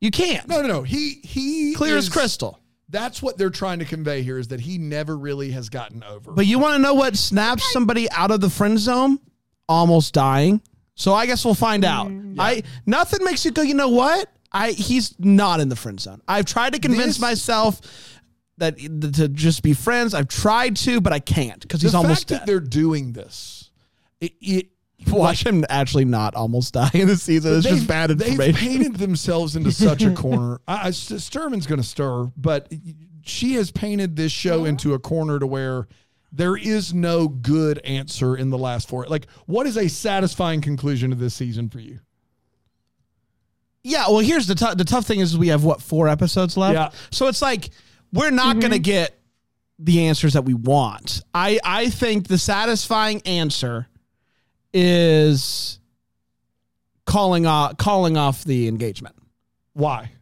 You 0.00 0.10
can't. 0.10 0.48
no, 0.48 0.62
no, 0.62 0.66
no. 0.66 0.82
He 0.82 1.20
he 1.22 1.74
Clear 1.74 1.96
as 1.96 2.08
crystal. 2.08 2.58
That's 2.90 3.22
what 3.22 3.36
they're 3.36 3.50
trying 3.50 3.80
to 3.80 3.84
convey 3.84 4.22
here 4.22 4.38
is 4.38 4.48
that 4.48 4.60
he 4.60 4.78
never 4.78 5.16
really 5.16 5.50
has 5.50 5.68
gotten 5.68 6.02
over. 6.02 6.32
But 6.32 6.46
you 6.46 6.58
want 6.58 6.76
to 6.76 6.82
know 6.82 6.94
what 6.94 7.16
snaps 7.16 7.70
somebody 7.72 8.10
out 8.10 8.30
of 8.30 8.40
the 8.40 8.48
friend 8.50 8.78
zone? 8.78 9.18
Almost 9.68 10.14
dying. 10.14 10.62
So 10.94 11.12
I 11.12 11.26
guess 11.26 11.44
we'll 11.44 11.54
find 11.54 11.84
out. 11.84 12.08
Mm, 12.08 12.36
I 12.38 12.62
nothing 12.86 13.22
makes 13.24 13.44
you 13.44 13.50
go, 13.50 13.62
you 13.62 13.74
know 13.74 13.90
what? 13.90 14.32
I 14.50 14.70
he's 14.70 15.14
not 15.18 15.60
in 15.60 15.68
the 15.68 15.76
friend 15.76 16.00
zone. 16.00 16.22
I've 16.26 16.46
tried 16.46 16.72
to 16.72 16.78
convince 16.80 17.06
This- 17.16 17.20
myself 17.20 17.80
that 18.56 18.78
to 18.78 19.28
just 19.28 19.62
be 19.62 19.74
friends. 19.74 20.14
I've 20.14 20.26
tried 20.26 20.74
to, 20.78 21.00
but 21.00 21.12
I 21.12 21.20
can't 21.20 21.60
because 21.60 21.82
he's 21.82 21.92
the 21.92 21.98
almost 21.98 22.22
fact 22.22 22.28
that 22.30 22.38
dead. 22.40 22.46
they're 22.48 22.58
doing 22.60 23.12
this, 23.12 23.70
it, 24.20 24.32
it 24.40 24.66
Watch 25.12 25.44
him 25.44 25.64
actually 25.68 26.04
not 26.04 26.34
almost 26.34 26.74
die 26.74 26.90
in 26.94 27.08
the 27.08 27.16
season. 27.16 27.56
It's 27.56 27.66
just 27.66 27.86
bad 27.86 28.10
information. 28.10 28.38
They've 28.38 28.48
information. 28.48 28.82
painted 28.82 28.96
themselves 28.98 29.56
into 29.56 29.72
such 29.72 30.02
a 30.02 30.12
corner. 30.14 30.60
I, 30.66 30.88
I, 30.88 30.90
Sturman's 30.90 31.66
going 31.66 31.80
to 31.80 31.86
stir, 31.86 32.30
but 32.36 32.72
she 33.22 33.54
has 33.54 33.70
painted 33.70 34.16
this 34.16 34.32
show 34.32 34.64
into 34.64 34.94
a 34.94 34.98
corner 34.98 35.38
to 35.38 35.46
where 35.46 35.88
there 36.32 36.56
is 36.56 36.92
no 36.92 37.28
good 37.28 37.78
answer 37.80 38.36
in 38.36 38.50
the 38.50 38.58
last 38.58 38.88
four. 38.88 39.06
Like, 39.06 39.26
what 39.46 39.66
is 39.66 39.76
a 39.76 39.88
satisfying 39.88 40.60
conclusion 40.60 41.10
to 41.10 41.16
this 41.16 41.34
season 41.34 41.68
for 41.68 41.80
you? 41.80 42.00
Yeah, 43.82 44.08
well, 44.08 44.18
here's 44.18 44.46
the 44.46 44.54
tough. 44.54 44.76
The 44.76 44.84
tough 44.84 45.06
thing 45.06 45.20
is 45.20 45.38
we 45.38 45.48
have 45.48 45.64
what 45.64 45.80
four 45.80 46.08
episodes 46.08 46.56
left. 46.56 46.74
Yeah. 46.74 46.90
So 47.10 47.26
it's 47.28 47.40
like 47.40 47.70
we're 48.12 48.30
not 48.30 48.60
going 48.60 48.72
to 48.72 48.76
mm-hmm. 48.76 48.82
get 48.82 49.18
the 49.78 50.06
answers 50.06 50.34
that 50.34 50.42
we 50.42 50.54
want. 50.54 51.22
I 51.32 51.58
I 51.64 51.88
think 51.88 52.26
the 52.26 52.38
satisfying 52.38 53.22
answer 53.22 53.87
is 54.80 55.80
calling 57.04 57.46
off 57.46 57.76
calling 57.78 58.16
off 58.16 58.44
the 58.44 58.68
engagement 58.68 59.16
Why? 59.72 60.12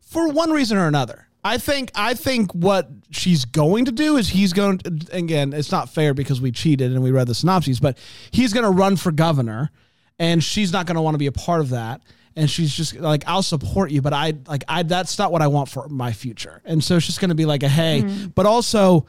for 0.00 0.28
one 0.28 0.50
reason 0.50 0.78
or 0.78 0.86
another. 0.86 1.26
I 1.44 1.58
think 1.58 1.90
I 1.94 2.14
think 2.14 2.52
what 2.52 2.88
she's 3.10 3.44
going 3.44 3.84
to 3.84 3.92
do 3.92 4.16
is 4.16 4.28
he's 4.28 4.52
going 4.52 4.78
to 4.78 5.08
again, 5.12 5.52
it's 5.52 5.70
not 5.70 5.90
fair 5.90 6.14
because 6.14 6.40
we 6.40 6.50
cheated 6.52 6.92
and 6.92 7.02
we 7.02 7.10
read 7.10 7.28
the 7.28 7.34
synopses, 7.34 7.80
but 7.80 7.98
he's 8.30 8.52
going 8.52 8.64
to 8.64 8.70
run 8.70 8.96
for 8.96 9.12
governor 9.12 9.70
and 10.18 10.42
she's 10.42 10.72
not 10.72 10.86
going 10.86 10.96
to 10.96 11.02
want 11.02 11.14
to 11.14 11.18
be 11.18 11.26
a 11.26 11.32
part 11.32 11.60
of 11.60 11.70
that 11.70 12.00
and 12.34 12.50
she's 12.50 12.74
just 12.74 12.96
like 12.96 13.24
I'll 13.26 13.42
support 13.42 13.90
you, 13.90 14.00
but 14.00 14.12
I 14.12 14.34
like 14.46 14.64
I 14.68 14.84
that's 14.84 15.18
not 15.18 15.30
what 15.30 15.42
I 15.42 15.48
want 15.48 15.68
for 15.68 15.88
my 15.88 16.12
future. 16.12 16.62
And 16.64 16.82
so 16.82 16.96
it's 16.96 17.06
just 17.06 17.20
going 17.20 17.28
to 17.28 17.36
be 17.36 17.46
like 17.46 17.62
a 17.62 17.68
hey, 17.68 18.02
mm-hmm. 18.02 18.28
but 18.28 18.46
also 18.46 19.06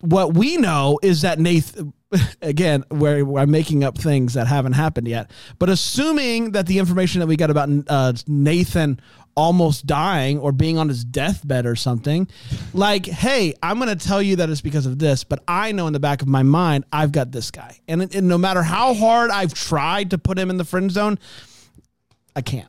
what 0.00 0.34
we 0.34 0.56
know 0.56 0.98
is 1.02 1.22
that 1.22 1.38
Nathan, 1.38 1.92
again, 2.42 2.84
where, 2.88 3.26
I'm 3.38 3.50
making 3.50 3.84
up 3.84 3.98
things 3.98 4.34
that 4.34 4.46
haven't 4.46 4.72
happened 4.72 5.08
yet, 5.08 5.30
but 5.58 5.68
assuming 5.68 6.52
that 6.52 6.66
the 6.66 6.78
information 6.78 7.20
that 7.20 7.26
we 7.26 7.36
got 7.36 7.50
about 7.50 7.68
uh, 7.88 8.12
Nathan 8.26 9.00
almost 9.34 9.86
dying 9.86 10.38
or 10.38 10.52
being 10.52 10.76
on 10.78 10.88
his 10.88 11.04
deathbed 11.04 11.64
or 11.64 11.74
something, 11.74 12.28
like, 12.74 13.06
hey, 13.06 13.54
I'm 13.62 13.78
going 13.78 13.96
to 13.96 14.06
tell 14.06 14.20
you 14.20 14.36
that 14.36 14.50
it's 14.50 14.60
because 14.60 14.86
of 14.86 14.98
this, 14.98 15.24
but 15.24 15.42
I 15.48 15.72
know 15.72 15.86
in 15.86 15.92
the 15.92 16.00
back 16.00 16.22
of 16.22 16.28
my 16.28 16.42
mind, 16.42 16.84
I've 16.92 17.12
got 17.12 17.32
this 17.32 17.50
guy. 17.50 17.80
And, 17.88 18.14
and 18.14 18.28
no 18.28 18.38
matter 18.38 18.62
how 18.62 18.94
hard 18.94 19.30
I've 19.30 19.54
tried 19.54 20.10
to 20.10 20.18
put 20.18 20.38
him 20.38 20.50
in 20.50 20.58
the 20.58 20.64
friend 20.64 20.90
zone, 20.90 21.18
I 22.36 22.42
can't. 22.42 22.68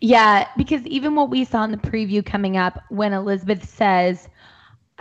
Yeah, 0.00 0.46
because 0.56 0.82
even 0.86 1.14
what 1.14 1.30
we 1.30 1.44
saw 1.44 1.64
in 1.64 1.70
the 1.70 1.78
preview 1.78 2.24
coming 2.24 2.56
up 2.56 2.82
when 2.90 3.12
Elizabeth 3.12 3.68
says, 3.68 4.28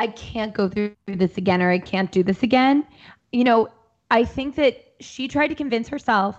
I 0.02 0.08
can't 0.08 0.52
go 0.52 0.68
through 0.68 0.96
this 1.06 1.38
again 1.38 1.62
or 1.62 1.70
I 1.70 1.78
can't 1.78 2.12
do 2.12 2.24
this 2.24 2.42
again, 2.42 2.88
you 3.32 3.44
know, 3.44 3.70
I 4.10 4.24
think 4.24 4.56
that 4.56 4.96
she 5.00 5.28
tried 5.28 5.50
to 5.50 5.56
convince 5.56 5.88
herself 5.88 6.36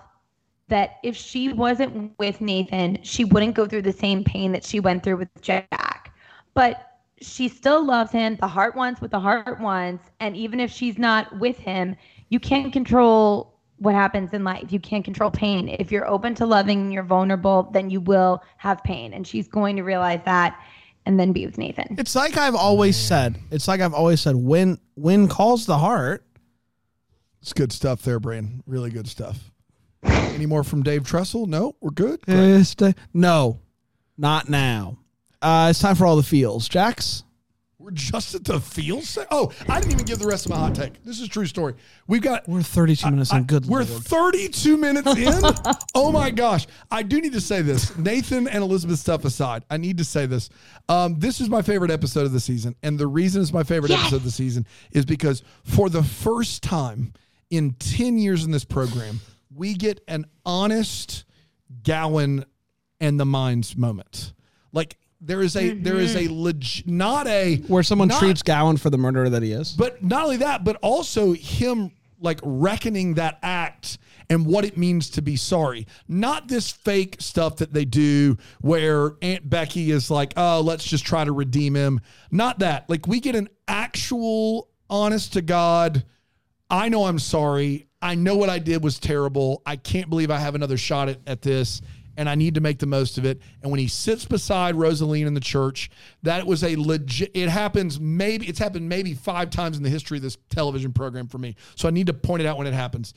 that 0.66 0.96
if 1.04 1.14
she 1.14 1.52
wasn't 1.52 2.12
with 2.18 2.40
Nathan, 2.40 2.98
she 3.04 3.24
wouldn't 3.24 3.54
go 3.54 3.66
through 3.66 3.82
the 3.82 3.92
same 3.92 4.24
pain 4.24 4.50
that 4.50 4.64
she 4.64 4.80
went 4.80 5.04
through 5.04 5.18
with 5.18 5.28
Jack. 5.42 6.12
But 6.54 6.88
she 7.20 7.46
still 7.46 7.84
loves 7.84 8.10
him. 8.10 8.36
The 8.40 8.48
heart 8.48 8.74
wants 8.74 9.00
what 9.00 9.12
the 9.12 9.20
heart 9.20 9.60
wants. 9.60 10.10
And 10.18 10.36
even 10.36 10.58
if 10.58 10.72
she's 10.72 10.98
not 10.98 11.38
with 11.38 11.56
him, 11.56 11.94
you 12.30 12.40
can't 12.40 12.72
control 12.72 13.60
what 13.76 13.94
happens 13.94 14.32
in 14.32 14.42
life. 14.42 14.72
You 14.72 14.80
can't 14.80 15.04
control 15.04 15.30
pain. 15.30 15.68
If 15.68 15.92
you're 15.92 16.08
open 16.08 16.34
to 16.34 16.46
loving 16.46 16.80
and 16.80 16.92
you're 16.92 17.04
vulnerable, 17.04 17.70
then 17.72 17.90
you 17.90 18.00
will 18.00 18.42
have 18.56 18.82
pain. 18.82 19.14
And 19.14 19.24
she's 19.24 19.46
going 19.46 19.76
to 19.76 19.82
realize 19.82 20.20
that 20.24 20.58
and 21.06 21.18
then 21.18 21.32
be 21.32 21.46
with 21.46 21.58
Nathan. 21.58 21.96
It's 21.98 22.14
like 22.14 22.36
I've 22.36 22.54
always 22.54 22.96
said. 22.96 23.38
It's 23.50 23.68
like 23.68 23.80
I've 23.80 23.94
always 23.94 24.20
said. 24.20 24.36
When 24.36 24.78
when 24.94 25.28
calls 25.28 25.66
the 25.66 25.78
heart, 25.78 26.24
It's 27.40 27.52
good 27.52 27.72
stuff 27.72 28.02
there, 28.02 28.20
Brand. 28.20 28.62
Really 28.66 28.90
good 28.90 29.08
stuff. 29.08 29.50
Any 30.02 30.46
more 30.46 30.64
from 30.64 30.82
Dave 30.82 31.02
Trussell? 31.02 31.46
No, 31.46 31.74
we're 31.80 31.90
good. 31.90 32.20
It's 32.26 32.76
no, 33.12 33.60
not 34.16 34.48
now. 34.48 34.98
Uh, 35.40 35.68
it's 35.70 35.80
time 35.80 35.96
for 35.96 36.06
all 36.06 36.16
the 36.16 36.22
feels. 36.22 36.68
Jax. 36.68 37.24
We're 37.82 37.90
just 37.90 38.34
at 38.36 38.44
the 38.44 38.60
field. 38.60 39.02
Se- 39.02 39.26
oh, 39.32 39.50
I 39.68 39.80
didn't 39.80 39.92
even 39.94 40.04
give 40.04 40.20
the 40.20 40.26
rest 40.28 40.46
of 40.46 40.50
my 40.50 40.56
hot 40.56 40.74
take. 40.76 41.02
This 41.02 41.18
is 41.18 41.26
a 41.26 41.28
true 41.28 41.46
story. 41.46 41.74
We've 42.06 42.22
got 42.22 42.48
We're 42.48 42.62
32 42.62 43.10
minutes 43.10 43.32
in. 43.32 43.42
Good 43.42 43.66
We're 43.66 43.82
lord. 43.82 44.04
32 44.04 44.76
minutes 44.76 45.06
in. 45.16 45.42
oh 45.96 46.12
my 46.12 46.30
gosh. 46.30 46.68
I 46.92 47.02
do 47.02 47.20
need 47.20 47.32
to 47.32 47.40
say 47.40 47.60
this. 47.60 47.96
Nathan 47.96 48.46
and 48.46 48.62
Elizabeth 48.62 49.00
stuff 49.00 49.24
aside, 49.24 49.64
I 49.68 49.78
need 49.78 49.98
to 49.98 50.04
say 50.04 50.26
this. 50.26 50.48
Um, 50.88 51.18
this 51.18 51.40
is 51.40 51.48
my 51.48 51.60
favorite 51.60 51.90
episode 51.90 52.24
of 52.24 52.32
the 52.32 52.38
season. 52.40 52.76
And 52.84 52.98
the 52.98 53.08
reason 53.08 53.42
it's 53.42 53.52
my 53.52 53.64
favorite 53.64 53.90
episode 53.90 54.16
of 54.16 54.24
the 54.24 54.30
season 54.30 54.64
is 54.92 55.04
because 55.04 55.42
for 55.64 55.88
the 55.90 56.04
first 56.04 56.62
time 56.62 57.12
in 57.50 57.72
10 57.72 58.16
years 58.16 58.44
in 58.44 58.52
this 58.52 58.64
program, 58.64 59.20
we 59.52 59.74
get 59.74 60.00
an 60.06 60.26
honest 60.46 61.24
Gowen 61.82 62.44
and 63.00 63.18
the 63.18 63.26
Minds 63.26 63.76
moment. 63.76 64.34
Like 64.72 64.96
there 65.22 65.40
is 65.40 65.56
a 65.56 65.72
there 65.74 65.96
is 65.96 66.14
a 66.14 66.24
mm-hmm. 66.24 66.34
leg- 66.34 66.82
not 66.86 67.26
a 67.28 67.56
Where 67.68 67.82
someone 67.82 68.08
not- 68.08 68.18
treats 68.18 68.42
Gowen 68.42 68.76
for 68.76 68.90
the 68.90 68.98
murderer 68.98 69.30
that 69.30 69.42
he 69.42 69.52
is. 69.52 69.72
but 69.72 70.02
not 70.02 70.24
only 70.24 70.38
that, 70.38 70.64
but 70.64 70.76
also 70.82 71.32
him 71.32 71.92
like 72.20 72.40
reckoning 72.42 73.14
that 73.14 73.38
act 73.42 73.98
and 74.30 74.46
what 74.46 74.64
it 74.64 74.76
means 74.76 75.10
to 75.10 75.22
be 75.22 75.36
sorry. 75.36 75.86
Not 76.08 76.48
this 76.48 76.70
fake 76.70 77.16
stuff 77.18 77.56
that 77.56 77.72
they 77.72 77.84
do 77.84 78.38
where 78.60 79.16
Aunt 79.20 79.48
Becky 79.48 79.90
is 79.90 80.10
like, 80.10 80.32
oh, 80.36 80.60
let's 80.60 80.84
just 80.84 81.04
try 81.04 81.24
to 81.24 81.32
redeem 81.32 81.74
him. 81.74 82.00
Not 82.30 82.60
that. 82.60 82.88
Like 82.88 83.06
we 83.06 83.20
get 83.20 83.34
an 83.34 83.48
actual, 83.66 84.68
honest 84.88 85.32
to 85.34 85.42
God, 85.42 86.04
I 86.70 86.88
know 86.88 87.04
I'm 87.04 87.18
sorry. 87.18 87.88
I 88.00 88.14
know 88.14 88.36
what 88.36 88.48
I 88.48 88.58
did 88.58 88.82
was 88.82 88.98
terrible. 88.98 89.62
I 89.66 89.76
can't 89.76 90.08
believe 90.08 90.30
I 90.30 90.38
have 90.38 90.54
another 90.54 90.76
shot 90.76 91.08
at, 91.08 91.18
at 91.26 91.42
this 91.42 91.82
and 92.16 92.28
I 92.28 92.34
need 92.34 92.54
to 92.54 92.60
make 92.60 92.78
the 92.78 92.86
most 92.86 93.18
of 93.18 93.24
it. 93.24 93.40
And 93.62 93.70
when 93.70 93.80
he 93.80 93.88
sits 93.88 94.24
beside 94.24 94.74
Rosaleen 94.74 95.26
in 95.26 95.34
the 95.34 95.40
church, 95.40 95.90
that 96.22 96.46
was 96.46 96.62
a 96.62 96.76
legit, 96.76 97.30
it 97.34 97.48
happens 97.48 97.98
maybe, 98.00 98.46
it's 98.48 98.58
happened 98.58 98.88
maybe 98.88 99.14
five 99.14 99.50
times 99.50 99.76
in 99.76 99.82
the 99.82 99.90
history 99.90 100.18
of 100.18 100.22
this 100.22 100.36
television 100.50 100.92
program 100.92 101.28
for 101.28 101.38
me. 101.38 101.56
So 101.74 101.88
I 101.88 101.90
need 101.90 102.06
to 102.06 102.14
point 102.14 102.42
it 102.42 102.46
out 102.46 102.58
when 102.58 102.66
it 102.66 102.74
happens. 102.74 103.14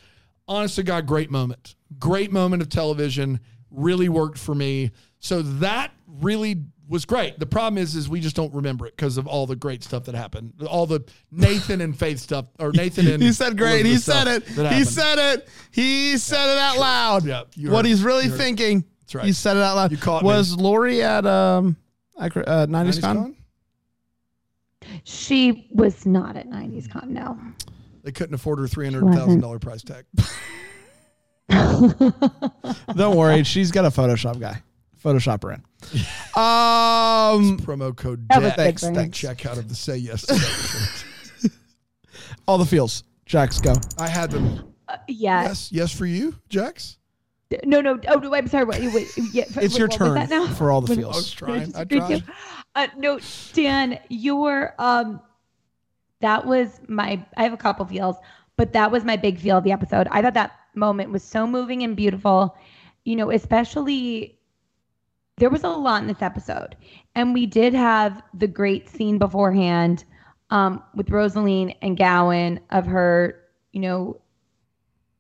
Honest 0.48 0.76
to 0.76 0.84
God, 0.84 1.08
great 1.08 1.32
moment. 1.32 1.76
Great 2.00 2.32
moment 2.32 2.62
of 2.62 2.70
television. 2.70 3.40
Really 3.72 4.10
worked 4.10 4.38
for 4.38 4.54
me. 4.54 4.92
So 5.20 5.42
that 5.42 5.92
really 6.08 6.64
was 6.88 7.06
great. 7.06 7.40
The 7.40 7.46
problem 7.46 7.78
is, 7.82 7.96
is 7.96 8.08
we 8.10 8.20
just 8.20 8.36
don't 8.36 8.54
remember 8.54 8.86
it 8.86 8.96
because 8.96 9.18
of 9.18 9.28
all 9.28 9.46
the 9.48 9.56
great 9.56 9.84
stuff 9.84 10.06
that 10.06 10.16
happened. 10.16 10.54
All 10.70 10.86
the 10.86 11.02
Nathan 11.32 11.82
and 11.82 11.98
Faith 11.98 12.20
stuff, 12.20 12.46
or 12.60 12.72
Nathan 12.74 13.08
and 13.08 13.22
He 13.24 13.32
said 13.34 13.58
great. 13.58 13.86
He 13.86 13.98
said 13.98 14.28
it. 14.28 14.48
He 14.48 14.84
said 14.84 15.18
it. 15.34 15.48
He 15.72 16.18
said 16.18 16.54
it 16.54 16.60
out 16.60 16.78
loud. 16.78 17.26
Yeah, 17.26 17.44
you 17.56 17.72
what 17.72 17.86
he's 17.86 18.04
really 18.04 18.26
You 18.26 18.34
it. 18.34 18.38
thinking. 18.38 18.86
That's 19.02 19.16
right. 19.16 19.26
He 19.26 19.34
said 19.34 19.58
it 19.58 19.64
out 19.64 19.76
loud. 19.76 19.92
You 19.92 19.98
caught 19.98 20.24
me. 20.24 20.28
Was 20.28 20.56
Lori 20.56 21.02
at 21.04 21.26
um 21.26 21.76
at, 22.20 22.36
uh, 22.38 22.66
90s, 22.68 22.68
90s 22.68 23.02
Con? 23.02 23.16
Con? 23.18 23.36
She 25.04 25.68
was 25.72 26.06
not 26.06 26.38
at 26.38 26.48
90s 26.48 26.90
Con, 26.90 27.14
no. 27.14 27.38
They 28.04 28.12
couldn't 28.12 28.36
afford 28.36 28.60
her 28.60 28.68
three 28.68 28.86
hundred 28.86 29.14
thousand 29.16 29.40
dollar 29.42 29.58
price 29.60 29.82
tag. 29.84 30.06
Don't 32.96 33.16
worry, 33.16 33.44
she's 33.44 33.72
got 33.72 33.86
a 33.86 33.90
Photoshop 33.90 34.40
guy. 34.40 34.62
Photoshop 35.06 35.44
her 35.44 35.52
in. 35.54 35.64
Um, 36.36 37.58
Promo 37.60 37.96
code 37.96 38.28
That 38.30 38.42
was 38.42 38.54
DAX 38.56 38.82
big 38.82 38.90
at 38.90 38.94
brains. 38.96 39.16
checkout 39.16 39.58
of 39.58 39.70
the 39.70 39.76
Say 39.76 39.98
Yes. 39.98 40.26
to 40.26 41.50
all 42.48 42.58
the 42.58 42.66
feels. 42.66 43.04
Jax, 43.26 43.60
go. 43.62 43.74
I 43.98 44.08
had 44.10 44.32
them. 44.32 44.74
Uh, 44.88 44.98
yeah. 45.08 45.44
Yes, 45.44 45.72
yes 45.72 45.92
for 45.98 46.06
you, 46.06 46.36
Jax. 46.50 46.98
No, 47.64 47.80
no. 47.82 48.00
Oh, 48.10 48.16
no, 48.16 48.36
I'm 48.36 48.48
sorry. 48.48 48.66
Wait, 48.66 48.94
wait, 48.94 49.08
yeah, 49.32 49.46
It's 49.56 49.78
your 49.78 49.88
what 49.88 49.98
turn 49.98 50.14
that 50.16 50.30
now? 50.30 50.48
for 50.48 50.72
all 50.72 50.82
the 50.82 50.92
What- 50.92 50.98
feels. 51.00 51.16
I 51.16 51.18
was 51.18 51.32
trying. 51.32 51.76
I 51.76 51.84
Did 51.86 52.02
you- 52.10 52.20
tried. 52.20 52.24
Uh, 52.76 52.88
no, 52.98 53.20
Dan, 53.54 54.00
your 54.10 54.74
um, 54.80 55.22
that 56.20 56.46
was 56.46 56.82
my 56.90 57.24
I 57.38 57.44
have 57.44 57.54
a 57.54 57.58
couple 57.58 57.86
feels, 57.86 58.18
but 58.58 58.74
that 58.74 58.92
was 58.92 59.06
my 59.06 59.16
big 59.16 59.40
feel 59.40 59.58
of 59.58 59.64
the 59.64 59.72
episode. 59.72 60.08
I 60.12 60.22
thought 60.22 60.34
that 60.34 60.52
moment 60.76 61.12
was 61.12 61.24
so 61.24 61.48
moving 61.48 61.84
and 61.84 61.96
beautiful. 61.96 62.56
You 63.06 63.16
know, 63.16 63.32
especially 63.32 64.38
there 65.38 65.50
was 65.50 65.64
a 65.64 65.70
lot 65.70 66.02
in 66.02 66.08
this 66.08 66.22
episode. 66.22 66.76
And 67.16 67.34
we 67.34 67.46
did 67.46 67.74
have 67.74 68.22
the 68.34 68.48
great 68.48 68.90
scene 68.90 69.18
beforehand 69.18 70.06
um, 70.50 70.82
with 70.96 71.08
Rosaleen 71.08 71.76
and 71.82 71.98
Gowen 71.98 72.60
of 72.70 72.86
her, 72.86 73.42
you 73.74 73.82
know, 73.82 74.22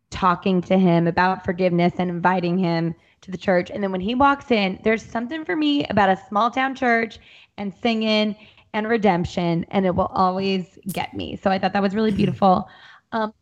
talking 0.09 0.61
to 0.61 0.77
him 0.77 1.07
about 1.07 1.43
forgiveness 1.43 1.93
and 1.97 2.09
inviting 2.09 2.57
him 2.57 2.95
to 3.21 3.31
the 3.31 3.37
church. 3.37 3.69
And 3.69 3.83
then 3.83 3.91
when 3.91 4.01
he 4.01 4.15
walks 4.15 4.51
in, 4.51 4.79
there's 4.83 5.03
something 5.03 5.43
for 5.43 5.55
me 5.55 5.85
about 5.87 6.09
a 6.09 6.21
small 6.29 6.49
town 6.51 6.75
church 6.75 7.19
and 7.57 7.73
singing 7.81 8.35
and 8.73 8.87
redemption, 8.87 9.65
and 9.69 9.85
it 9.85 9.95
will 9.95 10.11
always 10.13 10.77
get 10.91 11.13
me. 11.13 11.37
So 11.37 11.49
I 11.49 11.57
thought 11.57 11.73
that 11.73 11.81
was 11.81 11.95
really 11.95 12.11
beautiful. 12.11 12.69
Um, 13.11 13.33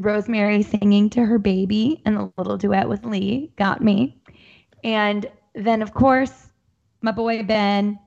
Rosemary 0.00 0.62
singing 0.62 1.10
to 1.10 1.24
her 1.24 1.38
baby 1.38 2.02
and 2.04 2.16
the 2.16 2.32
little 2.36 2.56
duet 2.56 2.88
with 2.88 3.04
Lee 3.04 3.52
got 3.56 3.82
me. 3.82 4.20
And 4.84 5.26
then, 5.54 5.82
of 5.82 5.92
course, 5.94 6.32
my 7.02 7.12
boy 7.12 7.42
Ben 7.42 7.98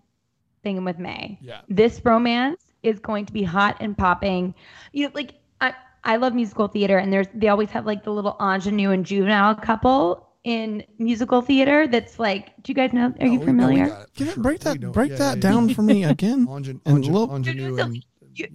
singing 0.64 0.84
with 0.86 1.00
May. 1.00 1.38
Yeah. 1.42 1.62
This 1.70 2.02
romance 2.04 2.62
is 2.84 3.00
going 3.00 3.26
to 3.28 3.34
be 3.34 3.44
hot 3.44 3.78
and 3.80 3.98
popping. 3.98 4.54
You 4.94 5.06
know, 5.08 5.12
like 5.14 5.36
I, 5.60 5.74
I 6.04 6.18
love 6.18 6.34
musical 6.34 6.68
theater, 6.68 6.98
and 6.98 7.12
there's 7.14 7.28
they 7.34 7.48
always 7.48 7.70
have 7.72 7.86
like 7.86 8.04
the 8.04 8.12
little 8.12 8.36
ingenue 8.42 8.92
and 8.92 9.06
juvenile 9.06 9.56
couple 9.56 10.28
in 10.44 10.84
musical 10.98 11.42
theater. 11.42 11.88
That's 11.88 12.18
like, 12.20 12.48
do 12.64 12.72
you 12.72 12.76
guys 12.76 12.92
know? 12.94 13.14
Are 13.20 13.28
you 13.28 13.39
Oh, 13.42 13.46
we- 13.46 13.52
no, 13.54 13.68
we 13.68 13.76
familiar? 13.78 13.88
got. 13.88 14.14
Can 14.16 14.30
I 14.30 14.34
Sure. 14.34 14.44
break 14.44 14.60
that 14.62 14.80
know. 14.80 14.92
break 14.92 15.12
Yeah, 15.12 15.18
that 15.18 15.36
yeah, 15.38 15.42
down 15.42 15.70
yeah. 15.70 15.76
for 15.76 15.82
me 15.84 16.04
again? 16.04 16.48
Ingen- 16.50 16.82
And 16.86 16.98
ingen- 17.04 17.14
little- 17.14 17.36
ingenue 17.36 17.78
and- 17.78 18.04
you, 18.34 18.48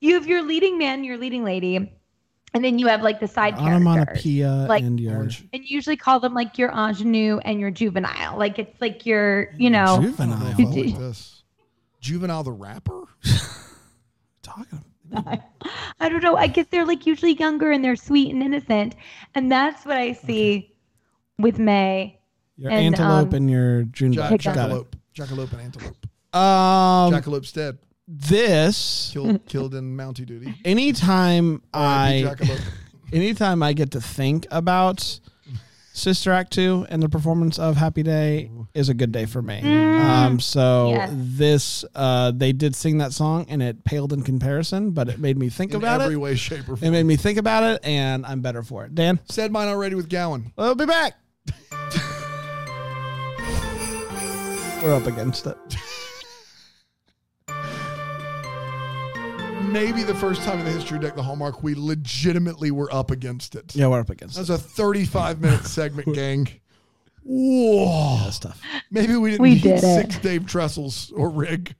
you 0.00 0.14
have 0.14 0.26
your 0.26 0.42
leading 0.42 0.78
man, 0.78 1.02
your 1.04 1.16
leading 1.18 1.44
lady, 1.44 1.92
and 2.54 2.64
then 2.64 2.78
you 2.78 2.86
have 2.86 3.02
like 3.02 3.20
the 3.20 3.28
side 3.28 3.56
characters. 3.56 3.86
Onomatopoeia 3.86 4.66
Like- 4.68 4.82
and 4.82 4.98
your 4.98 5.22
And 5.22 5.32
you 5.52 5.60
usually 5.64 5.96
call 5.96 6.20
them 6.20 6.32
like 6.34 6.56
your 6.56 6.70
ingenue 6.70 7.38
and 7.44 7.60
your 7.60 7.70
juvenile. 7.70 8.38
Like 8.38 8.58
it's 8.58 8.80
like 8.80 9.04
your, 9.04 9.52
you 9.58 9.68
know, 9.70 9.84
I 9.84 9.96
know 9.96 10.02
juvenile. 10.02 10.46
if 10.46 10.60
I 10.60 10.62
like 10.64 10.98
this. 10.98 11.42
Juvenile 12.00 12.42
the 12.44 12.52
rapper? 12.52 13.02
talking. 14.42 14.84
I 16.00 16.08
don't 16.08 16.22
know. 16.22 16.36
I 16.36 16.46
guess 16.46 16.66
they're 16.70 16.84
like 16.86 17.06
usually 17.06 17.34
younger 17.34 17.70
and 17.70 17.84
they're 17.84 17.96
sweet 17.96 18.32
and 18.32 18.42
innocent. 18.42 18.94
And 19.34 19.50
that's 19.50 19.84
what 19.84 19.96
I 19.96 20.12
see 20.12 20.74
with 21.38 21.58
May. 21.58 22.18
Your 22.56 22.70
And, 22.70 22.94
antelope 22.94 23.28
um, 23.28 23.34
and 23.34 23.50
your 23.50 23.82
June 23.84 24.12
Jack, 24.12 24.30
Pick 24.30 24.40
jackalope. 24.42 24.92
Jackalope 25.14 25.52
and 25.52 25.60
antelope. 25.62 26.06
Um, 26.34 27.12
Jackalope's 27.12 27.52
dead. 27.52 27.78
This 28.06 29.10
Killed, 29.12 29.46
killed 29.48 29.74
in 29.74 29.96
Mountie 29.96 30.26
duty. 30.26 30.54
anytime 30.64 31.62
I 31.72 32.34
anytime 33.12 33.62
I 33.62 33.72
get 33.72 33.92
to 33.92 34.00
think 34.00 34.46
about 34.50 35.20
Sister 35.94 36.32
Act 36.32 36.52
2 36.52 36.86
and 36.90 37.02
the 37.02 37.08
performance 37.08 37.58
of 37.58 37.76
Happy 37.76 38.02
Day 38.02 38.50
is 38.74 38.88
a 38.88 38.94
good 38.94 39.10
day 39.12 39.24
for 39.26 39.40
me. 39.40 39.60
Um, 40.00 40.38
so 40.40 40.88
Yes. 40.90 41.10
this, 41.14 41.84
uh, 41.94 42.32
they 42.32 42.52
did 42.52 42.74
sing 42.74 42.98
that 42.98 43.12
song 43.12 43.46
and 43.48 43.62
it 43.62 43.84
paled 43.84 44.12
in 44.12 44.22
comparison, 44.22 44.90
but 44.90 45.08
it 45.08 45.18
made 45.20 45.38
me 45.38 45.48
think 45.48 45.70
In 45.70 45.76
about 45.78 46.00
every 46.02 46.16
it. 46.16 46.18
way, 46.18 46.34
shape, 46.34 46.68
or 46.68 46.74
It 46.74 46.90
made 46.90 47.04
me 47.06 47.14
think 47.16 47.38
about 47.38 47.62
it 47.62 47.80
and 47.84 48.26
I'm 48.26 48.40
better 48.42 48.62
for 48.64 48.84
it. 48.84 48.94
Dan, 48.94 49.20
Said 49.30 49.50
mine 49.52 49.68
already 49.68 49.94
with 49.94 50.08
Gowen. 50.10 50.52
we'll 50.58 50.74
be 50.74 50.84
back. 50.84 51.14
We're 54.82 54.94
up 54.96 55.06
against 55.06 55.46
it. 55.46 55.56
Maybe 59.74 60.04
the 60.04 60.14
first 60.14 60.42
time 60.42 60.60
in 60.60 60.64
the 60.64 60.70
history 60.70 60.98
of 60.98 61.02
Deck 61.02 61.16
the 61.16 61.22
Hallmark 61.24 61.64
we 61.64 61.74
legitimately 61.74 62.70
were 62.70 62.88
up 62.94 63.10
against 63.10 63.56
it. 63.56 63.74
Yeah, 63.74 63.88
we're 63.88 63.98
up 63.98 64.08
against 64.08 64.36
That 64.36 64.42
it. 64.48 64.50
was 64.52 64.60
a 64.60 64.62
35 64.62 65.40
minute 65.40 65.64
segment, 65.66 66.14
gang. 66.14 66.48
Whoa. 67.24 68.20
That's 68.22 68.38
tough. 68.38 68.60
Maybe 68.92 69.16
we 69.16 69.30
didn't 69.32 69.42
We 69.42 69.54
need 69.54 69.62
did 69.62 69.78
it. 69.78 69.80
six 69.80 70.18
Dave 70.18 70.42
Trestles 70.42 71.12
or 71.16 71.28
Rig. 71.28 71.74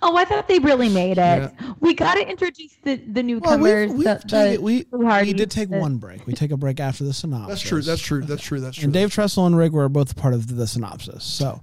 Oh, 0.00 0.16
I 0.16 0.24
thought 0.24 0.48
they 0.48 0.58
really 0.60 0.88
made 0.88 1.18
it. 1.18 1.52
Yeah. 1.60 1.72
We 1.80 1.92
got 1.92 2.14
to 2.14 2.26
introduce 2.26 2.74
the, 2.82 2.96
the 2.96 3.12
Well, 3.14 3.24
newcomers. 3.24 3.88
we've, 3.90 3.96
we've 3.98 4.04
the, 4.06 4.14
taken- 4.26 4.50
the 4.54 4.58
we, 4.62 4.86
Hardys, 5.06 5.32
we 5.34 5.38
did 5.38 5.50
take 5.50 5.68
the- 5.68 5.78
one 5.78 5.98
break. 5.98 6.26
We 6.26 6.32
take 6.32 6.52
a 6.52 6.56
break 6.56 6.80
after 6.80 7.04
the 7.04 7.12
synopsis. 7.12 7.48
That's 7.48 7.68
true. 7.68 7.82
That's 7.82 8.00
true. 8.00 8.22
That's 8.22 8.42
true. 8.42 8.60
That's 8.60 8.76
true. 8.78 8.84
And 8.84 8.94
Dave 8.94 9.12
Tressel 9.12 9.44
and 9.46 9.56
Rick 9.58 9.72
were 9.72 9.88
both 9.90 10.16
part 10.16 10.32
of 10.32 10.56
the 10.56 10.66
synopsis. 10.66 11.22
So 11.22 11.62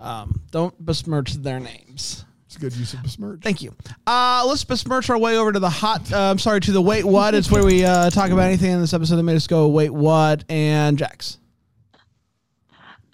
um, 0.00 0.42
don't 0.50 0.84
besmirch 0.84 1.34
their 1.34 1.60
names. 1.60 2.24
It's 2.52 2.58
a 2.58 2.60
good 2.60 2.76
use 2.76 2.92
of 2.92 3.02
besmirch. 3.02 3.40
Thank 3.40 3.62
you. 3.62 3.74
Uh, 4.06 4.44
let's 4.46 4.62
besmirch 4.62 5.08
our 5.08 5.16
way 5.16 5.38
over 5.38 5.52
to 5.52 5.58
the 5.58 5.70
hot. 5.70 6.12
Uh, 6.12 6.18
I'm 6.18 6.38
sorry, 6.38 6.60
to 6.60 6.70
the 6.70 6.82
wait 6.82 7.02
what. 7.02 7.34
It's 7.34 7.50
where 7.50 7.64
we 7.64 7.82
uh, 7.82 8.10
talk 8.10 8.30
about 8.30 8.42
anything 8.42 8.72
in 8.72 8.78
this 8.78 8.92
episode 8.92 9.16
that 9.16 9.22
made 9.22 9.36
us 9.36 9.46
go 9.46 9.68
wait 9.68 9.88
what. 9.88 10.44
And 10.50 10.98
Jax. 10.98 11.38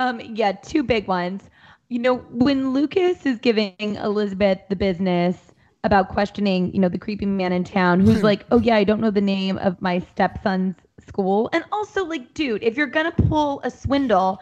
Um, 0.01 0.21
yeah, 0.21 0.51
two 0.51 0.83
big 0.83 1.07
ones. 1.07 1.45
You 1.89 2.01
know, 2.01 2.17
when 2.17 2.73
Lucas 2.73 3.25
is 3.27 3.39
giving 3.39 3.77
Elizabeth 3.79 4.59
the 4.71 4.75
business 4.75 5.37
about 5.85 6.09
questioning, 6.09 6.75
you 6.75 6.81
know, 6.81 6.89
the 6.89 6.99
creepy 6.99 7.27
man 7.27 7.53
in 7.53 7.63
town 7.63 8.01
who's 8.01 8.23
like, 8.25 8.45
oh, 8.51 8.59
yeah, 8.59 8.75
I 8.75 8.83
don't 8.83 9.01
know 9.01 9.13
the 9.13 9.21
name 9.21 9.57
of 9.59 9.81
my 9.81 10.01
stepson's 10.01 10.75
school. 11.07 11.49
And 11.53 11.63
also, 11.71 12.05
like, 12.05 12.35
dude, 12.35 12.65
if 12.65 12.77
you're 12.77 12.89
going 12.89 13.07
to 13.07 13.23
pull 13.29 13.61
a 13.63 13.71
swindle, 13.71 14.41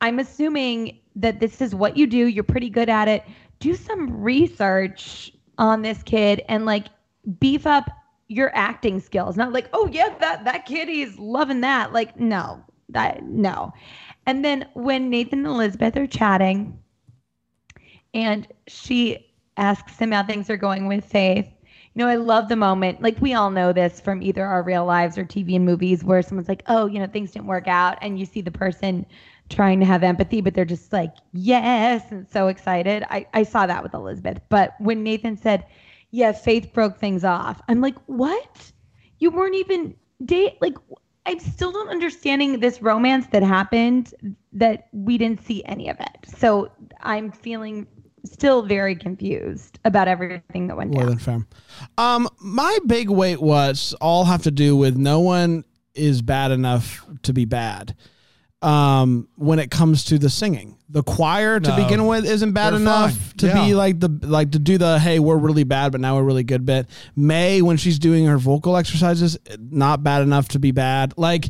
I'm 0.00 0.20
assuming 0.20 1.00
that 1.16 1.40
this 1.40 1.60
is 1.60 1.74
what 1.74 1.96
you 1.96 2.06
do. 2.06 2.26
You're 2.26 2.44
pretty 2.44 2.70
good 2.70 2.88
at 2.88 3.08
it. 3.08 3.24
Do 3.60 3.74
some 3.74 4.20
research 4.20 5.32
on 5.58 5.82
this 5.82 6.02
kid 6.02 6.42
and, 6.48 6.66
like, 6.66 6.86
beef 7.38 7.66
up 7.66 7.90
your 8.28 8.50
acting 8.54 9.00
skills. 9.00 9.36
Not 9.36 9.52
like, 9.52 9.68
oh, 9.72 9.88
yeah, 9.92 10.14
that, 10.20 10.44
that 10.44 10.66
kid, 10.66 10.88
he's 10.88 11.18
loving 11.18 11.60
that. 11.60 11.92
Like, 11.92 12.18
no, 12.18 12.62
that, 12.88 13.22
no. 13.24 13.72
And 14.26 14.44
then 14.44 14.68
when 14.74 15.10
Nathan 15.10 15.40
and 15.40 15.48
Elizabeth 15.48 15.96
are 15.96 16.06
chatting, 16.06 16.78
and 18.14 18.46
she 18.66 19.32
asks 19.56 19.98
him 19.98 20.12
how 20.12 20.22
things 20.22 20.50
are 20.50 20.56
going 20.56 20.86
with 20.86 21.04
Faith. 21.04 21.46
You 21.94 22.04
know, 22.04 22.08
I 22.08 22.16
love 22.16 22.48
the 22.48 22.56
moment. 22.56 23.02
Like 23.02 23.20
we 23.20 23.34
all 23.34 23.50
know 23.50 23.72
this 23.72 24.00
from 24.00 24.22
either 24.22 24.44
our 24.44 24.62
real 24.62 24.84
lives 24.84 25.18
or 25.18 25.24
TV 25.24 25.56
and 25.56 25.64
movies, 25.64 26.04
where 26.04 26.22
someone's 26.22 26.48
like, 26.48 26.62
"Oh, 26.66 26.86
you 26.86 26.98
know, 26.98 27.06
things 27.06 27.32
didn't 27.32 27.48
work 27.48 27.66
out," 27.66 27.98
and 28.00 28.18
you 28.18 28.24
see 28.24 28.40
the 28.40 28.50
person 28.50 29.04
trying 29.50 29.80
to 29.80 29.86
have 29.86 30.02
empathy, 30.02 30.40
but 30.40 30.54
they're 30.54 30.64
just 30.64 30.92
like, 30.92 31.12
"Yes," 31.32 32.04
and 32.10 32.26
so 32.30 32.48
excited. 32.48 33.04
I 33.10 33.26
I 33.34 33.42
saw 33.42 33.66
that 33.66 33.82
with 33.82 33.92
Elizabeth, 33.94 34.40
but 34.48 34.74
when 34.78 35.02
Nathan 35.02 35.36
said, 35.36 35.66
"Yeah, 36.10 36.32
Faith 36.32 36.72
broke 36.72 36.98
things 36.98 37.24
off," 37.24 37.60
I'm 37.68 37.80
like, 37.80 37.96
"What? 38.06 38.72
You 39.18 39.30
weren't 39.30 39.56
even 39.56 39.94
date 40.24 40.56
like." 40.60 40.76
I'm 41.26 41.38
still 41.38 41.70
not 41.70 41.88
understanding 41.88 42.60
this 42.60 42.80
romance 42.80 43.26
that 43.32 43.42
happened 43.42 44.14
that 44.54 44.88
we 44.92 45.18
didn't 45.18 45.44
see 45.44 45.62
any 45.66 45.90
of 45.90 46.00
it. 46.00 46.08
So 46.38 46.70
I'm 47.02 47.30
feeling 47.30 47.86
still 48.24 48.62
very 48.62 48.96
confused 48.96 49.78
about 49.84 50.08
everything 50.08 50.66
that 50.68 50.78
went 50.78 50.92
More 50.92 51.02
down. 51.02 51.08
than 51.10 51.18
fair. 51.18 51.46
Um, 51.98 52.26
my 52.40 52.76
big 52.86 53.10
wait 53.10 53.40
was 53.42 53.94
all 54.00 54.24
have 54.24 54.42
to 54.44 54.50
do 54.50 54.76
with 54.76 54.96
no 54.96 55.20
one 55.20 55.64
is 55.94 56.22
bad 56.22 56.50
enough 56.52 57.06
to 57.22 57.32
be 57.34 57.44
bad. 57.44 57.94
Um, 58.62 59.26
when 59.36 59.58
it 59.58 59.70
comes 59.70 60.04
to 60.04 60.18
the 60.18 60.28
singing, 60.28 60.76
the 60.90 61.02
choir 61.02 61.60
to 61.60 61.70
No. 61.70 61.76
begin 61.76 62.06
with 62.06 62.26
isn't 62.26 62.52
bad 62.52 62.74
They're 62.74 62.80
enough 62.80 63.12
fine. 63.12 63.36
to 63.38 63.46
be 63.54 63.68
Yeah. 63.70 63.74
like 63.74 64.00
the 64.00 64.10
like 64.22 64.50
to 64.50 64.58
do 64.58 64.76
the 64.76 64.98
hey 64.98 65.18
we're 65.18 65.38
really 65.38 65.64
bad 65.64 65.92
but 65.92 66.00
now 66.02 66.16
we're 66.16 66.24
really 66.24 66.42
good 66.44 66.66
bit. 66.66 66.86
May 67.16 67.62
when 67.62 67.78
she's 67.78 67.98
doing 67.98 68.26
her 68.26 68.36
vocal 68.36 68.76
exercises, 68.76 69.38
not 69.58 70.02
bad 70.02 70.20
enough 70.20 70.48
to 70.48 70.58
be 70.58 70.72
bad. 70.72 71.14
Like 71.16 71.48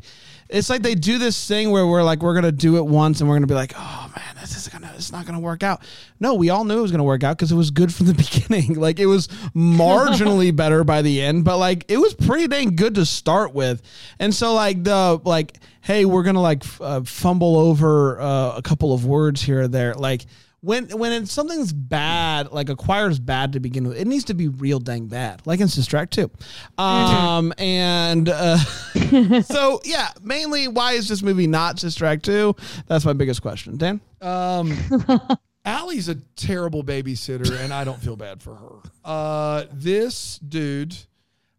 it's 0.53 0.68
like 0.70 0.82
they 0.82 0.94
do 0.94 1.18
this 1.18 1.46
thing 1.46 1.70
where 1.70 1.86
we're 1.86 2.03
like 2.03 2.22
we're 2.22 2.34
gonna 2.34 2.53
do 2.53 2.76
it 2.76 2.86
once 2.86 3.20
and 3.20 3.28
we're 3.28 3.36
gonna 3.36 3.46
be 3.46 3.55
like 3.55 3.72
oh 3.76 4.12
man 4.16 4.36
this 4.40 4.57
is 4.57 4.68
gonna 4.68 4.92
it's 4.96 5.12
not 5.12 5.26
gonna 5.26 5.40
work 5.40 5.62
out. 5.62 5.82
No, 6.18 6.34
we 6.34 6.51
all 6.51 6.64
knew 6.64 6.78
it 6.78 6.82
was 6.82 6.90
gonna 6.90 7.05
work 7.05 7.24
out 7.24 7.36
because 7.36 7.53
it 7.53 7.57
was 7.57 7.70
good 7.70 7.92
from 7.94 8.07
the 8.07 8.14
beginning. 8.48 8.74
like 8.74 8.98
it 8.98 9.07
was 9.07 9.28
marginally 9.55 10.55
better 10.62 10.84
by 10.84 11.03
the 11.03 11.20
end, 11.22 11.44
but 11.44 11.59
like 11.59 11.84
it 11.88 11.98
was 11.98 12.14
pretty 12.14 12.46
dang 12.46 12.76
good 12.76 12.94
to 12.96 13.07
start 13.07 13.55
with. 13.55 13.82
And 14.18 14.34
so 14.34 14.55
like 14.55 14.84
the 14.84 15.20
like 15.24 15.59
hey 15.82 16.05
we're 16.05 16.22
gonna 16.22 16.42
like 16.42 16.64
f- 16.64 16.80
uh, 16.80 17.01
fumble 17.03 17.57
over 17.57 18.20
uh, 18.20 18.57
a 18.57 18.62
couple 18.62 18.92
of 18.92 19.05
words 19.07 19.42
here 19.42 19.62
or 19.62 19.68
there 19.68 19.94
like. 19.94 20.26
When 20.63 20.89
when 20.91 21.13
it's, 21.13 21.33
something's 21.33 21.73
bad, 21.73 22.53
like 22.53 22.69
a 22.69 22.77
choir's 22.77 23.19
bad 23.19 23.55
to 23.55 23.61
begin 23.61 23.89
with, 23.89 23.97
it 23.97 24.07
needs 24.07 24.25
to 24.25 24.35
be 24.35 24.49
real 24.49 24.79
dang 24.79 25.07
bad, 25.07 25.41
like 25.47 25.59
in 25.61 25.69
Sister 25.69 25.97
Act 25.97 26.13
too. 26.13 26.31
Um, 26.77 27.55
and 27.57 28.29
uh, 28.29 28.57
so 29.43 29.81
yeah, 29.85 30.09
mainly 30.23 30.69
why 30.69 30.93
is 30.93 31.09
this 31.09 31.23
movie 31.23 31.47
not 31.47 31.79
Sister 31.79 32.05
Act 32.05 32.25
two? 32.27 32.55
That's 32.87 33.07
my 33.07 33.15
biggest 33.15 33.41
question. 33.41 33.79
Dan, 33.79 34.01
Um, 34.21 34.77
Allie's 35.65 36.09
a 36.09 36.17
terrible 36.37 36.83
babysitter, 36.85 37.59
and 37.61 37.73
I 37.73 37.85
don't 37.85 38.01
feel 38.01 38.17
bad 38.17 38.43
for 38.43 38.55
her. 38.55 38.77
Uh, 39.05 39.65
this 39.73 40.39
dude 40.47 40.95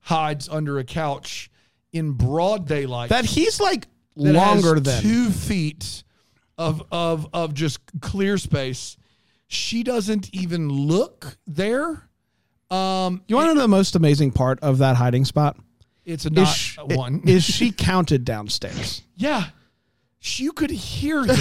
hides 0.01 0.47
under 0.49 0.79
a 0.79 0.83
couch 0.83 1.49
in 1.93 2.11
broad 2.13 2.67
daylight. 2.67 3.09
that 3.09 3.25
he's 3.25 3.59
like 3.59 3.87
that 4.15 4.33
longer 4.33 4.75
has 4.75 4.83
than 4.83 5.01
two 5.01 5.29
feet 5.29 6.03
of 6.61 6.83
of 6.91 7.27
of 7.33 7.53
just 7.53 7.79
clear 8.01 8.37
space. 8.37 8.97
She 9.47 9.83
doesn't 9.83 10.33
even 10.33 10.69
look 10.69 11.37
there. 11.45 12.07
Um, 12.69 13.21
You 13.27 13.35
want 13.35 13.49
to 13.49 13.55
know 13.55 13.61
the 13.61 13.67
most 13.67 13.95
amazing 13.95 14.31
part 14.31 14.59
of 14.61 14.77
that 14.77 14.95
hiding 14.95 15.25
spot? 15.25 15.57
it's 16.05 16.25
a 16.25 16.29
Is 16.29 16.33
not 16.35 16.47
sh- 16.47 16.77
one. 16.81 17.21
Is 17.25 17.43
she 17.57 17.71
counted 17.71 18.23
downstairs? 18.25 19.01
yeah, 19.15 19.45
She- 20.19 20.43
you 20.45 20.51
could 20.53 20.71
hear 20.71 21.23
them. 21.25 21.37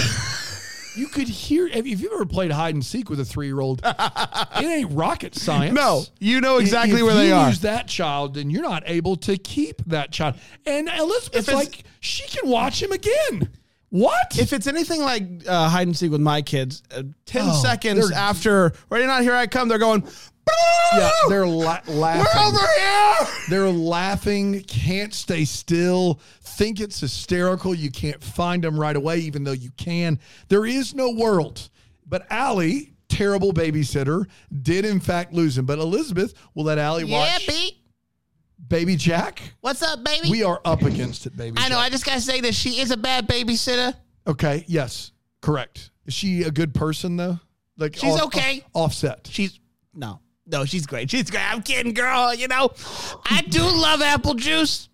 you 0.97 1.07
could 1.07 1.29
hear. 1.29 1.67
If 1.69 1.87
you've 1.87 2.05
ever 2.13 2.27
played 2.27 2.51
hide 2.51 2.75
and 2.75 2.85
seek 2.85 3.09
with 3.09 3.21
a 3.21 3.25
three 3.25 3.47
year 3.47 3.61
old, 3.61 3.81
it 3.85 4.65
ain't 4.65 4.91
rocket 4.93 5.37
science. 5.37 5.73
No, 5.75 6.03
you 6.19 6.41
know 6.41 6.59
exactly 6.59 6.99
If 6.99 7.05
where 7.05 7.15
they 7.15 7.31
are. 7.31 7.47
Lose 7.47 7.61
that 7.61 7.87
child, 7.87 8.35
then 8.35 8.51
you're 8.51 8.63
not 8.63 8.83
able 8.87 9.15
to 9.17 9.37
keep 9.39 9.83
that 9.87 10.11
child. 10.11 10.35
And 10.67 10.89
Elizabeth's 10.89 11.49
it's- 11.49 11.55
like, 11.55 11.85
she 12.01 12.27
can 12.27 12.51
watch 12.51 12.83
him 12.83 12.91
again. 12.91 13.51
What? 13.91 14.39
If 14.39 14.53
it's 14.53 14.67
anything 14.67 15.01
like 15.03 15.25
uh, 15.49 15.69
hide 15.69 15.87
and 15.89 15.97
seek 15.97 16.11
with 16.13 16.21
my 16.21 16.43
kids, 16.43 16.83
uh, 16.95 17.03
10 17.27 17.43
Oh, 17.45 17.63
seconds 17.63 18.09
they're- 18.09 18.17
after, 18.19 18.73
ready 18.89 19.07
not, 19.07 19.23
here 19.23 19.35
I 19.35 19.47
come, 19.49 19.69
they're 19.69 19.79
going, 19.79 20.05
yeah, 20.97 21.11
they're 21.29 21.47
la- 21.47 21.81
laughing. 21.89 22.27
we're 22.35 22.47
over 22.47 22.59
here. 22.79 23.29
They're 23.49 23.69
laughing, 23.71 24.63
can't 24.65 25.13
stay 25.15 25.45
still, 25.45 26.21
think 26.43 26.81
it's 26.81 27.01
hysterical. 27.01 27.75
You 27.75 27.91
can't 27.91 28.23
find 28.23 28.63
them 28.65 28.79
right 28.79 28.97
away, 28.97 29.19
even 29.19 29.45
though 29.45 29.53
you 29.53 29.71
can. 29.77 30.19
There 30.49 30.67
is 30.67 30.95
no 30.95 31.11
world. 31.11 31.69
But 32.07 32.27
Allie, 32.31 32.95
terrible 33.09 33.53
babysitter, 33.53 34.25
did 34.63 34.85
in 34.85 34.99
fact 35.01 35.33
lose 35.33 35.57
him. 35.59 35.67
But 35.67 35.79
Elizabeth 35.79 36.35
will 36.55 36.65
let 36.65 36.79
Allie 36.79 37.05
watch 37.05 37.47
Pete. 37.47 37.70
Baby 38.71 38.95
Jack. 38.95 39.43
What's 39.63 39.83
up, 39.83 40.05
baby? 40.05 40.31
We 40.31 40.45
are 40.45 40.61
up 40.65 40.83
against 40.83 41.27
it, 41.27 41.37
baby. 41.37 41.57
I 41.59 41.69
know. 41.69 41.75
Jack. 41.75 41.87
I 41.87 41.91
just 41.91 42.07
gotta 42.07 42.21
say 42.21 42.41
that 42.43 42.55
she 42.55 42.81
is 42.81 42.93
a 42.93 42.97
bad 42.97 43.27
babysitter. 43.27 43.93
Okay, 44.29 44.65
yes, 44.69 45.11
correct. 45.43 45.91
Is 46.07 46.15
she 46.15 46.45
a 46.45 46.53
good 46.53 46.73
person 46.73 47.17
though? 47.17 47.41
Like 47.77 47.97
She's 47.97 48.15
off- 48.15 48.27
okay. 48.27 48.65
offset. 48.73 49.29
She's 49.31 49.59
no, 49.93 50.21
no, 50.47 50.65
she's 50.65 50.87
great. 50.87 51.11
She's 51.11 51.29
great. 51.31 51.53
I'm 51.53 51.63
kidding, 51.63 51.95
girl. 51.95 52.33
You 52.33 52.47
know, 52.47 52.71
I 53.29 53.43
do 53.43 53.61
love 53.63 54.03
apple 54.03 54.35
juice. 54.35 54.89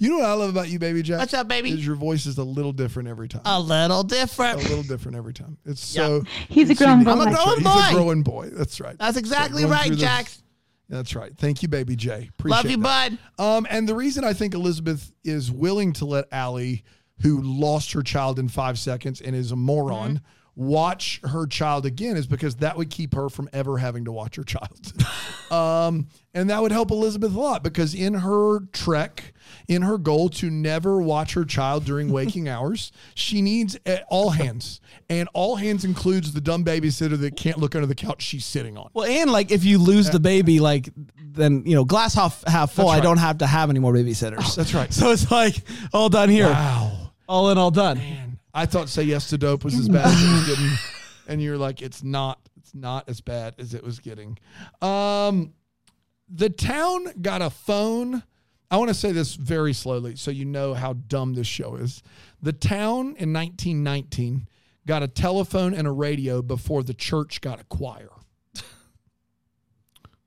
You 0.00 0.10
know 0.10 0.18
what 0.18 0.26
I 0.28 0.32
love 0.32 0.50
about 0.50 0.68
you, 0.68 0.80
baby 0.80 1.02
Jack? 1.02 1.20
What's 1.20 1.34
up, 1.34 1.46
baby? 1.46 1.70
Is 1.70 1.86
your 1.86 1.94
voice 1.96 2.26
is 2.26 2.38
a 2.38 2.44
little 2.44 2.72
different 2.72 3.08
every 3.08 3.28
time. 3.28 3.42
A 3.44 3.60
little 3.60 4.02
different. 4.02 4.64
a 4.64 4.68
little 4.68 4.82
different 4.82 5.16
every 5.16 5.34
time. 5.34 5.56
It's 5.64 5.84
so. 5.84 6.24
He's 6.48 6.68
a 6.68 6.72
it's 6.72 6.80
grown 6.82 7.04
boy. 7.04 7.12
I'm 7.12 7.20
a 7.20 7.24
That's 7.26 7.44
grown 7.44 7.62
boy. 7.62 7.70
He's 7.70 7.90
a 7.90 7.94
growing 7.94 8.22
boy. 8.24 8.50
That's 8.52 8.80
right. 8.80 8.98
That's 8.98 9.16
exactly 9.16 9.62
going 9.62 9.72
right, 9.72 9.86
through 9.86 9.96
this- 9.96 10.04
Jax. 10.04 10.42
That's 10.88 11.14
right. 11.14 11.36
Thank 11.36 11.62
you, 11.62 11.68
baby 11.68 11.96
Jay. 11.96 12.30
Appreciate 12.38 12.56
Love 12.56 12.70
you, 12.70 12.76
that. 12.78 13.12
bud. 13.36 13.44
Um, 13.44 13.66
and 13.68 13.88
the 13.88 13.94
reason 13.94 14.24
I 14.24 14.32
think 14.32 14.54
Elizabeth 14.54 15.12
is 15.24 15.50
willing 15.52 15.92
to 15.94 16.06
let 16.06 16.24
Allie, 16.32 16.82
who 17.22 17.42
lost 17.42 17.92
her 17.92 18.02
child 18.02 18.38
in 18.38 18.48
five 18.48 18.78
seconds 18.78 19.20
and 19.20 19.36
is 19.36 19.52
a 19.52 19.56
moron, 19.56 20.14
Mm-hmm. 20.16 20.24
Watch 20.58 21.20
her 21.22 21.46
child 21.46 21.86
again 21.86 22.16
is 22.16 22.26
because 22.26 22.56
that 22.56 22.76
would 22.76 22.90
keep 22.90 23.14
her 23.14 23.28
from 23.28 23.48
ever 23.52 23.78
having 23.78 24.04
to 24.04 24.10
watch 24.10 24.34
her 24.34 24.42
child. 24.42 24.92
um, 25.52 26.08
and 26.34 26.50
that 26.50 26.60
would 26.60 26.72
help 26.72 26.90
Elizabeth 26.90 27.32
a 27.32 27.38
lot 27.38 27.62
because 27.62 27.94
in 27.94 28.12
her 28.14 28.60
trek, 28.72 29.32
in 29.68 29.82
her 29.82 29.98
goal 29.98 30.28
to 30.28 30.50
never 30.50 31.00
watch 31.00 31.34
her 31.34 31.44
child 31.44 31.84
during 31.84 32.10
waking 32.10 32.48
hours, 32.48 32.90
she 33.14 33.40
needs 33.40 33.78
all 34.08 34.30
hands. 34.30 34.80
And 35.08 35.28
all 35.32 35.54
hands 35.56 35.84
includes 35.84 36.32
the 36.32 36.40
dumb 36.40 36.64
babysitter 36.64 37.18
that 37.20 37.36
can't 37.36 37.58
look 37.58 37.76
under 37.76 37.86
the 37.86 37.94
couch 37.94 38.20
she's 38.22 38.44
sitting 38.44 38.76
on. 38.76 38.90
Well, 38.94 39.06
and 39.06 39.30
like 39.30 39.52
if 39.52 39.64
you 39.64 39.78
lose 39.78 40.10
the 40.10 40.20
baby, 40.20 40.58
like 40.58 40.88
then 41.16 41.62
you 41.66 41.76
know 41.76 41.84
glass 41.84 42.14
half 42.14 42.42
half 42.48 42.72
full. 42.72 42.88
That's 42.88 43.00
I 43.00 43.04
don't 43.04 43.18
have 43.18 43.38
to 43.38 43.46
have 43.46 43.70
any 43.70 43.78
more 43.78 43.92
babysitters. 43.92 44.56
That's 44.56 44.74
right. 44.74 44.92
So 44.98 45.12
it's 45.12 45.30
like 45.30 45.54
all 45.92 46.08
done 46.08 46.28
here, 46.28 46.48
Wow. 46.48 47.12
all 47.28 47.50
in, 47.50 47.58
all 47.58 47.70
done. 47.70 47.98
Man, 47.98 48.27
I 48.58 48.66
thought 48.66 48.88
say 48.88 49.04
yes 49.04 49.28
to 49.28 49.38
dope 49.38 49.62
was 49.62 49.78
as 49.78 49.88
bad 49.88 50.06
as 50.06 50.20
it 50.20 50.32
was 50.32 50.46
getting, 50.48 50.78
and 51.28 51.40
you're 51.40 51.56
like, 51.56 51.80
it's 51.80 52.02
not. 52.02 52.40
It's 52.56 52.74
not 52.74 53.08
as 53.08 53.20
bad 53.20 53.54
as 53.56 53.72
it 53.72 53.84
was 53.84 54.00
getting. 54.00 54.36
Um, 54.82 55.54
the 56.28 56.50
town 56.50 57.06
got 57.22 57.40
a 57.40 57.50
phone. 57.50 58.24
I 58.68 58.76
want 58.76 58.88
to 58.88 58.94
say 58.94 59.12
this 59.12 59.36
very 59.36 59.72
slowly 59.72 60.16
so 60.16 60.32
you 60.32 60.44
know 60.44 60.74
how 60.74 60.94
dumb 60.94 61.34
this 61.34 61.46
show 61.46 61.76
is. 61.76 62.02
The 62.42 62.52
town 62.52 63.14
in 63.16 63.32
1919 63.32 64.48
got 64.88 65.04
a 65.04 65.08
telephone 65.08 65.72
and 65.72 65.86
a 65.86 65.92
radio 65.92 66.42
before 66.42 66.82
the 66.82 66.94
church 66.94 67.40
got 67.40 67.60
a 67.60 67.64
choir. 67.64 68.10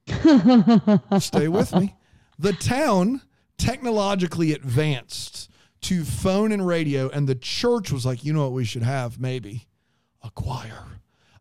Stay 1.20 1.50
with 1.50 1.76
me. 1.76 1.98
The 2.40 2.54
town 2.54 3.24
technologically 3.58 4.54
advanced 4.54 5.51
to 5.84 6.04
phone 6.04 6.52
and 6.52 6.66
radio, 6.66 7.10
and 7.10 7.28
the 7.28 7.36
church 7.36 7.92
was 7.92 8.06
like, 8.06 8.24
you 8.24 8.34
know 8.34 8.44
what 8.44 8.54
we 8.54 8.66
should 8.66 8.84
have? 8.84 9.20
Maybe 9.20 9.68
a 10.24 10.30
choir. 10.30 10.86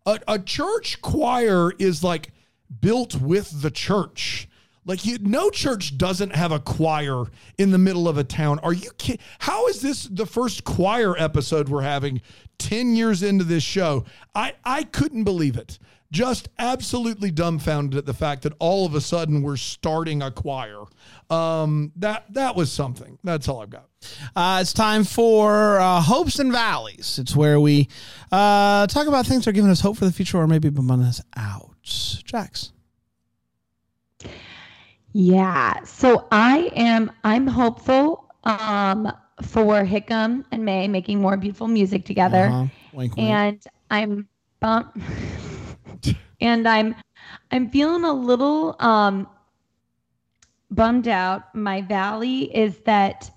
A, 0.07 0.19
a 0.27 0.39
church 0.39 1.01
choir 1.03 1.73
is 1.79 2.03
like 2.03 2.33
built 2.81 3.17
with 3.17 3.63
the 3.63 3.71
church. 3.71 4.49
Like 4.91 5.05
you, 5.05 5.19
no 5.21 5.51
church 5.51 5.97
doesn't 5.97 6.35
have 6.35 6.51
a 6.51 6.59
choir 6.59 7.27
in 7.59 7.71
the 7.71 7.79
middle 7.79 8.09
of 8.09 8.19
a 8.19 8.25
town. 8.25 8.59
Are 8.59 8.73
you 8.73 8.91
kidding? 8.99 9.25
How 9.39 9.69
is 9.69 9.81
this 9.81 10.03
the 10.03 10.27
first 10.27 10.65
choir 10.65 11.17
episode 11.17 11.69
we're 11.69 11.83
having 11.83 12.21
10 12.59 12.97
years 12.97 13.23
into 13.23 13.45
this 13.45 13.63
show? 13.63 14.05
I, 14.35 14.55
I 14.65 14.83
couldn't 14.83 15.23
believe 15.23 15.57
it. 15.57 15.79
Just 16.11 16.49
absolutely 16.59 17.31
dumbfounded 17.31 17.99
at 17.99 18.05
the 18.05 18.13
fact 18.13 18.43
that 18.43 18.53
all 18.59 18.85
of 18.85 18.97
a 18.97 19.01
sudden 19.01 19.43
we're 19.43 19.57
starting 19.57 20.23
a 20.23 20.33
choir. 20.33 20.83
Um, 21.31 21.93
that 21.95 22.25
that 22.35 22.57
was 22.57 22.73
something. 22.73 23.17
That's 23.23 23.47
all 23.47 23.63
I've 23.63 23.71
got. 23.71 23.89
Uh, 24.35 24.59
it's 24.61 24.73
time 24.73 25.05
for 25.05 25.79
uh, 25.79 26.01
hopes 26.01 26.41
and 26.41 26.51
valleys. 26.51 27.21
It's 27.21 27.37
where 27.37 27.61
we 27.61 27.87
uh, 28.33 28.89
talk 28.89 29.07
about 29.07 29.25
things 29.25 29.45
that 29.45 29.51
are 29.51 29.55
giving 29.55 29.71
us 29.71 29.83
hope 29.83 29.99
for 29.99 30.05
the 30.05 30.13
future, 30.13 30.39
or 30.39 30.49
maybe 30.49 30.69
bumming 30.69 31.03
us 31.03 31.23
out. 31.37 31.77
Jax. 31.85 32.73
Yeah. 35.13 35.83
So 35.85 36.27
I 36.31 36.71
am 36.77 37.11
I'm 37.25 37.47
hopeful 37.47 38.33
um 38.45 39.13
for 39.43 39.85
Hickam 39.85 40.45
and 40.53 40.65
May 40.65 40.89
making 40.89 41.21
more 41.21 41.37
beautiful 41.37 41.69
music 41.69 42.05
together. 42.05 42.47
Uh-huh. 42.47 42.67
Wink, 42.93 43.17
wink. 43.17 43.29
And 43.29 43.65
I'm 43.91 44.29
bum 44.61 44.93
and 46.41 46.69
I'm 46.69 46.95
I'm 47.51 47.71
feeling 47.71 48.05
a 48.05 48.13
little 48.13 48.77
um 48.79 49.27
bummed 50.71 51.09
out. 51.09 51.55
My 51.55 51.83
valley 51.83 52.55
is 52.55 52.79
that 52.81 53.31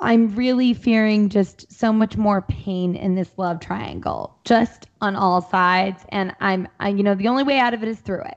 I'm 0.00 0.34
really 0.34 0.74
fearing 0.74 1.28
just 1.28 1.70
so 1.72 1.92
much 1.92 2.16
more 2.16 2.42
pain 2.42 2.96
in 2.96 3.14
this 3.14 3.30
love 3.36 3.60
triangle, 3.60 4.36
just 4.44 4.88
on 5.00 5.14
all 5.14 5.40
sides. 5.40 6.04
And 6.08 6.34
I'm, 6.40 6.66
I, 6.80 6.88
you 6.88 7.04
know, 7.04 7.14
the 7.14 7.28
only 7.28 7.44
way 7.44 7.58
out 7.58 7.72
of 7.72 7.82
it 7.82 7.88
is 7.88 8.00
through 8.00 8.22
it. 8.22 8.36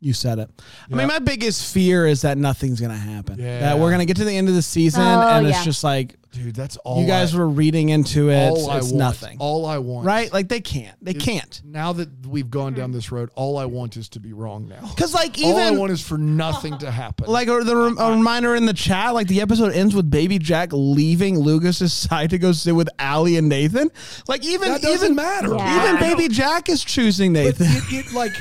You 0.00 0.12
said 0.12 0.38
it. 0.38 0.48
I 0.90 0.94
mean, 0.94 1.08
my 1.08 1.18
biggest 1.18 1.72
fear 1.72 2.06
is 2.06 2.22
that 2.22 2.38
nothing's 2.38 2.80
going 2.80 2.92
to 2.92 2.96
happen. 2.96 3.38
Yeah. 3.38 3.60
That 3.60 3.78
we're 3.80 3.88
going 3.88 3.98
to 3.98 4.06
get 4.06 4.16
to 4.18 4.24
the 4.24 4.36
end 4.36 4.48
of 4.48 4.54
the 4.54 4.62
season, 4.62 5.02
Oh, 5.02 5.28
and 5.28 5.46
it's 5.46 5.58
yeah. 5.58 5.64
just 5.64 5.82
like 5.82 6.16
Dude, 6.30 6.54
that's 6.54 6.76
all 6.78 7.00
you 7.00 7.06
guys 7.06 7.34
I, 7.34 7.38
were 7.38 7.48
reading 7.48 7.88
into 7.88 8.30
it. 8.30 8.50
all 8.50 8.70
I 8.70 8.76
It's 8.76 8.86
want. 8.88 8.96
nothing. 8.96 9.36
All 9.40 9.66
I 9.66 9.78
want. 9.78 10.06
right? 10.06 10.32
Like 10.32 10.48
they 10.48 10.60
can't. 10.60 10.94
They 11.02 11.14
can't. 11.14 11.60
Now 11.64 11.92
that 11.94 12.26
we've 12.26 12.50
gone 12.50 12.74
down 12.74 12.90
hmm. 12.90 12.96
this 12.96 13.10
road, 13.10 13.30
all 13.34 13.56
I 13.56 13.64
want 13.64 13.96
is 13.96 14.08
to 14.10 14.20
be 14.20 14.32
wrong 14.34 14.68
now. 14.68 14.88
Because 14.94 15.14
like 15.14 15.38
even 15.38 15.52
all 15.52 15.58
I 15.58 15.66
even 15.68 15.78
want 15.78 15.92
is 15.92 16.06
for 16.06 16.18
nothing 16.18 16.78
to 16.78 16.90
happen. 16.90 17.26
like 17.28 17.48
or 17.48 17.64
the 17.64 17.74
rem- 17.74 17.98
a 17.98 18.12
reminder 18.12 18.54
in 18.54 18.66
the 18.66 18.74
chat, 18.74 19.14
like 19.14 19.26
the 19.26 19.40
episode 19.40 19.72
ends 19.72 19.94
with 19.94 20.10
Baby 20.10 20.38
Jack 20.38 20.68
leaving 20.72 21.38
Lucas's 21.38 21.92
side 21.92 22.30
to 22.30 22.38
go 22.38 22.52
sit 22.52 22.72
with 22.72 22.88
Allie 22.98 23.36
and 23.36 23.48
Nathan. 23.48 23.90
Like 24.28 24.44
even 24.44 24.68
that 24.68 24.82
doesn't 24.82 25.04
even 25.04 25.16
matter. 25.16 25.54
Yeah. 25.54 25.88
even 25.88 26.00
Baby 26.00 26.28
Jack 26.32 26.68
is 26.68 26.84
choosing 26.84 27.32
But 27.32 27.58
Nathan. 27.58 27.66
it, 27.68 28.06
it 28.06 28.12
like 28.12 28.32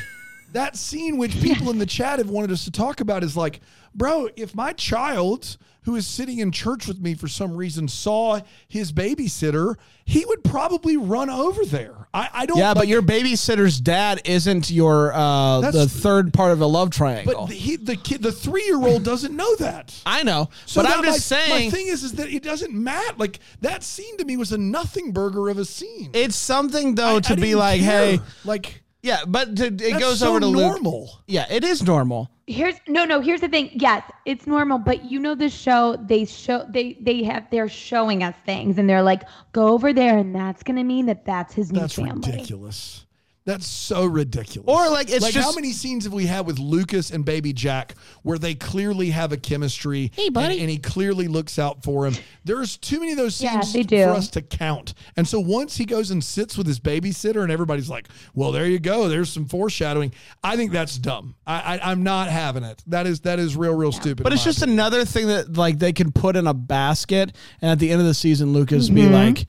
that 0.54 0.76
scene 0.78 1.18
which 1.18 1.40
people 1.42 1.70
in 1.70 1.78
the 1.78 1.86
chat 1.86 2.20
have 2.20 2.30
wanted 2.30 2.52
us 2.52 2.64
to 2.66 2.72
talk 2.72 3.00
about 3.02 3.24
is 3.24 3.36
like, 3.38 3.60
bro, 3.94 4.30
if 4.36 4.56
my 4.56 4.74
child 4.74 5.58
who 5.84 5.96
is 5.96 6.06
sitting 6.06 6.40
in 6.40 6.52
church 6.52 6.86
with 6.86 7.00
me 7.00 7.14
for 7.14 7.30
some 7.30 7.56
reason 7.56 7.88
saw 7.88 8.42
his 8.68 8.92
babysitter, 8.92 9.76
he 10.04 10.26
would 10.26 10.44
probably 10.44 10.98
run 10.98 11.30
over 11.30 11.64
there. 11.64 12.10
I, 12.14 12.30
I 12.34 12.46
don't 12.46 12.58
yeah, 12.58 12.74
but 12.74 12.90
your 12.90 13.02
babysitter's 13.02 13.80
dad 13.80 14.22
isn't 14.26 14.70
your 14.70 15.14
uh 15.14 15.62
the 15.72 15.88
third 15.88 16.34
part 16.34 16.52
of 16.52 16.60
a 16.60 16.66
love 16.66 16.90
triangle. 16.90 17.34
but 17.34 17.48
the, 17.48 17.54
he, 17.56 17.76
the 17.78 17.96
kid 17.96 18.22
the 18.22 18.34
three 18.34 18.66
year 18.66 18.82
old 18.86 19.04
doesn't 19.04 19.34
know 19.36 19.56
that. 19.58 19.96
I 20.06 20.24
know, 20.24 20.50
So 20.66 20.82
but 20.84 20.92
I'm 20.92 21.04
just 21.06 21.26
saying 21.26 21.70
My 21.72 21.78
thing 21.78 21.88
is, 21.88 22.04
is 22.04 22.14
that 22.14 22.28
it 22.30 22.44
doesn't 22.44 22.74
matter. 22.74 23.14
Like 23.18 23.40
that 23.62 23.82
scene 23.84 24.18
to 24.18 24.26
me 24.26 24.36
was 24.36 24.52
a 24.52 24.58
nothing 24.58 25.12
burger 25.14 25.48
of 25.48 25.58
a 25.58 25.66
scene. 25.66 26.10
it's 26.14 26.36
something 26.36 26.96
though 26.96 27.18
I- 27.18 27.22
to 27.22 27.34
I 27.34 27.36
be 27.38 27.56
like, 27.56 27.80
care. 27.82 28.18
hey, 28.18 28.20
like 28.44 28.82
yeah, 29.02 29.22
but 29.28 29.56
to, 29.58 29.66
it 29.68 29.78
that's 29.78 30.00
goes 30.00 30.20
so 30.20 30.30
over 30.30 30.40
to 30.40 30.48
Luke. 30.48 30.74
normal. 30.82 31.22
Yeah, 31.28 31.46
it 31.50 31.64
is 31.64 31.84
normal. 31.84 32.30
Here's 32.48 32.76
no, 32.88 33.04
no. 33.06 33.20
Here's 33.20 33.42
the 33.42 33.50
thing. 33.50 33.72
Yes, 33.74 34.04
it's 34.26 34.48
normal, 34.48 34.78
but 34.80 35.04
you 35.12 35.20
know 35.20 35.36
the 35.36 35.50
show. 35.50 35.98
They 35.98 36.26
show 36.26 36.66
they 36.70 36.98
they 37.02 37.24
have 37.24 37.46
they're 37.52 37.68
showing 37.70 38.24
us 38.24 38.36
things, 38.46 38.78
and 38.78 38.90
they're 38.90 39.02
like, 39.04 39.24
go 39.52 39.70
over 39.70 39.92
there, 39.94 40.18
and 40.18 40.34
that's 40.34 40.64
gonna 40.64 40.84
mean 40.84 41.08
that 41.08 41.26
that's 41.26 41.54
his 41.54 41.72
new 41.72 41.82
That's 41.82 41.96
family. 41.96 42.32
ridiculous. 42.32 43.06
That's 43.48 43.66
so 43.66 44.06
ridiculous. 44.06 44.68
Or, 44.68 44.90
like, 44.90 45.10
it's 45.10 45.22
like 45.22 45.34
how 45.34 45.54
many 45.54 45.72
scenes 45.72 46.04
have 46.04 46.12
we 46.12 46.26
had 46.26 46.46
with 46.46 46.60
Lucas 46.60 47.12
and 47.12 47.24
Baby 47.24 47.54
Jack 47.54 47.96
where 48.22 48.38
they 48.38 48.54
clearly 48.56 49.10
have 49.12 49.32
a 49.32 49.38
chemistry? 49.38 50.12
Hey, 50.14 50.28
buddy, 50.28 50.56
and, 50.56 50.64
and 50.64 50.70
he 50.70 50.78
clearly 50.78 51.30
looks 51.30 51.58
out 51.58 51.82
for 51.82 52.06
him. 52.06 52.14
There's 52.44 52.76
too 52.76 53.00
many 53.00 53.14
of 53.14 53.18
those 53.18 53.36
scenes 53.36 53.72
they 53.72 53.84
do. 53.84 54.04
for 54.04 54.10
us 54.10 54.28
to 54.32 54.42
count. 54.42 54.94
And 55.16 55.26
so 55.26 55.40
once 55.40 55.78
he 55.78 55.86
goes 55.86 56.12
and 56.12 56.22
sits 56.22 56.58
with 56.58 56.68
his 56.68 56.82
babysitter, 56.82 57.42
and 57.42 57.50
everybody's 57.50 57.90
like, 57.90 58.10
"Well, 58.36 58.52
there 58.52 58.66
you 58.66 58.80
go. 58.80 59.08
There's 59.08 59.30
some 59.32 59.46
foreshadowing." 59.46 60.12
I 60.44 60.58
think 60.58 60.74
that's 60.74 60.98
dumb. 60.98 61.36
I, 61.48 61.78
I 61.80 61.92
I'm 61.92 62.04
not 62.04 62.28
having 62.28 62.66
it. 62.66 62.84
That 62.88 63.08
is 63.08 63.22
that 63.22 63.40
is 63.40 63.56
real 63.56 63.76
real 63.76 63.94
stupid. 63.94 64.24
But 64.24 64.34
it's 64.34 64.44
just 64.44 64.58
opinion. 64.58 64.80
another 64.80 65.06
thing 65.06 65.28
that 65.28 65.56
like 65.56 65.80
they 65.80 65.94
can 65.94 66.12
put 66.12 66.36
in 66.36 66.48
a 66.48 66.54
basket, 66.54 67.34
and 67.62 67.72
at 67.72 67.80
the 67.80 67.92
end 67.92 68.02
of 68.02 68.08
the 68.08 68.14
season, 68.14 68.52
Lucas 68.52 68.88
Mm-hmm. 68.88 68.96
be 68.96 69.08
like, 69.08 69.46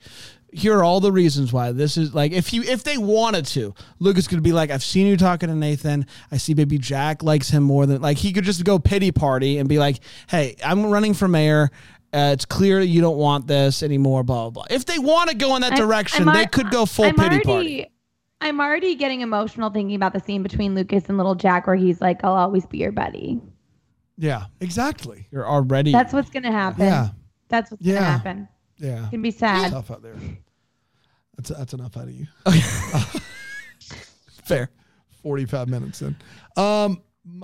"Here 0.53 0.77
are 0.77 0.83
all 0.83 0.99
the 0.99 1.11
reasons 1.11 1.51
why 1.53 1.71
this 1.71 1.97
is 1.97 2.13
like." 2.13 2.31
If 2.31 2.53
you 2.53 2.63
if 2.63 2.83
they 2.83 2.97
wanted 2.97 3.45
to, 3.47 3.73
Lucas 3.99 4.27
could 4.27 4.41
be 4.43 4.51
like, 4.51 4.69
"I've 4.71 4.83
seen 4.83 5.07
you 5.07 5.17
talking 5.17 5.49
to 5.49 5.55
Nathan. 5.55 6.05
I 6.31 6.37
see 6.37 6.53
Baby 6.53 6.77
Jack 6.77 7.23
likes 7.23 7.49
him 7.49 7.63
more 7.63 7.85
than 7.85 8.01
like." 8.01 8.17
He 8.17 8.31
could 8.33 8.43
just 8.43 8.63
go 8.63 8.79
pity 8.79 9.11
party 9.11 9.57
and 9.57 9.67
be 9.69 9.79
like, 9.79 9.99
"Hey, 10.29 10.55
I'm 10.65 10.85
running 10.85 11.13
for 11.13 11.27
mayor." 11.27 11.69
Uh, 12.11 12.31
it's 12.33 12.45
clear 12.45 12.79
you 12.81 13.01
don't 13.01 13.17
want 13.17 13.45
this 13.45 13.83
anymore. 13.83 14.23
Blah 14.23 14.49
blah 14.49 14.63
blah. 14.65 14.75
If 14.75 14.85
they 14.85 14.97
want 14.97 15.29
to 15.29 15.35
go 15.35 15.55
in 15.55 15.61
that 15.61 15.73
I- 15.73 15.77
direction, 15.77 16.27
I'm 16.27 16.35
they 16.35 16.45
could 16.47 16.71
go 16.71 16.85
full 16.87 17.05
I'm 17.05 17.15
pity 17.15 17.27
already, 17.27 17.43
party. 17.43 17.85
I'm 18.41 18.59
already 18.59 18.95
getting 18.95 19.21
emotional 19.21 19.69
thinking 19.69 19.95
about 19.95 20.13
the 20.13 20.19
scene 20.19 20.41
between 20.41 20.73
Lucas 20.73 21.07
and 21.09 21.17
Little 21.17 21.35
Jack 21.35 21.67
where 21.67 21.75
he's 21.75 22.01
like, 22.01 22.23
"I'll 22.23 22.33
always 22.33 22.65
be 22.65 22.79
your 22.79 22.91
buddy." 22.91 23.39
yeah, 24.17 24.45
exactly. 24.59 25.27
You're 25.31 25.47
already 25.47 25.91
That's 25.91 26.11
what's 26.11 26.29
gonna 26.29 26.51
happen. 26.51 26.83
Yeah. 26.85 27.09
That's 27.47 27.71
what's 27.71 27.83
Yeah. 27.85 27.93
gonna 27.95 28.05
happen. 28.09 28.47
Yeah, 28.79 29.01
It's 29.03 29.09
gonna 29.11 29.23
be 29.23 29.29
it's 29.29 29.39
sad. 29.39 29.71
tough 29.71 29.91
out 29.91 30.01
there. 30.01 30.15
That's 31.37 31.49
that's 31.49 31.73
enough 31.73 31.95
out 31.97 32.03
of 32.05 32.11
you. 32.11 32.27
fair. 34.43 34.69
45 35.21 35.67
minutes 35.67 36.01
in. 36.01 36.15
Um, 36.55 37.01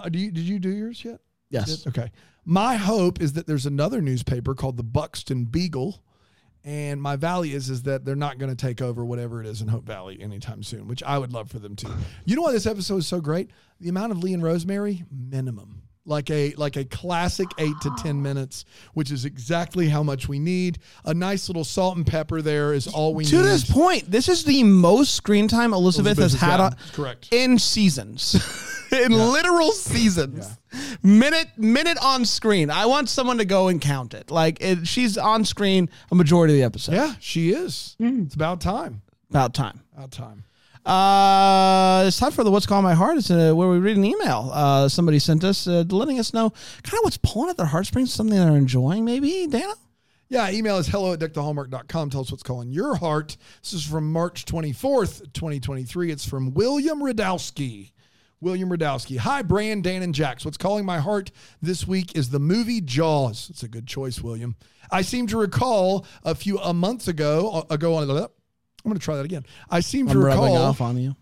do 0.09 0.17
you, 0.17 0.31
did 0.31 0.43
you 0.43 0.59
do 0.59 0.69
yours 0.69 1.03
yet? 1.03 1.19
Yes. 1.49 1.77
Did? 1.83 1.89
Okay. 1.89 2.11
My 2.45 2.75
hope 2.75 3.21
is 3.21 3.33
that 3.33 3.47
there's 3.47 3.65
another 3.65 4.01
newspaper 4.01 4.55
called 4.55 4.77
the 4.77 4.83
Buxton 4.83 5.45
Beagle. 5.45 6.01
And 6.63 6.99
my 6.99 7.15
valley 7.15 7.53
is 7.53 7.69
is 7.69 7.83
that 7.83 8.05
they're 8.05 8.15
not 8.15 8.39
going 8.39 8.49
to 8.49 8.55
take 8.55 8.81
over 8.81 9.05
whatever 9.05 9.39
it 9.39 9.45
is 9.45 9.61
in 9.61 9.67
Hope 9.67 9.86
Valley 9.86 10.19
anytime 10.19 10.63
soon, 10.63 10.88
which 10.88 11.03
I 11.03 11.19
would 11.19 11.31
love 11.31 11.51
for 11.51 11.59
them 11.59 11.75
to. 11.75 11.91
You 12.25 12.36
know 12.36 12.41
why 12.41 12.53
this 12.53 12.65
episode 12.65 12.97
is 12.97 13.07
so 13.07 13.21
great? 13.21 13.51
The 13.79 13.89
amount 13.89 14.13
of 14.13 14.17
Lee 14.23 14.33
and 14.33 14.41
Rosemary, 14.41 15.03
minimum. 15.11 15.83
Like 16.08 16.30
a 16.30 16.53
like 16.53 16.76
a 16.76 16.86
classic 16.86 17.47
eight 17.58 17.74
to 17.82 17.91
ten 17.97 18.22
minutes, 18.22 18.66
which 18.93 19.10
is 19.12 19.26
exactly 19.26 19.89
how 19.89 20.03
much 20.03 20.28
we 20.28 20.38
need. 20.38 20.78
A 21.03 21.14
nice 21.16 21.49
little 21.49 21.64
salt 21.64 21.97
and 21.97 22.06
pepper 22.06 22.43
there 22.43 22.74
is 22.74 22.88
all 22.88 23.16
we 23.16 23.24
need. 23.24 23.32
to 23.32 23.41
this 23.41 23.70
point, 23.70 24.12
this 24.12 24.30
is 24.30 24.43
the 24.43 24.64
most 24.64 25.16
screen 25.16 25.47
time 25.47 25.74
Elizabeth, 25.74 26.20
Elizabeth 26.20 26.39
has 26.41 26.49
had 26.49 26.60
on. 26.60 26.76
Correct. 26.93 27.30
in 27.34 27.58
seasons, 27.58 28.36
in 28.91 29.12
literal 29.14 29.72
seasons. 29.72 30.47
Minute 31.01 31.47
minute 31.58 31.97
on 32.03 32.24
screen. 32.26 32.70
I 32.70 32.86
want 32.86 33.10
someone 33.10 33.39
to 33.39 33.45
go 33.45 33.70
and 33.70 33.82
count 33.82 34.14
it. 34.14 34.30
Like 34.30 34.62
it, 34.62 34.88
she's 34.88 35.18
on 35.18 35.43
screen 35.43 35.89
a 36.12 36.16
majority 36.16 36.53
of 36.53 36.58
the 36.60 36.64
episode. 36.64 36.93
Yeah, 36.93 37.16
she 37.20 37.49
is. 37.49 37.95
Hmm. 37.97 38.24
It's 38.26 38.36
about 38.36 38.62
time. 38.62 39.01
About 39.32 39.53
time. 39.56 39.82
About 39.97 40.12
time. 40.12 40.43
Uh, 40.86 42.03
it's 42.05 42.19
time 42.19 42.31
for 42.31 42.43
the 42.43 42.51
what's 42.51 42.67
calling 42.67 42.83
my 42.83 42.93
heart. 42.93 43.17
It's 43.17 43.31
uh, 43.31 43.53
where 43.53 43.67
we 43.67 43.79
read 43.79 43.97
an 43.97 44.05
email. 44.05 44.51
Uh, 44.53 44.88
somebody 44.88 45.17
sent 45.17 45.43
us, 45.43 45.67
uh, 45.67 45.83
letting 45.89 46.19
us 46.19 46.33
know 46.33 46.51
kind 46.83 46.99
of 46.99 47.03
what's 47.03 47.17
pulling 47.17 47.49
at 47.49 47.57
their 47.57 47.65
heartstrings, 47.65 48.13
something 48.13 48.38
they're 48.38 48.55
enjoying. 48.55 49.03
Maybe 49.03 49.47
Dana. 49.47 49.73
Yeah, 50.27 50.49
email 50.49 50.77
is 50.77 50.88
hello 50.88 51.13
at 51.13 51.19
deckthehallmark.com. 51.19 52.09
Tell 52.09 52.21
us 52.21 52.31
what's 52.31 52.43
calling 52.43 52.71
your 52.71 52.95
heart. 52.95 53.38
This 53.61 53.73
is 53.73 53.86
from 53.86 54.11
March 54.11 54.45
24th, 54.45 55.33
2023. 55.33 56.11
It's 56.11 56.27
from 56.27 56.53
William 56.53 56.99
Radowski. 56.99 57.91
William 58.41 58.69
Radowski. 58.69 59.17
Hi, 59.17 59.41
Brian, 59.41 59.81
Dan, 59.81 60.03
and 60.03 60.13
Jax. 60.13 60.43
What's 60.43 60.57
calling 60.57 60.86
my 60.86 60.99
heart 60.99 61.31
this 61.61 61.88
week 61.88 62.15
is 62.15 62.29
the 62.29 62.39
movie 62.39 62.81
Jaws. 62.81 63.49
It's 63.49 63.63
a 63.63 63.67
good 63.67 63.88
choice, 63.88 64.21
William. 64.21 64.55
I 64.91 65.01
seem 65.01 65.25
to 65.27 65.38
recall 65.38 66.05
a 66.23 66.36
few 66.36 66.59
a 66.59 66.73
months 66.73 67.07
ago, 67.07 67.65
uh, 67.69 67.73
ago 67.73 67.95
on 67.95 68.03
I'm 68.86 68.89
going 68.91 68.99
to 68.99 69.03
try 69.03 69.15
that 69.15 69.25
again. 69.25 69.45
I 69.69 69.79
seem 69.79 70.05
to 70.07 70.11
I'm 70.13 70.23
recall. 70.23 70.43
rubbing 70.43 70.57
off 70.57 70.79
on 70.81 70.97
you. 70.97 71.15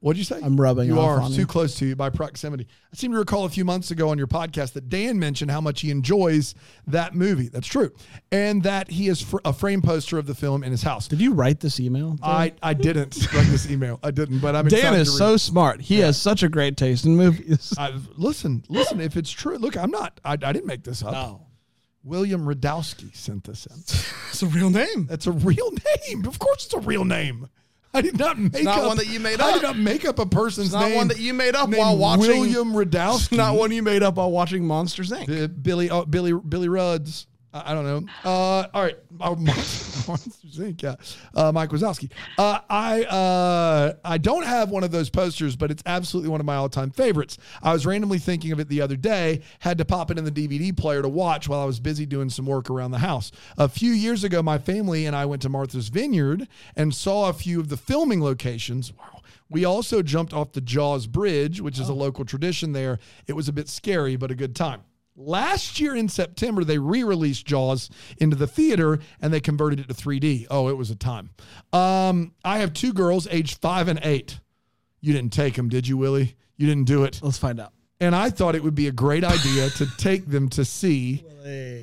What'd 0.00 0.16
you 0.18 0.24
say? 0.24 0.40
I'm 0.42 0.58
rubbing 0.58 0.90
on 0.90 0.96
You 0.96 1.00
off 1.02 1.08
are 1.08 1.20
on 1.20 1.30
too 1.30 1.40
you. 1.42 1.46
close 1.46 1.74
to 1.76 1.84
you 1.86 1.94
by 1.94 2.08
proximity. 2.08 2.66
I 2.90 2.96
seem 2.96 3.12
to 3.12 3.18
recall 3.18 3.44
a 3.44 3.50
few 3.50 3.66
months 3.66 3.90
ago 3.90 4.08
on 4.08 4.16
your 4.16 4.26
podcast 4.28 4.72
that 4.72 4.88
Dan 4.88 5.18
mentioned 5.18 5.50
how 5.50 5.60
much 5.60 5.82
he 5.82 5.90
enjoys 5.90 6.54
that 6.86 7.14
movie. 7.14 7.48
That's 7.48 7.66
true, 7.68 7.92
and 8.32 8.62
that 8.62 8.90
he 8.90 9.08
is 9.08 9.20
fr- 9.20 9.36
a 9.44 9.52
frame 9.52 9.82
poster 9.82 10.16
of 10.16 10.26
the 10.26 10.34
film 10.34 10.64
in 10.64 10.70
his 10.70 10.82
house. 10.82 11.06
Did 11.06 11.20
you 11.20 11.34
write 11.34 11.60
this 11.60 11.78
email? 11.78 12.16
I, 12.22 12.54
I 12.62 12.72
didn't 12.72 13.14
write 13.34 13.46
this 13.48 13.70
email. 13.70 14.00
I 14.02 14.10
didn't, 14.10 14.38
but 14.40 14.56
I'm 14.56 14.68
Dan 14.68 14.94
is 14.94 15.10
to 15.12 15.18
so 15.18 15.36
smart. 15.36 15.82
He 15.82 15.98
has 15.98 16.18
such 16.18 16.42
a 16.42 16.48
great 16.48 16.78
taste 16.78 17.04
in 17.04 17.14
movies. 17.16 17.74
I, 17.76 17.92
listen, 18.16 18.64
listen. 18.70 19.02
If 19.02 19.18
it's 19.18 19.30
true, 19.30 19.58
look, 19.58 19.76
I'm 19.76 19.90
not. 19.90 20.18
I, 20.24 20.32
I 20.32 20.36
didn't 20.36 20.66
make 20.66 20.82
this 20.82 21.02
up. 21.04 21.42
William 22.02 22.46
Radowski 22.46 23.14
sent 23.14 23.44
this 23.44 23.66
in. 23.66 23.76
It's 24.30 24.42
a 24.42 24.46
real 24.46 24.70
name. 24.70 25.06
That's 25.06 25.26
a 25.26 25.32
real 25.32 25.70
name. 26.08 26.24
Of 26.24 26.38
course, 26.38 26.64
it's 26.64 26.74
a 26.74 26.78
real 26.78 27.04
name. 27.04 27.48
I 27.92 28.00
did 28.00 28.16
not 28.16 28.38
make 28.38 28.62
not 28.62 28.78
up 28.78 28.86
one 28.86 28.96
that 28.98 29.08
you 29.08 29.18
made 29.18 29.40
up. 29.40 29.46
I 29.48 29.52
did 29.54 29.62
not 29.62 29.76
make 29.76 30.04
up 30.04 30.20
a 30.20 30.24
person's 30.26 30.66
It's 30.68 30.74
not 30.74 30.86
name. 30.88 30.96
one 30.96 31.08
that 31.08 31.18
you 31.18 31.34
made 31.34 31.56
up 31.56 31.68
while 31.68 31.98
watching- 31.98 32.20
William 32.28 32.72
Radowski. 32.72 33.22
It's 33.22 33.32
not 33.32 33.56
one 33.56 33.72
you 33.72 33.82
made 33.82 34.04
up 34.04 34.14
while 34.14 34.30
watching 34.30 34.64
Monsters 34.64 35.10
Inc. 35.10 35.28
Uh, 35.44 35.48
Billy, 35.48 35.90
oh, 35.90 36.04
Billy, 36.06 36.32
Billy 36.32 36.68
Rudds. 36.68 37.26
I, 37.52 37.74
don't 37.74 37.84
know. 37.84 38.12
Uh, 38.24 38.66
all 38.72 38.82
right, 38.82 38.96
oh. 39.20 39.36
Yeah, 40.52 40.94
uh, 41.34 41.52
Mike 41.52 41.70
Wazowski. 41.70 42.10
Uh, 42.38 42.60
I 42.68 43.02
uh, 43.04 43.94
I 44.04 44.18
don't 44.18 44.44
have 44.44 44.70
one 44.70 44.84
of 44.84 44.90
those 44.90 45.10
posters, 45.10 45.56
but 45.56 45.70
it's 45.70 45.82
absolutely 45.86 46.30
one 46.30 46.40
of 46.40 46.46
my 46.46 46.56
all-time 46.56 46.90
favorites. 46.90 47.38
I 47.62 47.72
was 47.72 47.86
randomly 47.86 48.18
thinking 48.18 48.52
of 48.52 48.60
it 48.60 48.68
the 48.68 48.80
other 48.80 48.96
day. 48.96 49.42
Had 49.58 49.78
to 49.78 49.84
pop 49.84 50.10
it 50.10 50.18
in 50.18 50.24
the 50.24 50.30
DVD 50.30 50.76
player 50.76 51.02
to 51.02 51.08
watch 51.08 51.48
while 51.48 51.60
I 51.60 51.64
was 51.64 51.80
busy 51.80 52.06
doing 52.06 52.30
some 52.30 52.46
work 52.46 52.70
around 52.70 52.92
the 52.92 52.98
house. 52.98 53.32
A 53.58 53.68
few 53.68 53.92
years 53.92 54.24
ago, 54.24 54.42
my 54.42 54.58
family 54.58 55.06
and 55.06 55.16
I 55.16 55.26
went 55.26 55.42
to 55.42 55.48
Martha's 55.48 55.88
Vineyard 55.88 56.48
and 56.76 56.94
saw 56.94 57.28
a 57.28 57.32
few 57.32 57.60
of 57.60 57.68
the 57.68 57.76
filming 57.76 58.22
locations. 58.22 58.92
Wow. 58.92 59.22
We 59.48 59.64
also 59.64 60.00
jumped 60.00 60.32
off 60.32 60.52
the 60.52 60.60
Jaws 60.60 61.08
Bridge, 61.08 61.60
which 61.60 61.80
is 61.80 61.88
a 61.88 61.94
local 61.94 62.24
tradition 62.24 62.72
there. 62.72 63.00
It 63.26 63.32
was 63.32 63.48
a 63.48 63.52
bit 63.52 63.68
scary, 63.68 64.14
but 64.14 64.30
a 64.30 64.36
good 64.36 64.54
time. 64.54 64.82
Last 65.20 65.78
year 65.78 65.94
in 65.94 66.08
September, 66.08 66.64
they 66.64 66.78
re 66.78 67.04
released 67.04 67.46
Jaws 67.46 67.90
into 68.18 68.36
the 68.36 68.46
theater 68.46 69.00
and 69.20 69.32
they 69.32 69.40
converted 69.40 69.78
it 69.80 69.88
to 69.88 69.94
3D. 69.94 70.46
Oh, 70.50 70.68
it 70.68 70.76
was 70.76 70.90
a 70.90 70.96
time. 70.96 71.30
Um, 71.72 72.32
I 72.42 72.58
have 72.58 72.72
two 72.72 72.94
girls 72.94 73.28
aged 73.30 73.60
five 73.60 73.88
and 73.88 74.00
eight. 74.02 74.40
You 75.00 75.12
didn't 75.12 75.32
take 75.32 75.54
them, 75.54 75.68
did 75.68 75.86
you, 75.86 75.96
Willie? 75.96 76.36
You 76.56 76.66
didn't 76.66 76.86
do 76.86 77.04
it. 77.04 77.20
Let's 77.22 77.38
find 77.38 77.60
out. 77.60 77.72
And 78.00 78.16
I 78.16 78.30
thought 78.30 78.54
it 78.54 78.62
would 78.62 78.74
be 78.74 78.86
a 78.88 78.92
great 78.92 79.24
idea 79.24 79.68
to 79.70 79.86
take 79.98 80.26
them 80.26 80.48
to 80.50 80.64
see 80.64 81.22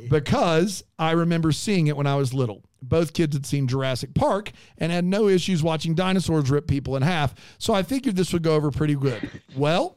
because 0.10 0.84
I 0.98 1.12
remember 1.12 1.52
seeing 1.52 1.88
it 1.88 1.96
when 1.96 2.08
I 2.08 2.16
was 2.16 2.34
little. 2.34 2.64
Both 2.82 3.14
kids 3.14 3.36
had 3.36 3.46
seen 3.46 3.68
Jurassic 3.68 4.14
Park 4.16 4.52
and 4.80 4.92
had 4.92 5.06
no 5.06 5.28
issues 5.28 5.62
watching 5.62 5.94
dinosaurs 5.94 6.50
rip 6.50 6.68
people 6.68 6.96
in 6.96 7.04
half. 7.04 7.36
So 7.60 7.74
I 7.74 7.84
figured 7.84 8.16
this 8.16 8.34
would 8.34 8.44
go 8.44 8.56
over 8.56 8.72
pretty 8.72 8.96
good. 8.96 9.30
Well, 9.56 9.97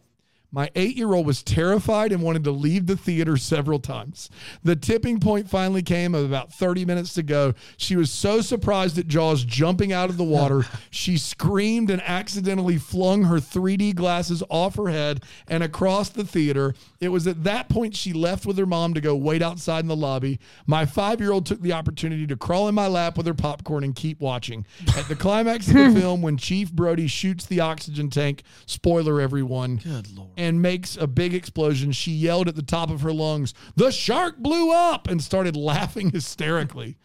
my 0.52 0.70
eight 0.74 0.96
year 0.96 1.12
old 1.12 1.26
was 1.26 1.42
terrified 1.42 2.12
and 2.12 2.22
wanted 2.22 2.44
to 2.44 2.50
leave 2.50 2.86
the 2.86 2.96
theater 2.96 3.36
several 3.36 3.78
times. 3.78 4.30
The 4.64 4.76
tipping 4.76 5.20
point 5.20 5.48
finally 5.48 5.82
came 5.82 6.14
of 6.14 6.24
about 6.24 6.52
30 6.52 6.84
minutes 6.84 7.14
to 7.14 7.22
go. 7.22 7.54
She 7.76 7.96
was 7.96 8.10
so 8.10 8.40
surprised 8.40 8.98
at 8.98 9.06
Jaws 9.06 9.44
jumping 9.44 9.92
out 9.92 10.10
of 10.10 10.16
the 10.16 10.24
water, 10.24 10.64
she 10.90 11.16
screamed 11.18 11.90
and 11.90 12.02
accidentally 12.02 12.78
flung 12.78 13.24
her 13.24 13.36
3D 13.36 13.94
glasses 13.94 14.42
off 14.48 14.76
her 14.76 14.88
head 14.88 15.24
and 15.48 15.62
across 15.62 16.08
the 16.08 16.24
theater. 16.24 16.74
It 17.00 17.08
was 17.08 17.26
at 17.26 17.44
that 17.44 17.68
point 17.68 17.94
she 17.94 18.12
left 18.12 18.46
with 18.46 18.58
her 18.58 18.66
mom 18.66 18.94
to 18.94 19.00
go 19.00 19.14
wait 19.14 19.42
outside 19.42 19.80
in 19.80 19.88
the 19.88 19.96
lobby. 19.96 20.40
My 20.66 20.84
five 20.84 21.20
year 21.20 21.32
old 21.32 21.46
took 21.46 21.60
the 21.60 21.72
opportunity 21.72 22.26
to 22.26 22.36
crawl 22.36 22.68
in 22.68 22.74
my 22.74 22.86
lap 22.86 23.16
with 23.16 23.26
her 23.26 23.34
popcorn 23.34 23.84
and 23.84 23.94
keep 23.94 24.20
watching. 24.20 24.66
At 24.96 25.08
the 25.08 25.16
climax 25.16 25.68
of 25.68 25.74
the 25.74 25.90
film, 26.00 26.22
when 26.22 26.36
Chief 26.36 26.72
Brody 26.72 27.06
shoots 27.06 27.46
the 27.46 27.60
oxygen 27.60 28.10
tank, 28.10 28.42
spoiler 28.66 29.20
everyone, 29.20 29.76
Good 29.76 30.10
lord. 30.16 30.30
And 30.40 30.62
makes 30.62 30.96
a 30.96 31.06
big 31.06 31.34
explosion, 31.34 31.92
she 31.92 32.12
yelled 32.12 32.48
at 32.48 32.56
the 32.56 32.62
top 32.62 32.90
of 32.90 33.02
her 33.02 33.12
lungs, 33.12 33.52
The 33.76 33.92
shark 33.92 34.38
blew 34.38 34.72
up! 34.72 35.06
and 35.06 35.22
started 35.22 35.54
laughing 35.56 36.10
hysterically. 36.10 36.96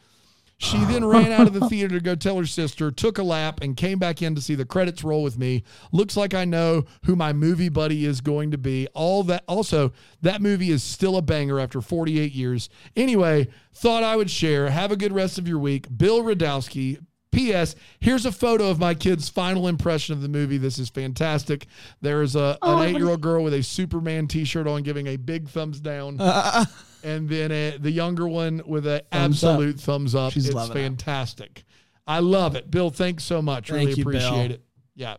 She 0.58 0.78
then 0.86 1.04
ran 1.04 1.34
out 1.34 1.48
of 1.48 1.54
the 1.54 1.68
theater 1.70 1.96
to 1.96 2.04
go 2.04 2.16
tell 2.16 2.38
her 2.38 2.46
sister, 2.46 2.90
took 2.90 3.18
a 3.18 3.24
lap, 3.24 3.60
and 3.62 3.76
came 3.76 4.00
back 4.00 4.22
in 4.22 4.36
to 4.36 4.42
see 4.42 4.56
the 4.56 4.64
credits 4.64 5.04
roll 5.04 5.22
with 5.22 5.38
me. 5.38 5.66
Looks 5.92 6.16
like 6.16 6.34
I 6.34 6.46
know 6.46 6.86
who 7.04 7.18
my 7.18 7.34
movie 7.34 7.68
buddy 7.68 8.06
is 8.06 8.22
going 8.22 8.52
to 8.52 8.58
be. 8.58 8.88
All 8.94 9.22
that 9.24 9.44
also, 9.50 9.92
that 10.22 10.42
movie 10.42 10.72
is 10.72 10.82
still 10.82 11.18
a 11.18 11.22
banger 11.22 11.60
after 11.60 11.82
48 11.82 12.32
years. 12.32 12.70
Anyway, 12.96 13.50
thought 13.74 14.04
I 14.04 14.16
would 14.16 14.32
share. 14.32 14.70
Have 14.70 14.94
a 14.94 14.98
good 14.98 15.12
rest 15.12 15.38
of 15.38 15.48
your 15.48 15.60
week. 15.60 15.88
Bill 15.96 16.24
Radowski. 16.24 17.00
P.S. 17.36 17.76
Here's 18.00 18.26
a 18.26 18.32
photo 18.32 18.70
of 18.70 18.80
my 18.80 18.94
kid's 18.94 19.30
final 19.30 19.68
impression 19.68 20.14
of 20.14 20.22
the 20.22 20.30
movie. 20.30 20.58
This 20.58 20.80
is 20.80 20.90
fantastic. 20.90 21.68
There 22.02 22.22
is 22.22 22.36
a 22.36 22.58
Oh, 22.62 22.82
an 22.82 22.90
eight 22.90 22.98
year 22.98 23.10
old 23.10 23.22
girl 23.22 23.44
with 23.44 23.54
a 23.54 23.62
Superman 23.62 24.28
T-shirt 24.28 24.68
on, 24.68 24.84
giving 24.84 25.08
a 25.08 25.18
big 25.18 25.50
thumbs 25.50 25.80
down, 25.80 26.18
uh-uh. 26.22 26.66
and 27.04 27.28
then 27.30 27.52
a, 27.52 27.78
the 27.78 27.92
younger 27.92 28.28
one 28.28 28.62
with 28.66 28.88
an 28.88 29.02
Thumbs 29.12 29.44
up. 29.44 29.50
absolute 29.52 29.80
thumbs 29.80 30.16
up. 30.16 30.34
She's 30.34 30.46
it's 30.48 30.56
loving 30.56 30.78
it. 30.78 30.82
fantastic. 30.82 31.64
I 32.08 32.20
love 32.20 32.56
it, 32.56 32.70
Bill. 32.72 32.90
Thanks 32.90 33.24
so 33.24 33.42
much. 33.42 33.70
Thank 33.70 33.88
really 33.90 33.94
you, 34.00 34.06
Bill. 34.06 34.16
appreciate 34.16 34.52
it. 34.52 34.64
Yeah. 34.96 35.18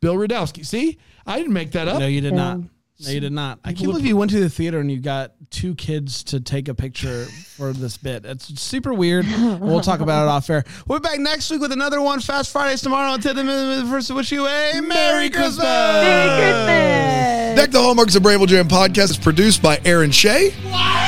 Bill 0.00 0.14
Radowski. 0.14 0.64
See, 0.64 0.98
I 1.26 1.36
didn't 1.38 1.52
make 1.52 1.72
that 1.72 1.88
up. 1.88 1.98
No, 1.98 2.06
you 2.06 2.20
did 2.20 2.32
not. 2.34 2.58
Oh. 2.58 2.64
Yeah. 2.98 3.08
No, 3.08 3.14
you 3.14 3.20
did 3.20 3.32
not. 3.32 3.60
I 3.64 3.68
People 3.68 3.84
can't 3.84 3.92
believe 3.92 4.06
you 4.06 4.16
went 4.16 4.30
to 4.32 4.40
the 4.40 4.48
theater 4.50 4.80
and 4.80 4.90
you 4.90 4.98
got 5.00 5.32
two 5.50 5.74
kids 5.76 6.24
to 6.24 6.40
take 6.40 6.66
a 6.68 6.74
picture 6.74 7.26
for 7.26 7.72
this 7.72 7.96
bit. 7.96 8.24
It's 8.24 8.60
super 8.60 8.92
weird. 8.92 9.24
We'll 9.58 9.80
talk 9.80 10.00
about 10.00 10.24
it 10.24 10.28
off 10.28 10.48
air. 10.50 10.64
We're 10.86 10.98
back 11.00 11.18
next 11.18 11.50
week 11.50 11.60
with 11.60 11.72
another 11.72 12.00
one. 12.00 12.20
Fast 12.20 12.50
Fridays 12.52 12.80
tomorrow. 12.82 13.14
Until 13.14 13.34
then, 13.34 13.86
first, 13.88 14.10
wish 14.10 14.32
you 14.32 14.46
a 14.46 14.80
Merry 14.80 15.30
Christmas. 15.30 15.64
Merry 15.64 16.52
Christmas. 16.52 17.56
Deck 17.60 17.70
the 17.70 17.80
Hallmarks 17.80 18.14
of 18.14 18.22
Bramble 18.22 18.46
Jam 18.46 18.68
podcast 18.68 19.10
is 19.10 19.18
produced 19.18 19.62
by 19.62 19.80
Aaron 19.84 20.10
Shea. 20.10 20.52